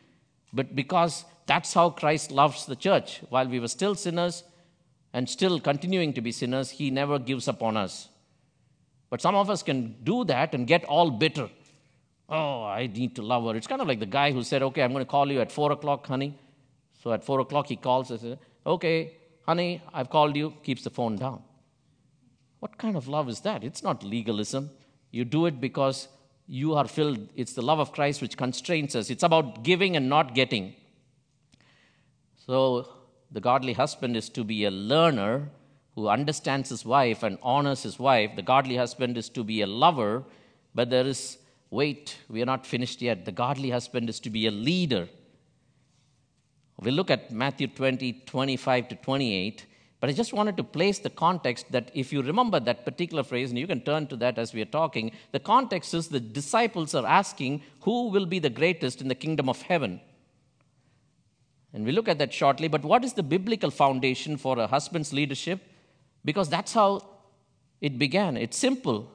but 0.54 0.76
because 0.76 1.26
that's 1.46 1.74
how 1.74 1.90
Christ 1.90 2.32
loves 2.32 2.66
the 2.66 2.76
church. 2.76 3.22
While 3.30 3.48
we 3.48 3.60
were 3.60 3.68
still 3.68 3.96
sinners 3.96 4.44
and 5.14 5.30
still 5.30 5.60
continuing 5.60 6.14
to 6.14 6.22
be 6.22 6.32
sinners, 6.32 6.72
he 6.72 6.92
never 6.92 7.20
gives 7.20 7.48
up 7.48 7.64
on 7.64 7.78
us. 7.78 8.10
But 9.10 9.22
some 9.22 9.36
of 9.36 9.50
us 9.50 9.64
can 9.64 9.96
do 10.04 10.26
that 10.26 10.54
and 10.54 10.68
get 10.68 10.84
all 10.86 11.12
bitter. 11.12 11.50
Oh, 12.28 12.64
I 12.64 12.88
need 12.88 13.16
to 13.18 13.22
love 13.22 13.46
her. 13.46 13.56
It's 13.56 13.68
kind 13.68 13.82
of 13.82 13.88
like 13.88 14.00
the 14.00 14.06
guy 14.06 14.32
who 14.32 14.44
said, 14.44 14.64
Okay, 14.64 14.82
I'm 14.82 14.92
going 14.92 15.06
to 15.06 15.10
call 15.10 15.32
you 15.32 15.42
at 15.42 15.52
4 15.52 15.72
o'clock, 15.72 16.08
honey. 16.08 16.38
So 17.02 17.14
at 17.14 17.24
4 17.24 17.42
o'clock, 17.42 17.68
he 17.68 17.76
calls 17.76 18.10
and 18.10 18.20
says, 18.20 18.38
Okay, 18.66 19.16
honey, 19.46 19.82
I've 19.94 20.10
called 20.10 20.36
you, 20.36 20.54
keeps 20.64 20.84
the 20.84 20.90
phone 20.90 21.18
down. 21.18 21.44
What 22.60 22.78
kind 22.80 22.98
of 22.98 23.08
love 23.08 23.30
is 23.30 23.42
that? 23.42 23.64
It's 23.64 23.84
not 23.84 24.04
legalism. 24.04 24.72
You 25.12 25.24
do 25.24 25.46
it 25.46 25.62
because 25.62 26.08
you 26.48 26.76
are 26.76 26.88
filled. 26.88 27.30
It's 27.36 27.54
the 27.54 27.62
love 27.62 27.80
of 27.80 27.92
Christ 27.92 28.22
which 28.22 28.38
constrains 28.38 28.96
us. 28.96 29.10
It's 29.10 29.24
about 29.24 29.64
giving 29.64 29.96
and 29.96 30.10
not 30.10 30.36
getting. 30.36 30.76
So, 32.46 32.88
the 33.32 33.42
godly 33.42 33.74
husband 33.74 34.16
is 34.16 34.30
to 34.30 34.44
be 34.44 34.66
a 34.66 34.72
learner 34.72 35.50
who 35.96 36.08
understands 36.08 36.70
his 36.70 36.86
wife 36.86 37.24
and 37.24 37.38
honors 37.42 37.84
his 37.84 37.98
wife. 37.98 38.36
The 38.36 38.42
godly 38.42 38.76
husband 38.76 39.18
is 39.18 39.30
to 39.30 39.44
be 39.44 39.62
a 39.62 39.68
lover, 39.68 40.24
but 40.76 40.90
there 40.90 41.08
is, 41.08 41.38
wait, 41.72 42.18
we 42.30 42.42
are 42.42 42.46
not 42.46 42.66
finished 42.66 43.02
yet. 43.02 43.26
The 43.26 43.32
godly 43.32 43.72
husband 43.72 44.10
is 44.10 44.20
to 44.22 44.30
be 44.30 44.46
a 44.46 44.52
leader. 44.52 45.08
We'll 46.80 46.94
look 46.94 47.10
at 47.10 47.32
Matthew 47.32 47.68
20, 47.68 48.24
25 48.26 48.90
to 48.90 48.96
28. 48.96 49.66
But 50.00 50.10
I 50.10 50.14
just 50.14 50.34
wanted 50.34 50.58
to 50.58 50.64
place 50.64 51.00
the 51.00 51.10
context 51.10 51.72
that 51.72 51.90
if 51.94 52.12
you 52.12 52.22
remember 52.22 52.60
that 52.60 52.86
particular 52.86 53.24
phrase, 53.24 53.50
and 53.50 53.58
you 53.58 53.68
can 53.68 53.82
turn 53.82 54.08
to 54.08 54.16
that 54.18 54.38
as 54.38 54.54
we 54.54 54.62
are 54.62 54.66
talking, 54.66 55.12
the 55.32 55.40
context 55.40 55.94
is 55.94 56.08
the 56.08 56.20
disciples 56.20 56.94
are 56.94 57.06
asking, 57.06 57.64
Who 57.82 58.10
will 58.10 58.26
be 58.26 58.40
the 58.40 58.50
greatest 58.50 59.02
in 59.02 59.08
the 59.08 59.16
kingdom 59.16 59.50
of 59.50 59.62
heaven? 59.62 60.02
And 61.74 61.86
we 61.86 61.92
look 61.92 62.08
at 62.08 62.20
that 62.20 62.34
shortly. 62.34 62.68
But 62.68 62.84
what 62.84 63.04
is 63.04 63.14
the 63.14 63.24
biblical 63.24 63.70
foundation 63.70 64.38
for 64.38 64.58
a 64.58 64.68
husband's 64.68 65.12
leadership? 65.12 65.62
Because 66.24 66.50
that's 66.50 66.74
how 66.74 67.06
it 67.82 68.00
began. 68.00 68.38
It's 68.38 68.58
simple. 68.58 69.12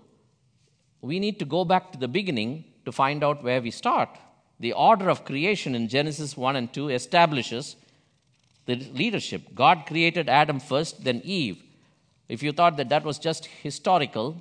We 1.01 1.19
need 1.19 1.39
to 1.39 1.47
go 1.47 1.65
back 1.65 1.93
to 1.93 1.99
the 1.99 2.09
beginning 2.09 2.65
to 2.85 2.93
find 2.93 3.25
out 3.25 3.43
where 3.43 3.63
we 3.63 3.71
start. 3.71 4.11
The 4.59 4.75
order 4.75 5.09
of 5.09 5.25
creation 5.25 5.75
in 5.75 5.89
Genesis 5.89 6.37
1 6.37 6.57
and 6.57 6.73
2 6.73 6.91
establishes 6.91 7.77
the 8.67 8.77
leadership. 8.77 9.55
God 9.55 9.85
created 9.87 10.29
Adam 10.29 10.61
first, 10.61 11.05
then 11.05 11.21
Eve. 11.25 11.63
If 12.29 12.43
you 12.43 12.53
thought 12.53 12.77
that 12.77 12.89
that 12.91 13.05
was 13.05 13.19
just 13.19 13.47
historical, 13.47 14.41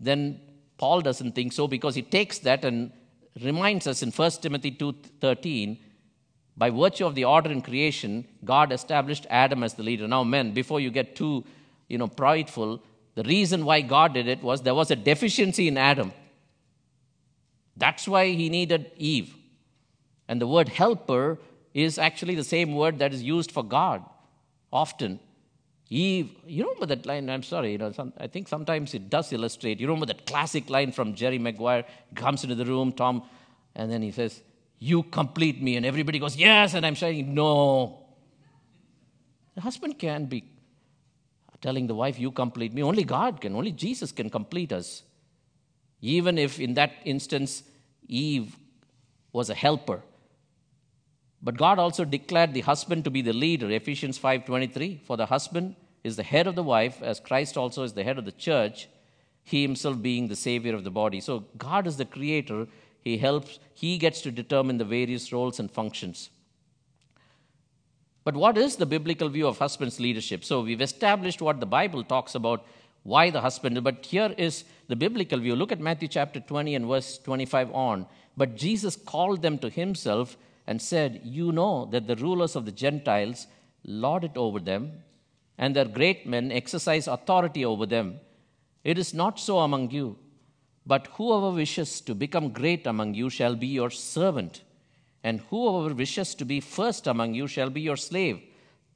then 0.00 0.40
Paul 0.76 1.00
doesn't 1.00 1.32
think 1.34 1.52
so 1.52 1.68
because 1.68 1.94
he 1.94 2.02
takes 2.02 2.38
that 2.40 2.64
and 2.64 2.92
reminds 3.40 3.86
us 3.86 4.02
in 4.02 4.10
1 4.10 4.42
Timothy 4.42 4.72
2:13 4.72 5.78
by 6.56 6.70
virtue 6.70 7.06
of 7.06 7.14
the 7.14 7.24
order 7.24 7.52
in 7.52 7.62
creation, 7.62 8.26
God 8.44 8.72
established 8.72 9.26
Adam 9.30 9.62
as 9.62 9.74
the 9.74 9.84
leader. 9.84 10.08
Now, 10.08 10.24
men, 10.24 10.52
before 10.52 10.80
you 10.80 10.90
get 10.90 11.14
too, 11.14 11.44
you 11.88 11.98
know, 11.98 12.08
prideful, 12.08 12.82
the 13.14 13.22
reason 13.22 13.64
why 13.64 13.80
God 13.80 14.14
did 14.14 14.26
it 14.26 14.42
was 14.42 14.62
there 14.62 14.74
was 14.74 14.90
a 14.90 14.96
deficiency 14.96 15.68
in 15.68 15.76
Adam. 15.76 16.12
That's 17.76 18.08
why 18.08 18.30
he 18.30 18.48
needed 18.48 18.90
Eve. 18.96 19.36
And 20.26 20.40
the 20.40 20.48
word 20.48 20.68
helper 20.68 21.38
is 21.74 21.98
actually 21.98 22.34
the 22.34 22.44
same 22.44 22.74
word 22.74 22.98
that 22.98 23.12
is 23.12 23.22
used 23.22 23.50
for 23.52 23.62
God 23.62 24.04
often. 24.72 25.20
Eve, 25.90 26.34
you 26.46 26.64
remember 26.64 26.86
that 26.86 27.06
line? 27.06 27.30
I'm 27.30 27.42
sorry, 27.42 27.72
you 27.72 27.78
know, 27.78 27.92
some, 27.92 28.12
I 28.18 28.26
think 28.26 28.48
sometimes 28.48 28.92
it 28.92 29.08
does 29.08 29.32
illustrate. 29.32 29.80
You 29.80 29.86
remember 29.86 30.06
that 30.06 30.26
classic 30.26 30.68
line 30.68 30.92
from 30.92 31.14
Jerry 31.14 31.38
Maguire? 31.38 31.84
Comes 32.14 32.42
into 32.42 32.54
the 32.54 32.66
room, 32.66 32.92
Tom, 32.92 33.22
and 33.74 33.90
then 33.90 34.02
he 34.02 34.10
says, 34.10 34.42
You 34.78 35.02
complete 35.04 35.62
me. 35.62 35.76
And 35.76 35.86
everybody 35.86 36.18
goes, 36.18 36.36
Yes. 36.36 36.74
And 36.74 36.84
I'm 36.84 36.96
saying, 36.96 37.32
No. 37.32 38.00
The 39.54 39.62
husband 39.62 39.98
can 39.98 40.26
be 40.26 40.44
telling 41.62 41.86
the 41.86 41.94
wife, 41.94 42.18
You 42.18 42.32
complete 42.32 42.74
me. 42.74 42.82
Only 42.82 43.04
God 43.04 43.40
can, 43.40 43.56
only 43.56 43.72
Jesus 43.72 44.12
can 44.12 44.28
complete 44.28 44.72
us. 44.72 45.04
Even 46.02 46.38
if 46.38 46.60
in 46.60 46.74
that 46.74 46.92
instance, 47.04 47.62
Eve 48.06 48.56
was 49.32 49.48
a 49.48 49.54
helper. 49.54 50.02
But 51.42 51.56
God 51.56 51.78
also 51.78 52.04
declared 52.04 52.52
the 52.52 52.62
husband 52.62 53.04
to 53.04 53.10
be 53.10 53.22
the 53.22 53.32
leader. 53.32 53.70
Ephesians 53.70 54.18
5:23, 54.18 55.00
for 55.04 55.16
the 55.16 55.26
husband 55.26 55.76
is 56.02 56.16
the 56.16 56.22
head 56.22 56.46
of 56.46 56.54
the 56.54 56.62
wife 56.62 57.00
as 57.02 57.20
Christ 57.20 57.56
also 57.56 57.82
is 57.82 57.92
the 57.92 58.04
head 58.04 58.18
of 58.18 58.24
the 58.24 58.32
church, 58.32 58.88
he 59.44 59.62
himself 59.62 60.02
being 60.02 60.28
the 60.28 60.36
savior 60.36 60.74
of 60.74 60.84
the 60.84 60.90
body. 60.90 61.20
So 61.20 61.44
God 61.56 61.86
is 61.86 61.96
the 61.96 62.04
creator. 62.04 62.66
He 63.02 63.18
helps 63.18 63.58
he 63.74 63.98
gets 63.98 64.20
to 64.22 64.30
determine 64.30 64.78
the 64.78 64.84
various 64.84 65.32
roles 65.32 65.60
and 65.60 65.70
functions. 65.70 66.30
But 68.24 68.34
what 68.34 68.58
is 68.58 68.76
the 68.76 68.84
biblical 68.84 69.28
view 69.28 69.46
of 69.46 69.58
husband's 69.58 69.98
leadership? 69.98 70.44
So 70.44 70.60
we've 70.60 70.82
established 70.82 71.40
what 71.40 71.60
the 71.60 71.66
Bible 71.66 72.04
talks 72.04 72.34
about 72.34 72.66
why 73.04 73.30
the 73.30 73.40
husband, 73.40 73.82
but 73.82 74.04
here 74.04 74.34
is 74.36 74.64
the 74.88 74.96
biblical 74.96 75.38
view. 75.38 75.56
Look 75.56 75.72
at 75.72 75.80
Matthew 75.80 76.08
chapter 76.08 76.40
20 76.40 76.74
and 76.74 76.86
verse 76.86 77.16
25 77.18 77.72
on. 77.72 78.06
But 78.36 78.56
Jesus 78.56 78.96
called 78.96 79.40
them 79.40 79.56
to 79.58 79.70
himself 79.70 80.36
and 80.68 80.82
said, 80.82 81.22
You 81.24 81.50
know 81.50 81.86
that 81.86 82.06
the 82.06 82.14
rulers 82.16 82.54
of 82.54 82.66
the 82.66 82.72
Gentiles 82.72 83.46
lord 83.84 84.22
it 84.22 84.36
over 84.36 84.60
them, 84.60 85.02
and 85.56 85.74
their 85.74 85.86
great 85.86 86.26
men 86.26 86.52
exercise 86.52 87.08
authority 87.08 87.64
over 87.64 87.86
them. 87.86 88.20
It 88.84 88.98
is 88.98 89.14
not 89.14 89.40
so 89.40 89.60
among 89.60 89.92
you, 89.92 90.18
but 90.84 91.06
whoever 91.14 91.50
wishes 91.50 92.02
to 92.02 92.14
become 92.14 92.50
great 92.50 92.86
among 92.86 93.14
you 93.14 93.30
shall 93.30 93.56
be 93.56 93.66
your 93.66 93.88
servant, 93.88 94.62
and 95.24 95.40
whoever 95.48 95.94
wishes 95.94 96.34
to 96.34 96.44
be 96.44 96.60
first 96.60 97.06
among 97.06 97.32
you 97.32 97.46
shall 97.46 97.70
be 97.70 97.80
your 97.80 97.96
slave, 97.96 98.38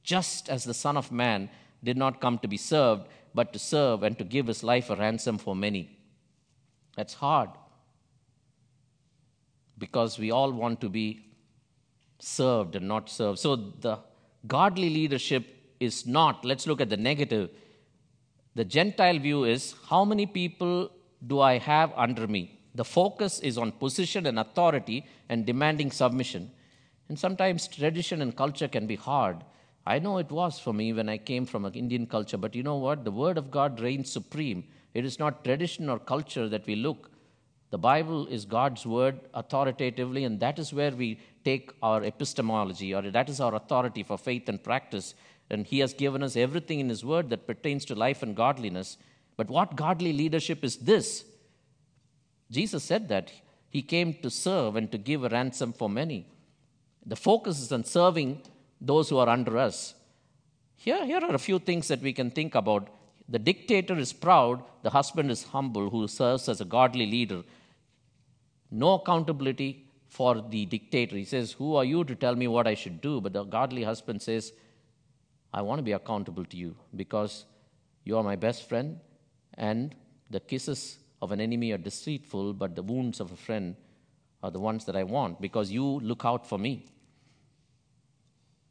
just 0.03 0.49
as 0.49 0.65
the 0.65 0.75
Son 0.75 0.95
of 0.95 1.11
Man 1.11 1.49
did 1.83 1.97
not 1.97 2.21
come 2.21 2.37
to 2.37 2.47
be 2.47 2.57
served, 2.57 3.07
but 3.33 3.51
to 3.51 3.57
serve 3.57 4.03
and 4.03 4.15
to 4.19 4.23
give 4.23 4.45
his 4.45 4.63
life 4.63 4.91
a 4.91 4.95
ransom 4.95 5.39
for 5.39 5.55
many. 5.55 5.97
That's 6.95 7.15
hard 7.15 7.49
because 9.79 10.19
we 10.19 10.29
all 10.29 10.51
want 10.51 10.79
to 10.81 10.87
be 10.87 11.32
served 12.23 12.75
and 12.75 12.87
not 12.87 13.09
served. 13.09 13.39
So 13.39 13.55
the 13.55 13.99
godly 14.47 14.89
leadership 14.89 15.45
is 15.79 16.07
not, 16.07 16.45
let's 16.45 16.65
look 16.65 16.81
at 16.81 16.89
the 16.89 16.97
negative. 16.97 17.49
The 18.55 18.65
Gentile 18.65 19.19
view 19.19 19.43
is 19.43 19.75
how 19.89 20.05
many 20.05 20.25
people 20.25 20.91
do 21.25 21.39
I 21.39 21.57
have 21.57 21.91
under 21.95 22.27
me? 22.27 22.59
The 22.75 22.85
focus 22.85 23.39
is 23.39 23.57
on 23.57 23.71
position 23.73 24.25
and 24.25 24.39
authority 24.39 25.05
and 25.29 25.45
demanding 25.45 25.91
submission. 25.91 26.51
And 27.09 27.19
sometimes 27.19 27.67
tradition 27.67 28.21
and 28.21 28.35
culture 28.35 28.67
can 28.67 28.87
be 28.87 28.95
hard. 28.95 29.43
I 29.85 29.99
know 29.99 30.17
it 30.17 30.31
was 30.31 30.59
for 30.59 30.73
me 30.73 30.93
when 30.93 31.09
I 31.09 31.17
came 31.17 31.45
from 31.45 31.65
an 31.65 31.73
Indian 31.73 32.07
culture, 32.07 32.37
but 32.37 32.55
you 32.55 32.63
know 32.63 32.77
what? 32.77 33.03
The 33.03 33.11
Word 33.11 33.37
of 33.37 33.51
God 33.51 33.81
reigns 33.81 34.11
supreme. 34.11 34.63
It 34.93 35.03
is 35.03 35.19
not 35.19 35.43
tradition 35.43 35.89
or 35.89 35.99
culture 35.99 36.47
that 36.47 36.65
we 36.65 36.75
look. 36.75 37.11
The 37.71 37.77
Bible 37.77 38.27
is 38.27 38.45
God's 38.45 38.85
Word 38.85 39.19
authoritatively, 39.33 40.23
and 40.23 40.39
that 40.39 40.57
is 40.57 40.73
where 40.73 40.91
we 40.91 41.19
take 41.43 41.71
our 41.81 42.03
epistemology, 42.03 42.93
or 42.93 43.01
that 43.01 43.29
is 43.29 43.39
our 43.39 43.55
authority 43.55 44.03
for 44.03 44.17
faith 44.17 44.47
and 44.49 44.63
practice. 44.63 45.13
And 45.49 45.65
He 45.65 45.79
has 45.79 45.93
given 45.93 46.23
us 46.23 46.35
everything 46.35 46.79
in 46.79 46.89
His 46.89 47.03
Word 47.03 47.29
that 47.29 47.47
pertains 47.47 47.85
to 47.85 47.95
life 47.95 48.23
and 48.23 48.35
godliness. 48.35 48.97
But 49.35 49.49
what 49.49 49.75
godly 49.75 50.13
leadership 50.13 50.63
is 50.63 50.77
this? 50.77 51.25
Jesus 52.49 52.83
said 52.83 53.09
that 53.09 53.31
He 53.69 53.81
came 53.81 54.13
to 54.21 54.29
serve 54.29 54.75
and 54.75 54.91
to 54.91 54.97
give 54.97 55.23
a 55.23 55.29
ransom 55.29 55.73
for 55.73 55.89
many. 55.89 56.27
The 57.05 57.15
focus 57.15 57.59
is 57.59 57.71
on 57.71 57.83
serving 57.83 58.41
those 58.79 59.09
who 59.09 59.17
are 59.17 59.29
under 59.29 59.57
us. 59.57 59.95
Here, 60.75 61.05
here 61.05 61.19
are 61.19 61.35
a 61.35 61.39
few 61.39 61.59
things 61.59 61.87
that 61.87 62.01
we 62.01 62.13
can 62.13 62.31
think 62.31 62.55
about. 62.55 62.89
The 63.29 63.39
dictator 63.39 63.97
is 63.97 64.11
proud, 64.11 64.63
the 64.81 64.89
husband 64.89 65.31
is 65.31 65.43
humble, 65.43 65.89
who 65.89 66.07
serves 66.07 66.49
as 66.49 66.59
a 66.59 66.65
godly 66.65 67.05
leader. 67.05 67.43
No 68.69 68.95
accountability, 68.95 69.82
for 70.13 70.43
the 70.47 70.65
dictator. 70.67 71.15
He 71.15 71.25
says, 71.25 71.53
Who 71.53 71.75
are 71.75 71.83
you 71.83 72.03
to 72.03 72.13
tell 72.13 72.35
me 72.35 72.47
what 72.47 72.67
I 72.67 72.75
should 72.75 73.01
do? 73.01 73.19
But 73.19 73.33
the 73.33 73.43
godly 73.43 73.83
husband 73.83 74.21
says, 74.21 74.53
I 75.51 75.63
want 75.63 75.79
to 75.79 75.83
be 75.83 75.93
accountable 75.93 76.45
to 76.45 76.55
you 76.55 76.75
because 76.95 77.45
you 78.03 78.17
are 78.17 78.23
my 78.23 78.35
best 78.35 78.69
friend, 78.69 78.99
and 79.55 79.95
the 80.29 80.39
kisses 80.39 80.99
of 81.19 81.31
an 81.31 81.41
enemy 81.41 81.71
are 81.71 81.79
deceitful, 81.79 82.53
but 82.53 82.75
the 82.75 82.83
wounds 82.83 83.19
of 83.19 83.31
a 83.31 83.35
friend 83.35 83.75
are 84.43 84.51
the 84.51 84.59
ones 84.59 84.85
that 84.85 84.95
I 84.95 85.03
want 85.03 85.41
because 85.41 85.71
you 85.71 85.83
look 85.83 86.25
out 86.25 86.45
for 86.45 86.59
me. 86.59 86.85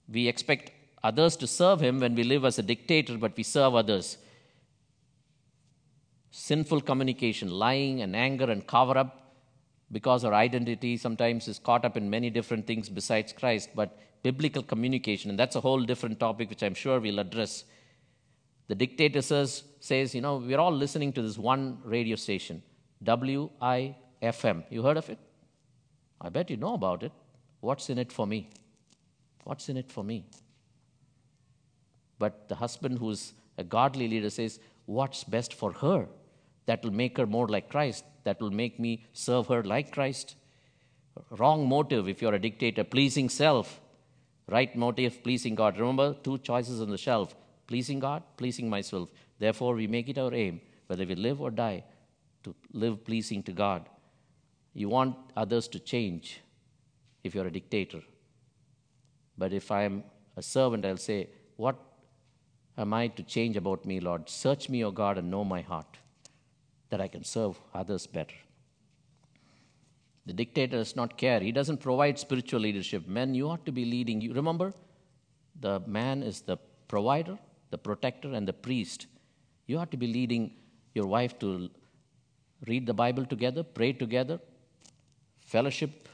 We 0.08 0.28
expect 0.28 0.70
others 1.02 1.36
to 1.38 1.48
serve 1.48 1.80
him 1.80 1.98
when 1.98 2.14
we 2.14 2.22
live 2.22 2.44
as 2.44 2.60
a 2.60 2.62
dictator, 2.62 3.18
but 3.18 3.36
we 3.36 3.42
serve 3.42 3.74
others. 3.74 4.16
Sinful 6.30 6.82
communication, 6.82 7.50
lying 7.50 8.00
and 8.00 8.14
anger 8.14 8.48
and 8.48 8.64
cover 8.64 8.96
up 8.96 9.21
because 9.92 10.24
our 10.24 10.32
identity 10.32 10.96
sometimes 10.96 11.46
is 11.46 11.58
caught 11.58 11.84
up 11.84 11.96
in 11.96 12.08
many 12.08 12.30
different 12.30 12.66
things 12.66 12.88
besides 12.88 13.32
Christ, 13.32 13.68
but 13.74 13.98
biblical 14.22 14.62
communication, 14.62 15.30
and 15.30 15.38
that's 15.38 15.54
a 15.54 15.60
whole 15.60 15.82
different 15.82 16.18
topic 16.18 16.48
which 16.48 16.62
I'm 16.62 16.74
sure 16.74 16.98
we'll 16.98 17.18
address. 17.18 17.64
The 18.68 18.74
dictator 18.74 19.20
says, 19.20 19.64
says, 19.80 20.14
you 20.14 20.22
know, 20.22 20.36
we're 20.36 20.58
all 20.58 20.72
listening 20.72 21.12
to 21.14 21.22
this 21.22 21.36
one 21.36 21.78
radio 21.84 22.16
station, 22.16 22.62
WIFM. 23.04 24.64
You 24.70 24.82
heard 24.82 24.96
of 24.96 25.10
it? 25.10 25.18
I 26.20 26.30
bet 26.30 26.48
you 26.48 26.56
know 26.56 26.74
about 26.74 27.02
it. 27.02 27.12
What's 27.60 27.90
in 27.90 27.98
it 27.98 28.10
for 28.10 28.26
me? 28.26 28.48
What's 29.44 29.68
in 29.68 29.76
it 29.76 29.90
for 29.90 30.02
me? 30.02 30.24
But 32.18 32.48
the 32.48 32.54
husband 32.54 32.98
who's 32.98 33.34
a 33.58 33.64
godly 33.64 34.08
leader 34.08 34.30
says, 34.30 34.58
What's 34.86 35.24
best 35.24 35.54
for 35.54 35.72
her? 35.72 36.06
That 36.66 36.84
will 36.84 36.92
make 36.92 37.16
her 37.18 37.26
more 37.26 37.48
like 37.48 37.68
Christ. 37.68 38.04
That 38.24 38.40
will 38.40 38.50
make 38.50 38.78
me 38.78 39.04
serve 39.12 39.48
her 39.48 39.62
like 39.62 39.92
Christ. 39.92 40.36
Wrong 41.30 41.68
motive 41.68 42.08
if 42.08 42.22
you're 42.22 42.34
a 42.34 42.38
dictator, 42.38 42.84
pleasing 42.84 43.28
self. 43.28 43.80
Right 44.48 44.74
motive, 44.74 45.22
pleasing 45.22 45.54
God. 45.54 45.78
Remember, 45.78 46.14
two 46.14 46.38
choices 46.38 46.80
on 46.80 46.90
the 46.90 46.98
shelf 46.98 47.34
pleasing 47.72 48.00
God, 48.00 48.22
pleasing 48.36 48.68
myself. 48.68 49.08
Therefore, 49.38 49.74
we 49.74 49.86
make 49.86 50.08
it 50.10 50.18
our 50.18 50.34
aim, 50.34 50.60
whether 50.88 51.06
we 51.06 51.14
live 51.14 51.40
or 51.40 51.50
die, 51.50 51.84
to 52.44 52.54
live 52.72 53.02
pleasing 53.02 53.42
to 53.44 53.52
God. 53.52 53.88
You 54.74 54.90
want 54.90 55.16
others 55.36 55.68
to 55.68 55.78
change 55.78 56.40
if 57.24 57.34
you're 57.34 57.46
a 57.46 57.52
dictator. 57.52 58.02
But 59.38 59.54
if 59.54 59.70
I'm 59.70 60.04
a 60.36 60.42
servant, 60.42 60.84
I'll 60.84 60.98
say, 60.98 61.30
What 61.56 61.76
am 62.76 62.92
I 62.92 63.08
to 63.08 63.22
change 63.22 63.56
about 63.56 63.86
me, 63.86 64.00
Lord? 64.00 64.28
Search 64.28 64.68
me, 64.68 64.84
O 64.84 64.90
God, 64.90 65.16
and 65.16 65.30
know 65.30 65.44
my 65.44 65.62
heart, 65.62 65.96
that 66.92 67.00
I 67.00 67.08
can 67.08 67.24
serve 67.24 67.58
others 67.74 68.06
better. 68.06 68.34
The 70.26 70.34
dictator 70.34 70.76
does 70.76 70.94
not 70.94 71.16
care. 71.16 71.40
He 71.40 71.50
doesn't 71.50 71.78
provide 71.78 72.18
spiritual 72.18 72.60
leadership. 72.60 73.08
Men, 73.08 73.34
you 73.34 73.48
ought 73.48 73.64
to 73.64 73.72
be 73.72 73.86
leading. 73.86 74.20
You 74.20 74.34
remember, 74.34 74.74
the 75.58 75.80
man 75.80 76.22
is 76.22 76.42
the 76.42 76.58
provider, 76.88 77.38
the 77.70 77.78
protector, 77.78 78.34
and 78.34 78.46
the 78.46 78.52
priest. 78.52 79.06
You 79.66 79.78
ought 79.78 79.90
to 79.90 79.96
be 79.96 80.06
leading 80.06 80.52
your 80.94 81.06
wife 81.06 81.38
to 81.38 81.70
read 82.66 82.86
the 82.86 82.92
Bible 82.92 83.24
together, 83.24 83.62
pray 83.62 83.94
together, 83.94 84.38
fellowship, 85.46 86.10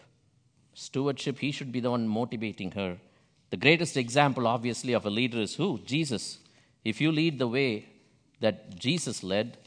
stewardship. 0.74 1.41
He 1.41 1.51
should 1.51 1.72
be 1.72 1.81
the 1.81 1.91
one 1.91 2.07
motivating 2.07 2.70
her. 2.70 2.99
The 3.51 3.57
greatest 3.57 3.97
example, 3.97 4.47
obviously, 4.47 4.93
of 4.93 5.05
a 5.07 5.11
leader 5.11 5.41
is 5.41 5.57
who? 5.57 5.81
Jesus. 5.85 6.39
If 6.85 7.01
you 7.01 7.11
lead 7.11 7.41
the 7.41 7.49
way 7.49 7.89
that 8.39 8.79
Jesus 8.79 9.24
led, 9.24 9.59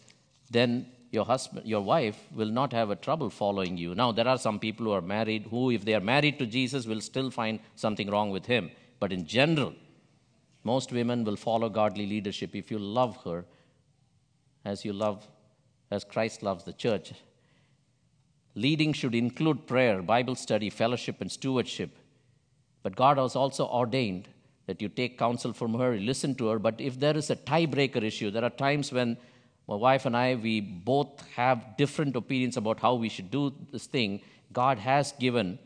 then 0.49 0.87
your 1.11 1.25
husband, 1.25 1.67
your 1.67 1.81
wife 1.81 2.17
will 2.33 2.49
not 2.49 2.71
have 2.71 2.89
a 2.89 2.95
trouble 2.95 3.29
following 3.29 3.77
you. 3.77 3.93
Now, 3.93 4.13
there 4.13 4.27
are 4.27 4.37
some 4.37 4.59
people 4.59 4.85
who 4.85 4.93
are 4.93 5.01
married 5.01 5.47
who, 5.49 5.69
if 5.69 5.83
they 5.83 5.93
are 5.93 5.99
married 5.99 6.39
to 6.39 6.45
Jesus, 6.45 6.85
will 6.85 7.01
still 7.01 7.29
find 7.29 7.59
something 7.75 8.09
wrong 8.09 8.29
with 8.29 8.45
him. 8.45 8.71
But 8.99 9.11
in 9.11 9.25
general, 9.25 9.73
most 10.63 10.91
women 10.93 11.25
will 11.25 11.35
follow 11.35 11.67
godly 11.67 12.05
leadership 12.05 12.55
if 12.55 12.71
you 12.71 12.79
love 12.79 13.17
her 13.25 13.45
as 14.63 14.85
you 14.85 14.93
love, 14.93 15.27
as 15.89 16.05
Christ 16.05 16.43
loves 16.43 16.63
the 16.63 16.73
church. 16.73 17.13
Leading 18.55 18.93
should 18.93 19.15
include 19.15 19.67
prayer, 19.67 20.01
Bible 20.01 20.35
study, 20.35 20.69
fellowship, 20.69 21.19
and 21.19 21.31
stewardship. 21.31 21.97
But 22.83 22.95
God 22.95 23.17
has 23.17 23.35
also 23.35 23.65
ordained 23.67 24.29
that 24.67 24.81
you 24.81 24.87
take 24.87 25.17
counsel 25.17 25.51
from 25.51 25.73
her, 25.73 25.97
listen 25.97 26.35
to 26.35 26.47
her. 26.47 26.59
But 26.59 26.79
if 26.79 26.99
there 26.99 27.17
is 27.17 27.29
a 27.29 27.35
tiebreaker 27.35 28.01
issue, 28.01 28.31
there 28.31 28.43
are 28.43 28.49
times 28.49 28.91
when 28.93 29.17
my 29.67 29.75
wife 29.75 30.05
and 30.05 30.17
I, 30.17 30.35
we 30.35 30.59
both 30.59 31.25
have 31.35 31.77
different 31.77 32.15
opinions 32.15 32.57
about 32.57 32.79
how 32.79 32.95
we 32.95 33.09
should 33.09 33.31
do 33.31 33.53
this 33.71 33.85
thing. 33.85 34.21
God 34.51 34.79
has 34.79 35.13
given 35.13 35.59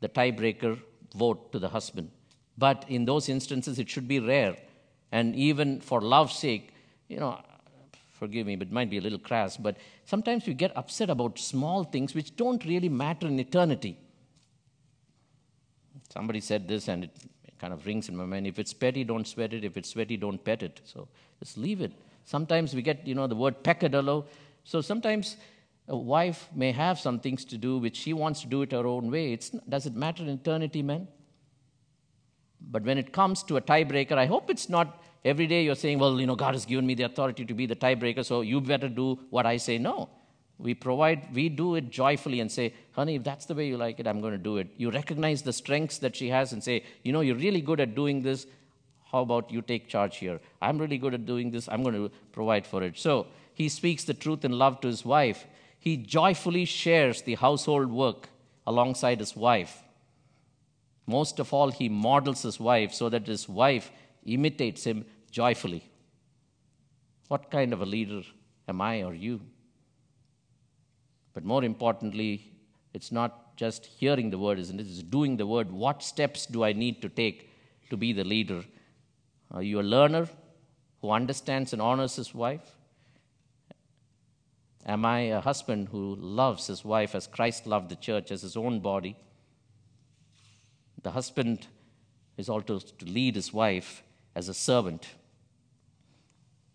the 0.00 0.08
tiebreaker 0.08 0.78
vote 1.14 1.52
to 1.52 1.58
the 1.58 1.68
husband. 1.68 2.10
But 2.58 2.84
in 2.88 3.04
those 3.04 3.28
instances, 3.28 3.78
it 3.78 3.88
should 3.88 4.08
be 4.08 4.18
rare. 4.18 4.56
And 5.12 5.36
even 5.36 5.80
for 5.80 6.00
love's 6.00 6.36
sake, 6.36 6.72
you 7.08 7.20
know, 7.20 7.40
forgive 8.12 8.46
me, 8.46 8.56
but 8.56 8.68
it 8.68 8.72
might 8.72 8.90
be 8.90 8.98
a 8.98 9.00
little 9.00 9.18
crass, 9.18 9.56
but 9.56 9.76
sometimes 10.04 10.46
we 10.46 10.54
get 10.54 10.76
upset 10.76 11.10
about 11.10 11.38
small 11.38 11.84
things 11.84 12.14
which 12.14 12.34
don't 12.36 12.64
really 12.64 12.88
matter 12.88 13.26
in 13.26 13.38
eternity. 13.38 13.98
Somebody 16.10 16.40
said 16.40 16.68
this, 16.68 16.88
and 16.88 17.04
it 17.04 17.10
kind 17.58 17.72
of 17.72 17.84
rings 17.86 18.08
in 18.08 18.16
my 18.16 18.24
mind. 18.24 18.46
If 18.46 18.58
it's 18.58 18.72
petty, 18.72 19.04
don't 19.04 19.26
sweat 19.26 19.52
it. 19.52 19.64
If 19.64 19.76
it's 19.76 19.90
sweaty, 19.90 20.16
don't 20.16 20.42
pet 20.44 20.62
it. 20.62 20.80
So 20.84 21.08
just 21.40 21.58
leave 21.58 21.80
it. 21.80 21.92
Sometimes 22.24 22.74
we 22.74 22.82
get, 22.82 23.06
you 23.06 23.14
know, 23.14 23.26
the 23.26 23.34
word 23.34 23.62
peccadillo. 23.62 24.26
So 24.64 24.80
sometimes 24.80 25.36
a 25.88 25.96
wife 25.96 26.48
may 26.54 26.72
have 26.72 26.98
some 26.98 27.20
things 27.20 27.44
to 27.46 27.58
do 27.58 27.78
which 27.78 27.96
she 27.96 28.12
wants 28.12 28.40
to 28.40 28.46
do 28.46 28.62
it 28.62 28.72
her 28.72 28.86
own 28.86 29.10
way. 29.10 29.32
It's, 29.32 29.50
does 29.68 29.86
it 29.86 29.94
matter 29.94 30.22
in 30.22 30.30
eternity, 30.30 30.82
men? 30.82 31.08
But 32.60 32.82
when 32.84 32.96
it 32.96 33.12
comes 33.12 33.42
to 33.44 33.58
a 33.58 33.60
tiebreaker, 33.60 34.12
I 34.12 34.24
hope 34.26 34.48
it's 34.48 34.70
not 34.70 35.02
every 35.24 35.46
day 35.46 35.64
you're 35.64 35.74
saying, 35.74 35.98
well, 35.98 36.18
you 36.18 36.26
know, 36.26 36.34
God 36.34 36.54
has 36.54 36.64
given 36.64 36.86
me 36.86 36.94
the 36.94 37.02
authority 37.04 37.44
to 37.44 37.54
be 37.54 37.66
the 37.66 37.76
tiebreaker, 37.76 38.24
so 38.24 38.40
you 38.40 38.60
better 38.60 38.88
do 38.88 39.18
what 39.28 39.44
I 39.44 39.58
say. 39.58 39.76
No. 39.76 40.08
We 40.56 40.72
provide, 40.72 41.34
we 41.34 41.48
do 41.48 41.74
it 41.74 41.90
joyfully 41.90 42.40
and 42.40 42.50
say, 42.50 42.72
honey, 42.92 43.16
if 43.16 43.24
that's 43.24 43.44
the 43.44 43.54
way 43.54 43.66
you 43.66 43.76
like 43.76 43.98
it, 43.98 44.06
I'm 44.06 44.20
going 44.20 44.32
to 44.32 44.38
do 44.38 44.58
it. 44.58 44.68
You 44.76 44.90
recognize 44.90 45.42
the 45.42 45.52
strengths 45.52 45.98
that 45.98 46.14
she 46.14 46.28
has 46.28 46.52
and 46.52 46.62
say, 46.62 46.84
you 47.02 47.12
know, 47.12 47.20
you're 47.20 47.36
really 47.36 47.60
good 47.60 47.80
at 47.80 47.94
doing 47.94 48.22
this. 48.22 48.46
How 49.14 49.20
about 49.20 49.52
you 49.52 49.62
take 49.62 49.86
charge 49.86 50.16
here? 50.16 50.40
I'm 50.60 50.76
really 50.76 50.98
good 50.98 51.14
at 51.14 51.24
doing 51.24 51.52
this. 51.52 51.68
I'm 51.68 51.84
going 51.84 51.94
to 51.94 52.10
provide 52.32 52.66
for 52.66 52.82
it. 52.82 52.98
So 52.98 53.28
he 53.54 53.68
speaks 53.68 54.02
the 54.02 54.12
truth 54.12 54.44
in 54.44 54.50
love 54.50 54.80
to 54.80 54.88
his 54.88 55.04
wife. 55.04 55.46
He 55.78 55.96
joyfully 55.96 56.64
shares 56.64 57.22
the 57.22 57.36
household 57.36 57.92
work 57.92 58.28
alongside 58.66 59.20
his 59.20 59.36
wife. 59.36 59.84
Most 61.06 61.38
of 61.38 61.52
all, 61.52 61.70
he 61.70 61.88
models 61.88 62.42
his 62.42 62.58
wife 62.58 62.92
so 62.92 63.08
that 63.08 63.28
his 63.28 63.48
wife 63.48 63.92
imitates 64.24 64.82
him 64.82 65.04
joyfully. 65.30 65.88
What 67.28 67.52
kind 67.52 67.72
of 67.72 67.82
a 67.82 67.86
leader 67.86 68.22
am 68.66 68.80
I 68.80 69.04
or 69.04 69.14
you? 69.14 69.42
But 71.34 71.44
more 71.44 71.62
importantly, 71.62 72.50
it's 72.92 73.12
not 73.12 73.56
just 73.56 73.86
hearing 73.86 74.30
the 74.30 74.38
word, 74.38 74.58
isn't 74.58 74.80
it? 74.80 74.88
It's 74.88 75.04
doing 75.04 75.36
the 75.36 75.46
word. 75.46 75.70
What 75.70 76.02
steps 76.02 76.46
do 76.46 76.64
I 76.64 76.72
need 76.72 77.00
to 77.02 77.08
take 77.08 77.48
to 77.90 77.96
be 77.96 78.12
the 78.12 78.24
leader? 78.24 78.64
Uh, 79.54 79.58
are 79.58 79.62
you 79.62 79.80
a 79.80 79.82
learner 79.82 80.28
who 81.00 81.10
understands 81.10 81.72
and 81.72 81.80
honors 81.80 82.16
his 82.16 82.34
wife? 82.34 82.76
Am 84.86 85.04
I 85.04 85.20
a 85.20 85.40
husband 85.40 85.88
who 85.88 86.16
loves 86.16 86.66
his 86.66 86.84
wife 86.84 87.14
as 87.14 87.26
Christ 87.26 87.66
loved 87.66 87.88
the 87.88 87.96
church, 87.96 88.30
as 88.30 88.42
his 88.42 88.56
own 88.56 88.80
body? 88.80 89.16
The 91.02 91.12
husband 91.12 91.66
is 92.36 92.48
also 92.48 92.78
to 92.78 93.04
lead 93.04 93.36
his 93.36 93.52
wife 93.52 94.02
as 94.34 94.48
a 94.48 94.54
servant. 94.54 95.08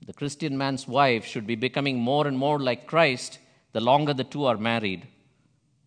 The 0.06 0.14
Christian 0.14 0.58
man's 0.58 0.88
wife 0.88 1.26
should 1.26 1.46
be 1.46 1.56
becoming 1.56 2.00
more 2.00 2.28
and 2.28 2.38
more 2.38 2.60
like 2.60 2.88
Christ 2.88 3.40
the 3.74 3.82
longer 3.82 4.14
the 4.14 4.24
two 4.24 4.46
are 4.46 4.58
married. 4.58 5.08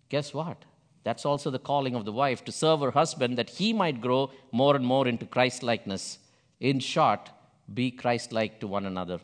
Guess 0.08 0.32
what? 0.32 0.64
That's 1.02 1.26
also 1.26 1.50
the 1.50 1.58
calling 1.58 1.96
of 1.96 2.04
the 2.04 2.12
wife 2.12 2.44
to 2.44 2.52
serve 2.52 2.80
her 2.80 2.92
husband 2.92 3.36
that 3.38 3.50
he 3.50 3.72
might 3.72 4.00
grow 4.00 4.30
more 4.52 4.76
and 4.76 4.86
more 4.86 5.08
into 5.08 5.26
Christ 5.26 5.64
likeness. 5.64 6.18
In 6.62 6.78
short, 6.78 7.28
be 7.74 7.90
Christ 7.90 8.32
like 8.32 8.60
to 8.60 8.68
one 8.68 8.86
another. 8.86 9.18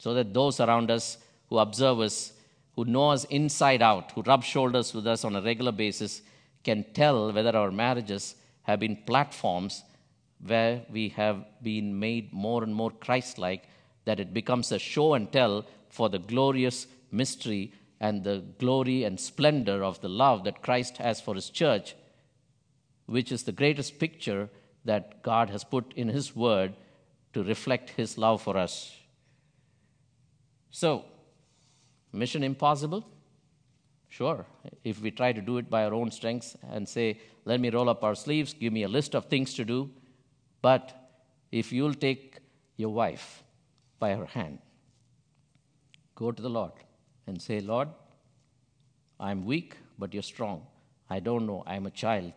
So 0.00 0.14
that 0.14 0.32
those 0.32 0.60
around 0.60 0.90
us 0.90 1.18
who 1.50 1.58
observe 1.58 2.00
us, 2.00 2.32
who 2.74 2.86
know 2.86 3.10
us 3.10 3.24
inside 3.24 3.82
out, 3.82 4.12
who 4.12 4.22
rub 4.22 4.42
shoulders 4.42 4.94
with 4.94 5.06
us 5.06 5.26
on 5.26 5.36
a 5.36 5.42
regular 5.42 5.72
basis, 5.72 6.22
can 6.64 6.86
tell 6.94 7.30
whether 7.32 7.54
our 7.54 7.70
marriages 7.70 8.34
have 8.62 8.80
been 8.80 8.96
platforms 9.04 9.82
where 10.46 10.86
we 10.90 11.10
have 11.10 11.44
been 11.62 11.98
made 11.98 12.32
more 12.32 12.62
and 12.62 12.74
more 12.74 12.90
Christ 12.90 13.38
like, 13.38 13.68
that 14.06 14.20
it 14.20 14.32
becomes 14.32 14.72
a 14.72 14.78
show 14.78 15.12
and 15.12 15.30
tell 15.30 15.66
for 15.90 16.08
the 16.08 16.18
glorious 16.18 16.86
mystery 17.12 17.74
and 18.00 18.24
the 18.24 18.42
glory 18.58 19.04
and 19.04 19.20
splendor 19.20 19.84
of 19.84 20.00
the 20.00 20.08
love 20.08 20.44
that 20.44 20.62
Christ 20.62 20.96
has 20.96 21.20
for 21.20 21.34
his 21.34 21.50
church, 21.50 21.94
which 23.04 23.30
is 23.30 23.42
the 23.42 23.52
greatest 23.52 23.98
picture 23.98 24.48
that 24.88 25.22
God 25.22 25.50
has 25.50 25.64
put 25.64 25.92
in 25.94 26.08
his 26.08 26.34
word 26.34 26.74
to 27.32 27.44
reflect 27.44 27.90
his 27.90 28.16
love 28.18 28.42
for 28.42 28.56
us. 28.56 28.94
So, 30.70 31.04
mission 32.12 32.42
impossible? 32.42 33.06
Sure. 34.08 34.44
If 34.84 35.00
we 35.00 35.10
try 35.10 35.32
to 35.32 35.40
do 35.40 35.58
it 35.58 35.68
by 35.70 35.84
our 35.84 35.94
own 35.94 36.10
strengths 36.10 36.56
and 36.70 36.88
say, 36.88 37.20
let 37.44 37.60
me 37.60 37.70
roll 37.70 37.88
up 37.88 38.02
our 38.04 38.14
sleeves, 38.14 38.54
give 38.54 38.72
me 38.72 38.82
a 38.82 38.88
list 38.88 39.14
of 39.14 39.26
things 39.26 39.54
to 39.54 39.64
do. 39.64 39.90
But 40.62 40.94
if 41.52 41.72
you'll 41.72 41.94
take 41.94 42.38
your 42.76 42.90
wife 42.90 43.42
by 43.98 44.14
her 44.14 44.26
hand 44.26 44.58
Go 46.18 46.32
to 46.32 46.42
the 46.42 46.50
Lord 46.50 46.72
and 47.28 47.40
say, 47.40 47.60
Lord, 47.60 47.88
I'm 49.20 49.46
weak, 49.46 49.76
but 50.00 50.12
you're 50.12 50.24
strong. 50.24 50.66
I 51.08 51.20
don't 51.20 51.46
know. 51.46 51.62
I'm 51.64 51.86
a 51.86 51.92
child. 51.92 52.32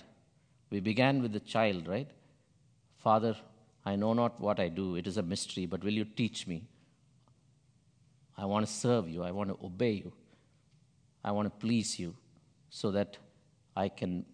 We 0.70 0.82
began 0.82 1.24
with 1.24 1.34
the 1.34 1.40
child, 1.40 1.88
right? 1.88 2.08
Father, 3.04 3.36
I 3.84 3.96
know 3.96 4.14
not 4.14 4.40
what 4.40 4.60
I 4.60 4.70
do. 4.70 4.96
It 4.96 5.08
is 5.08 5.18
a 5.18 5.24
mystery, 5.24 5.66
but 5.66 5.84
will 5.84 5.94
you 5.94 6.06
teach 6.06 6.46
me? 6.46 6.64
I 8.38 8.46
want 8.46 8.66
to 8.66 8.72
serve 8.72 9.10
you. 9.10 9.24
I 9.24 9.32
want 9.32 9.50
to 9.50 9.66
obey 9.66 9.92
you. 9.92 10.14
I 11.24 11.32
want 11.32 11.48
to 11.48 11.66
please 11.66 12.00
you 12.00 12.16
so 12.70 12.92
that 12.92 13.18
I 13.76 13.90
can 13.90 14.26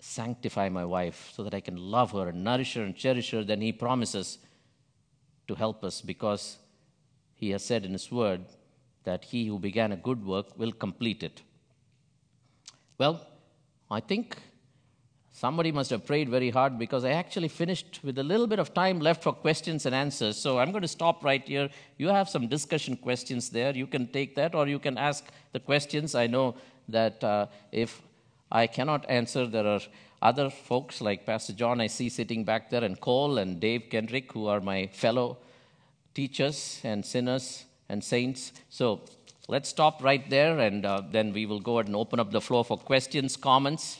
sanctify 0.00 0.68
my 0.68 0.84
wife, 0.84 1.30
so 1.34 1.44
that 1.44 1.54
I 1.54 1.60
can 1.60 1.76
love 1.76 2.10
her 2.12 2.28
and 2.28 2.42
nourish 2.42 2.74
her 2.74 2.82
and 2.82 2.96
cherish 2.96 3.30
her. 3.30 3.44
Then 3.44 3.60
He 3.60 3.72
promises 3.72 4.38
to 5.46 5.54
help 5.54 5.84
us 5.84 6.00
because 6.00 6.58
He 7.34 7.50
has 7.50 7.64
said 7.64 7.84
in 7.84 7.92
His 7.92 8.10
word 8.10 8.42
that 9.04 9.24
He 9.24 9.46
who 9.46 9.58
began 9.58 9.92
a 9.92 9.96
good 9.96 10.24
work 10.24 10.58
will 10.58 10.72
complete 10.72 11.22
it. 11.22 11.42
Well, 12.98 13.26
I 13.90 14.00
think 14.00 14.36
somebody 15.34 15.72
must 15.72 15.90
have 15.90 16.06
prayed 16.06 16.28
very 16.28 16.48
hard 16.48 16.78
because 16.78 17.04
I 17.04 17.10
actually 17.10 17.48
finished 17.48 18.00
with 18.04 18.18
a 18.18 18.22
little 18.22 18.46
bit 18.46 18.60
of 18.60 18.72
time 18.72 19.00
left 19.00 19.22
for 19.24 19.32
questions 19.32 19.84
and 19.84 19.94
answers. 19.94 20.36
So 20.38 20.58
I'm 20.60 20.70
going 20.70 20.82
to 20.82 20.88
stop 20.88 21.24
right 21.24 21.46
here. 21.46 21.68
You 21.98 22.08
have 22.08 22.28
some 22.28 22.46
discussion 22.46 22.96
questions 22.96 23.50
there. 23.50 23.72
You 23.74 23.88
can 23.88 24.06
take 24.06 24.36
that 24.36 24.54
or 24.54 24.68
you 24.68 24.78
can 24.78 24.96
ask 24.96 25.24
the 25.52 25.58
questions. 25.58 26.14
I 26.14 26.28
know 26.28 26.54
that 26.88 27.22
uh, 27.24 27.46
if 27.72 28.00
I 28.52 28.68
cannot 28.68 29.04
answer, 29.08 29.46
there 29.46 29.66
are 29.66 29.80
other 30.22 30.50
folks 30.50 31.00
like 31.00 31.26
Pastor 31.26 31.52
John 31.52 31.80
I 31.80 31.88
see 31.88 32.08
sitting 32.08 32.44
back 32.44 32.70
there, 32.70 32.84
and 32.84 32.98
Cole 33.00 33.38
and 33.38 33.58
Dave 33.60 33.90
Kendrick, 33.90 34.32
who 34.32 34.46
are 34.46 34.60
my 34.60 34.86
fellow 34.86 35.38
teachers 36.14 36.80
and 36.84 37.04
sinners 37.04 37.64
and 37.88 38.02
saints. 38.02 38.52
So 38.70 39.00
let's 39.48 39.68
stop 39.68 40.02
right 40.02 40.28
there, 40.30 40.60
and 40.60 40.86
uh, 40.86 41.02
then 41.10 41.32
we 41.32 41.44
will 41.44 41.60
go 41.60 41.78
ahead 41.78 41.88
and 41.88 41.96
open 41.96 42.20
up 42.20 42.30
the 42.30 42.40
floor 42.40 42.64
for 42.64 42.78
questions, 42.78 43.36
comments. 43.36 43.98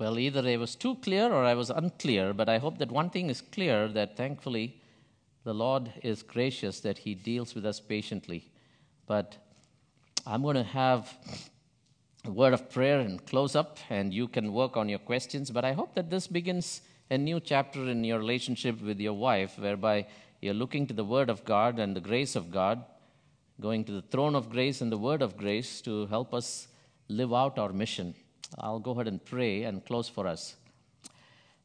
Well, 0.00 0.18
either 0.18 0.48
I 0.48 0.56
was 0.56 0.76
too 0.76 0.94
clear 0.94 1.30
or 1.30 1.44
I 1.44 1.52
was 1.52 1.68
unclear, 1.68 2.32
but 2.32 2.48
I 2.48 2.56
hope 2.56 2.78
that 2.78 2.90
one 2.90 3.10
thing 3.10 3.28
is 3.28 3.42
clear 3.42 3.86
that 3.88 4.16
thankfully 4.16 4.80
the 5.44 5.52
Lord 5.52 5.92
is 6.02 6.22
gracious 6.22 6.80
that 6.80 6.96
He 6.96 7.14
deals 7.14 7.54
with 7.54 7.66
us 7.66 7.80
patiently. 7.80 8.50
But 9.06 9.36
I'm 10.26 10.40
going 10.40 10.56
to 10.56 10.62
have 10.62 11.14
a 12.24 12.30
word 12.30 12.54
of 12.54 12.70
prayer 12.70 13.00
and 13.00 13.22
close 13.26 13.54
up, 13.54 13.76
and 13.90 14.14
you 14.14 14.26
can 14.26 14.54
work 14.54 14.78
on 14.78 14.88
your 14.88 15.00
questions. 15.00 15.50
But 15.50 15.66
I 15.66 15.74
hope 15.74 15.94
that 15.96 16.08
this 16.08 16.26
begins 16.26 16.80
a 17.10 17.18
new 17.18 17.38
chapter 17.38 17.84
in 17.84 18.02
your 18.02 18.20
relationship 18.20 18.80
with 18.80 19.00
your 19.00 19.12
wife, 19.12 19.58
whereby 19.58 20.06
you're 20.40 20.54
looking 20.54 20.86
to 20.86 20.94
the 20.94 21.04
Word 21.04 21.28
of 21.28 21.44
God 21.44 21.78
and 21.78 21.94
the 21.94 22.00
grace 22.00 22.36
of 22.36 22.50
God, 22.50 22.82
going 23.60 23.84
to 23.84 23.92
the 23.92 24.02
throne 24.10 24.34
of 24.34 24.48
grace 24.48 24.80
and 24.80 24.90
the 24.90 24.96
Word 24.96 25.20
of 25.20 25.36
grace 25.36 25.82
to 25.82 26.06
help 26.06 26.32
us 26.32 26.68
live 27.08 27.34
out 27.34 27.58
our 27.58 27.74
mission. 27.74 28.14
I'll 28.58 28.80
go 28.80 28.92
ahead 28.92 29.08
and 29.08 29.24
pray 29.24 29.62
and 29.62 29.84
close 29.84 30.08
for 30.08 30.26
us. 30.26 30.56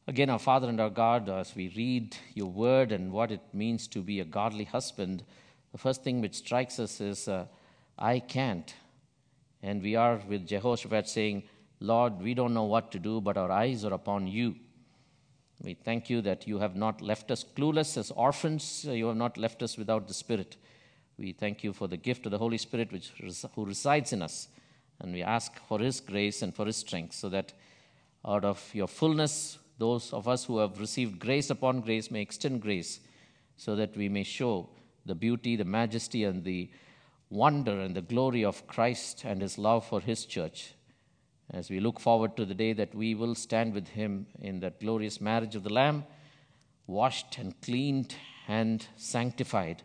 Again, 0.06 0.30
our 0.30 0.38
Father 0.38 0.68
and 0.68 0.80
our 0.80 0.90
God, 0.90 1.28
as 1.28 1.56
we 1.56 1.72
read 1.76 2.16
your 2.34 2.46
word 2.46 2.92
and 2.92 3.12
what 3.12 3.32
it 3.32 3.40
means 3.52 3.88
to 3.88 4.02
be 4.02 4.20
a 4.20 4.24
godly 4.24 4.64
husband, 4.64 5.24
the 5.72 5.78
first 5.78 6.04
thing 6.04 6.20
which 6.20 6.36
strikes 6.36 6.78
us 6.78 7.00
is, 7.00 7.26
uh, 7.26 7.46
I 7.98 8.20
can't. 8.20 8.72
And 9.62 9.82
we 9.82 9.96
are 9.96 10.20
with 10.28 10.46
Jehoshaphat 10.46 11.08
saying, 11.08 11.42
Lord, 11.80 12.20
we 12.22 12.34
don't 12.34 12.54
know 12.54 12.64
what 12.64 12.92
to 12.92 12.98
do, 13.00 13.20
but 13.20 13.36
our 13.36 13.50
eyes 13.50 13.84
are 13.84 13.92
upon 13.92 14.28
you. 14.28 14.54
We 15.62 15.74
thank 15.74 16.08
you 16.08 16.20
that 16.22 16.46
you 16.46 16.58
have 16.58 16.76
not 16.76 17.02
left 17.02 17.30
us 17.30 17.44
clueless 17.44 17.96
as 17.96 18.10
orphans. 18.12 18.84
You 18.84 19.08
have 19.08 19.16
not 19.16 19.36
left 19.36 19.62
us 19.62 19.76
without 19.76 20.06
the 20.06 20.14
Spirit. 20.14 20.56
We 21.18 21.32
thank 21.32 21.64
you 21.64 21.72
for 21.72 21.88
the 21.88 21.96
gift 21.96 22.26
of 22.26 22.32
the 22.32 22.38
Holy 22.38 22.58
Spirit 22.58 22.92
which, 22.92 23.10
who 23.54 23.64
resides 23.64 24.12
in 24.12 24.22
us. 24.22 24.48
And 25.00 25.12
we 25.12 25.22
ask 25.22 25.52
for 25.68 25.78
His 25.78 26.00
grace 26.00 26.42
and 26.42 26.54
for 26.54 26.66
His 26.66 26.76
strength 26.76 27.14
so 27.14 27.28
that 27.28 27.52
out 28.24 28.44
of 28.44 28.74
your 28.74 28.88
fullness, 28.88 29.58
those 29.78 30.12
of 30.12 30.26
us 30.26 30.44
who 30.44 30.58
have 30.58 30.80
received 30.80 31.18
grace 31.18 31.50
upon 31.50 31.80
grace 31.80 32.10
may 32.10 32.22
extend 32.22 32.62
grace 32.62 33.00
so 33.56 33.76
that 33.76 33.96
we 33.96 34.08
may 34.08 34.22
show 34.22 34.68
the 35.04 35.14
beauty, 35.14 35.56
the 35.56 35.64
majesty, 35.64 36.24
and 36.24 36.44
the 36.44 36.70
wonder 37.30 37.80
and 37.80 37.94
the 37.94 38.02
glory 38.02 38.44
of 38.44 38.66
Christ 38.66 39.24
and 39.24 39.40
His 39.42 39.58
love 39.58 39.86
for 39.86 40.00
His 40.00 40.24
church. 40.24 40.74
As 41.50 41.70
we 41.70 41.78
look 41.78 42.00
forward 42.00 42.36
to 42.36 42.44
the 42.44 42.54
day 42.54 42.72
that 42.72 42.94
we 42.94 43.14
will 43.14 43.34
stand 43.34 43.74
with 43.74 43.88
Him 43.88 44.26
in 44.40 44.60
that 44.60 44.80
glorious 44.80 45.20
marriage 45.20 45.54
of 45.54 45.62
the 45.62 45.72
Lamb, 45.72 46.04
washed 46.86 47.38
and 47.38 47.60
cleaned 47.62 48.14
and 48.48 48.86
sanctified, 48.96 49.82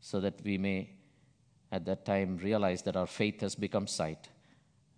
so 0.00 0.20
that 0.20 0.40
we 0.44 0.58
may 0.58 0.90
at 1.72 1.84
that 1.84 2.04
time 2.04 2.38
realize 2.38 2.82
that 2.82 2.96
our 2.96 3.06
faith 3.06 3.40
has 3.40 3.54
become 3.54 3.86
sight. 3.86 4.28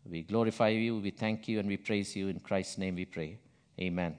We 0.09 0.22
glorify 0.22 0.68
you, 0.68 0.98
we 0.98 1.11
thank 1.11 1.48
you, 1.48 1.59
and 1.59 1.68
we 1.68 1.76
praise 1.76 2.16
you. 2.16 2.28
In 2.28 2.40
Christ's 2.40 2.78
name 2.78 2.96
we 2.96 3.05
pray. 3.05 3.38
Amen. 3.80 4.18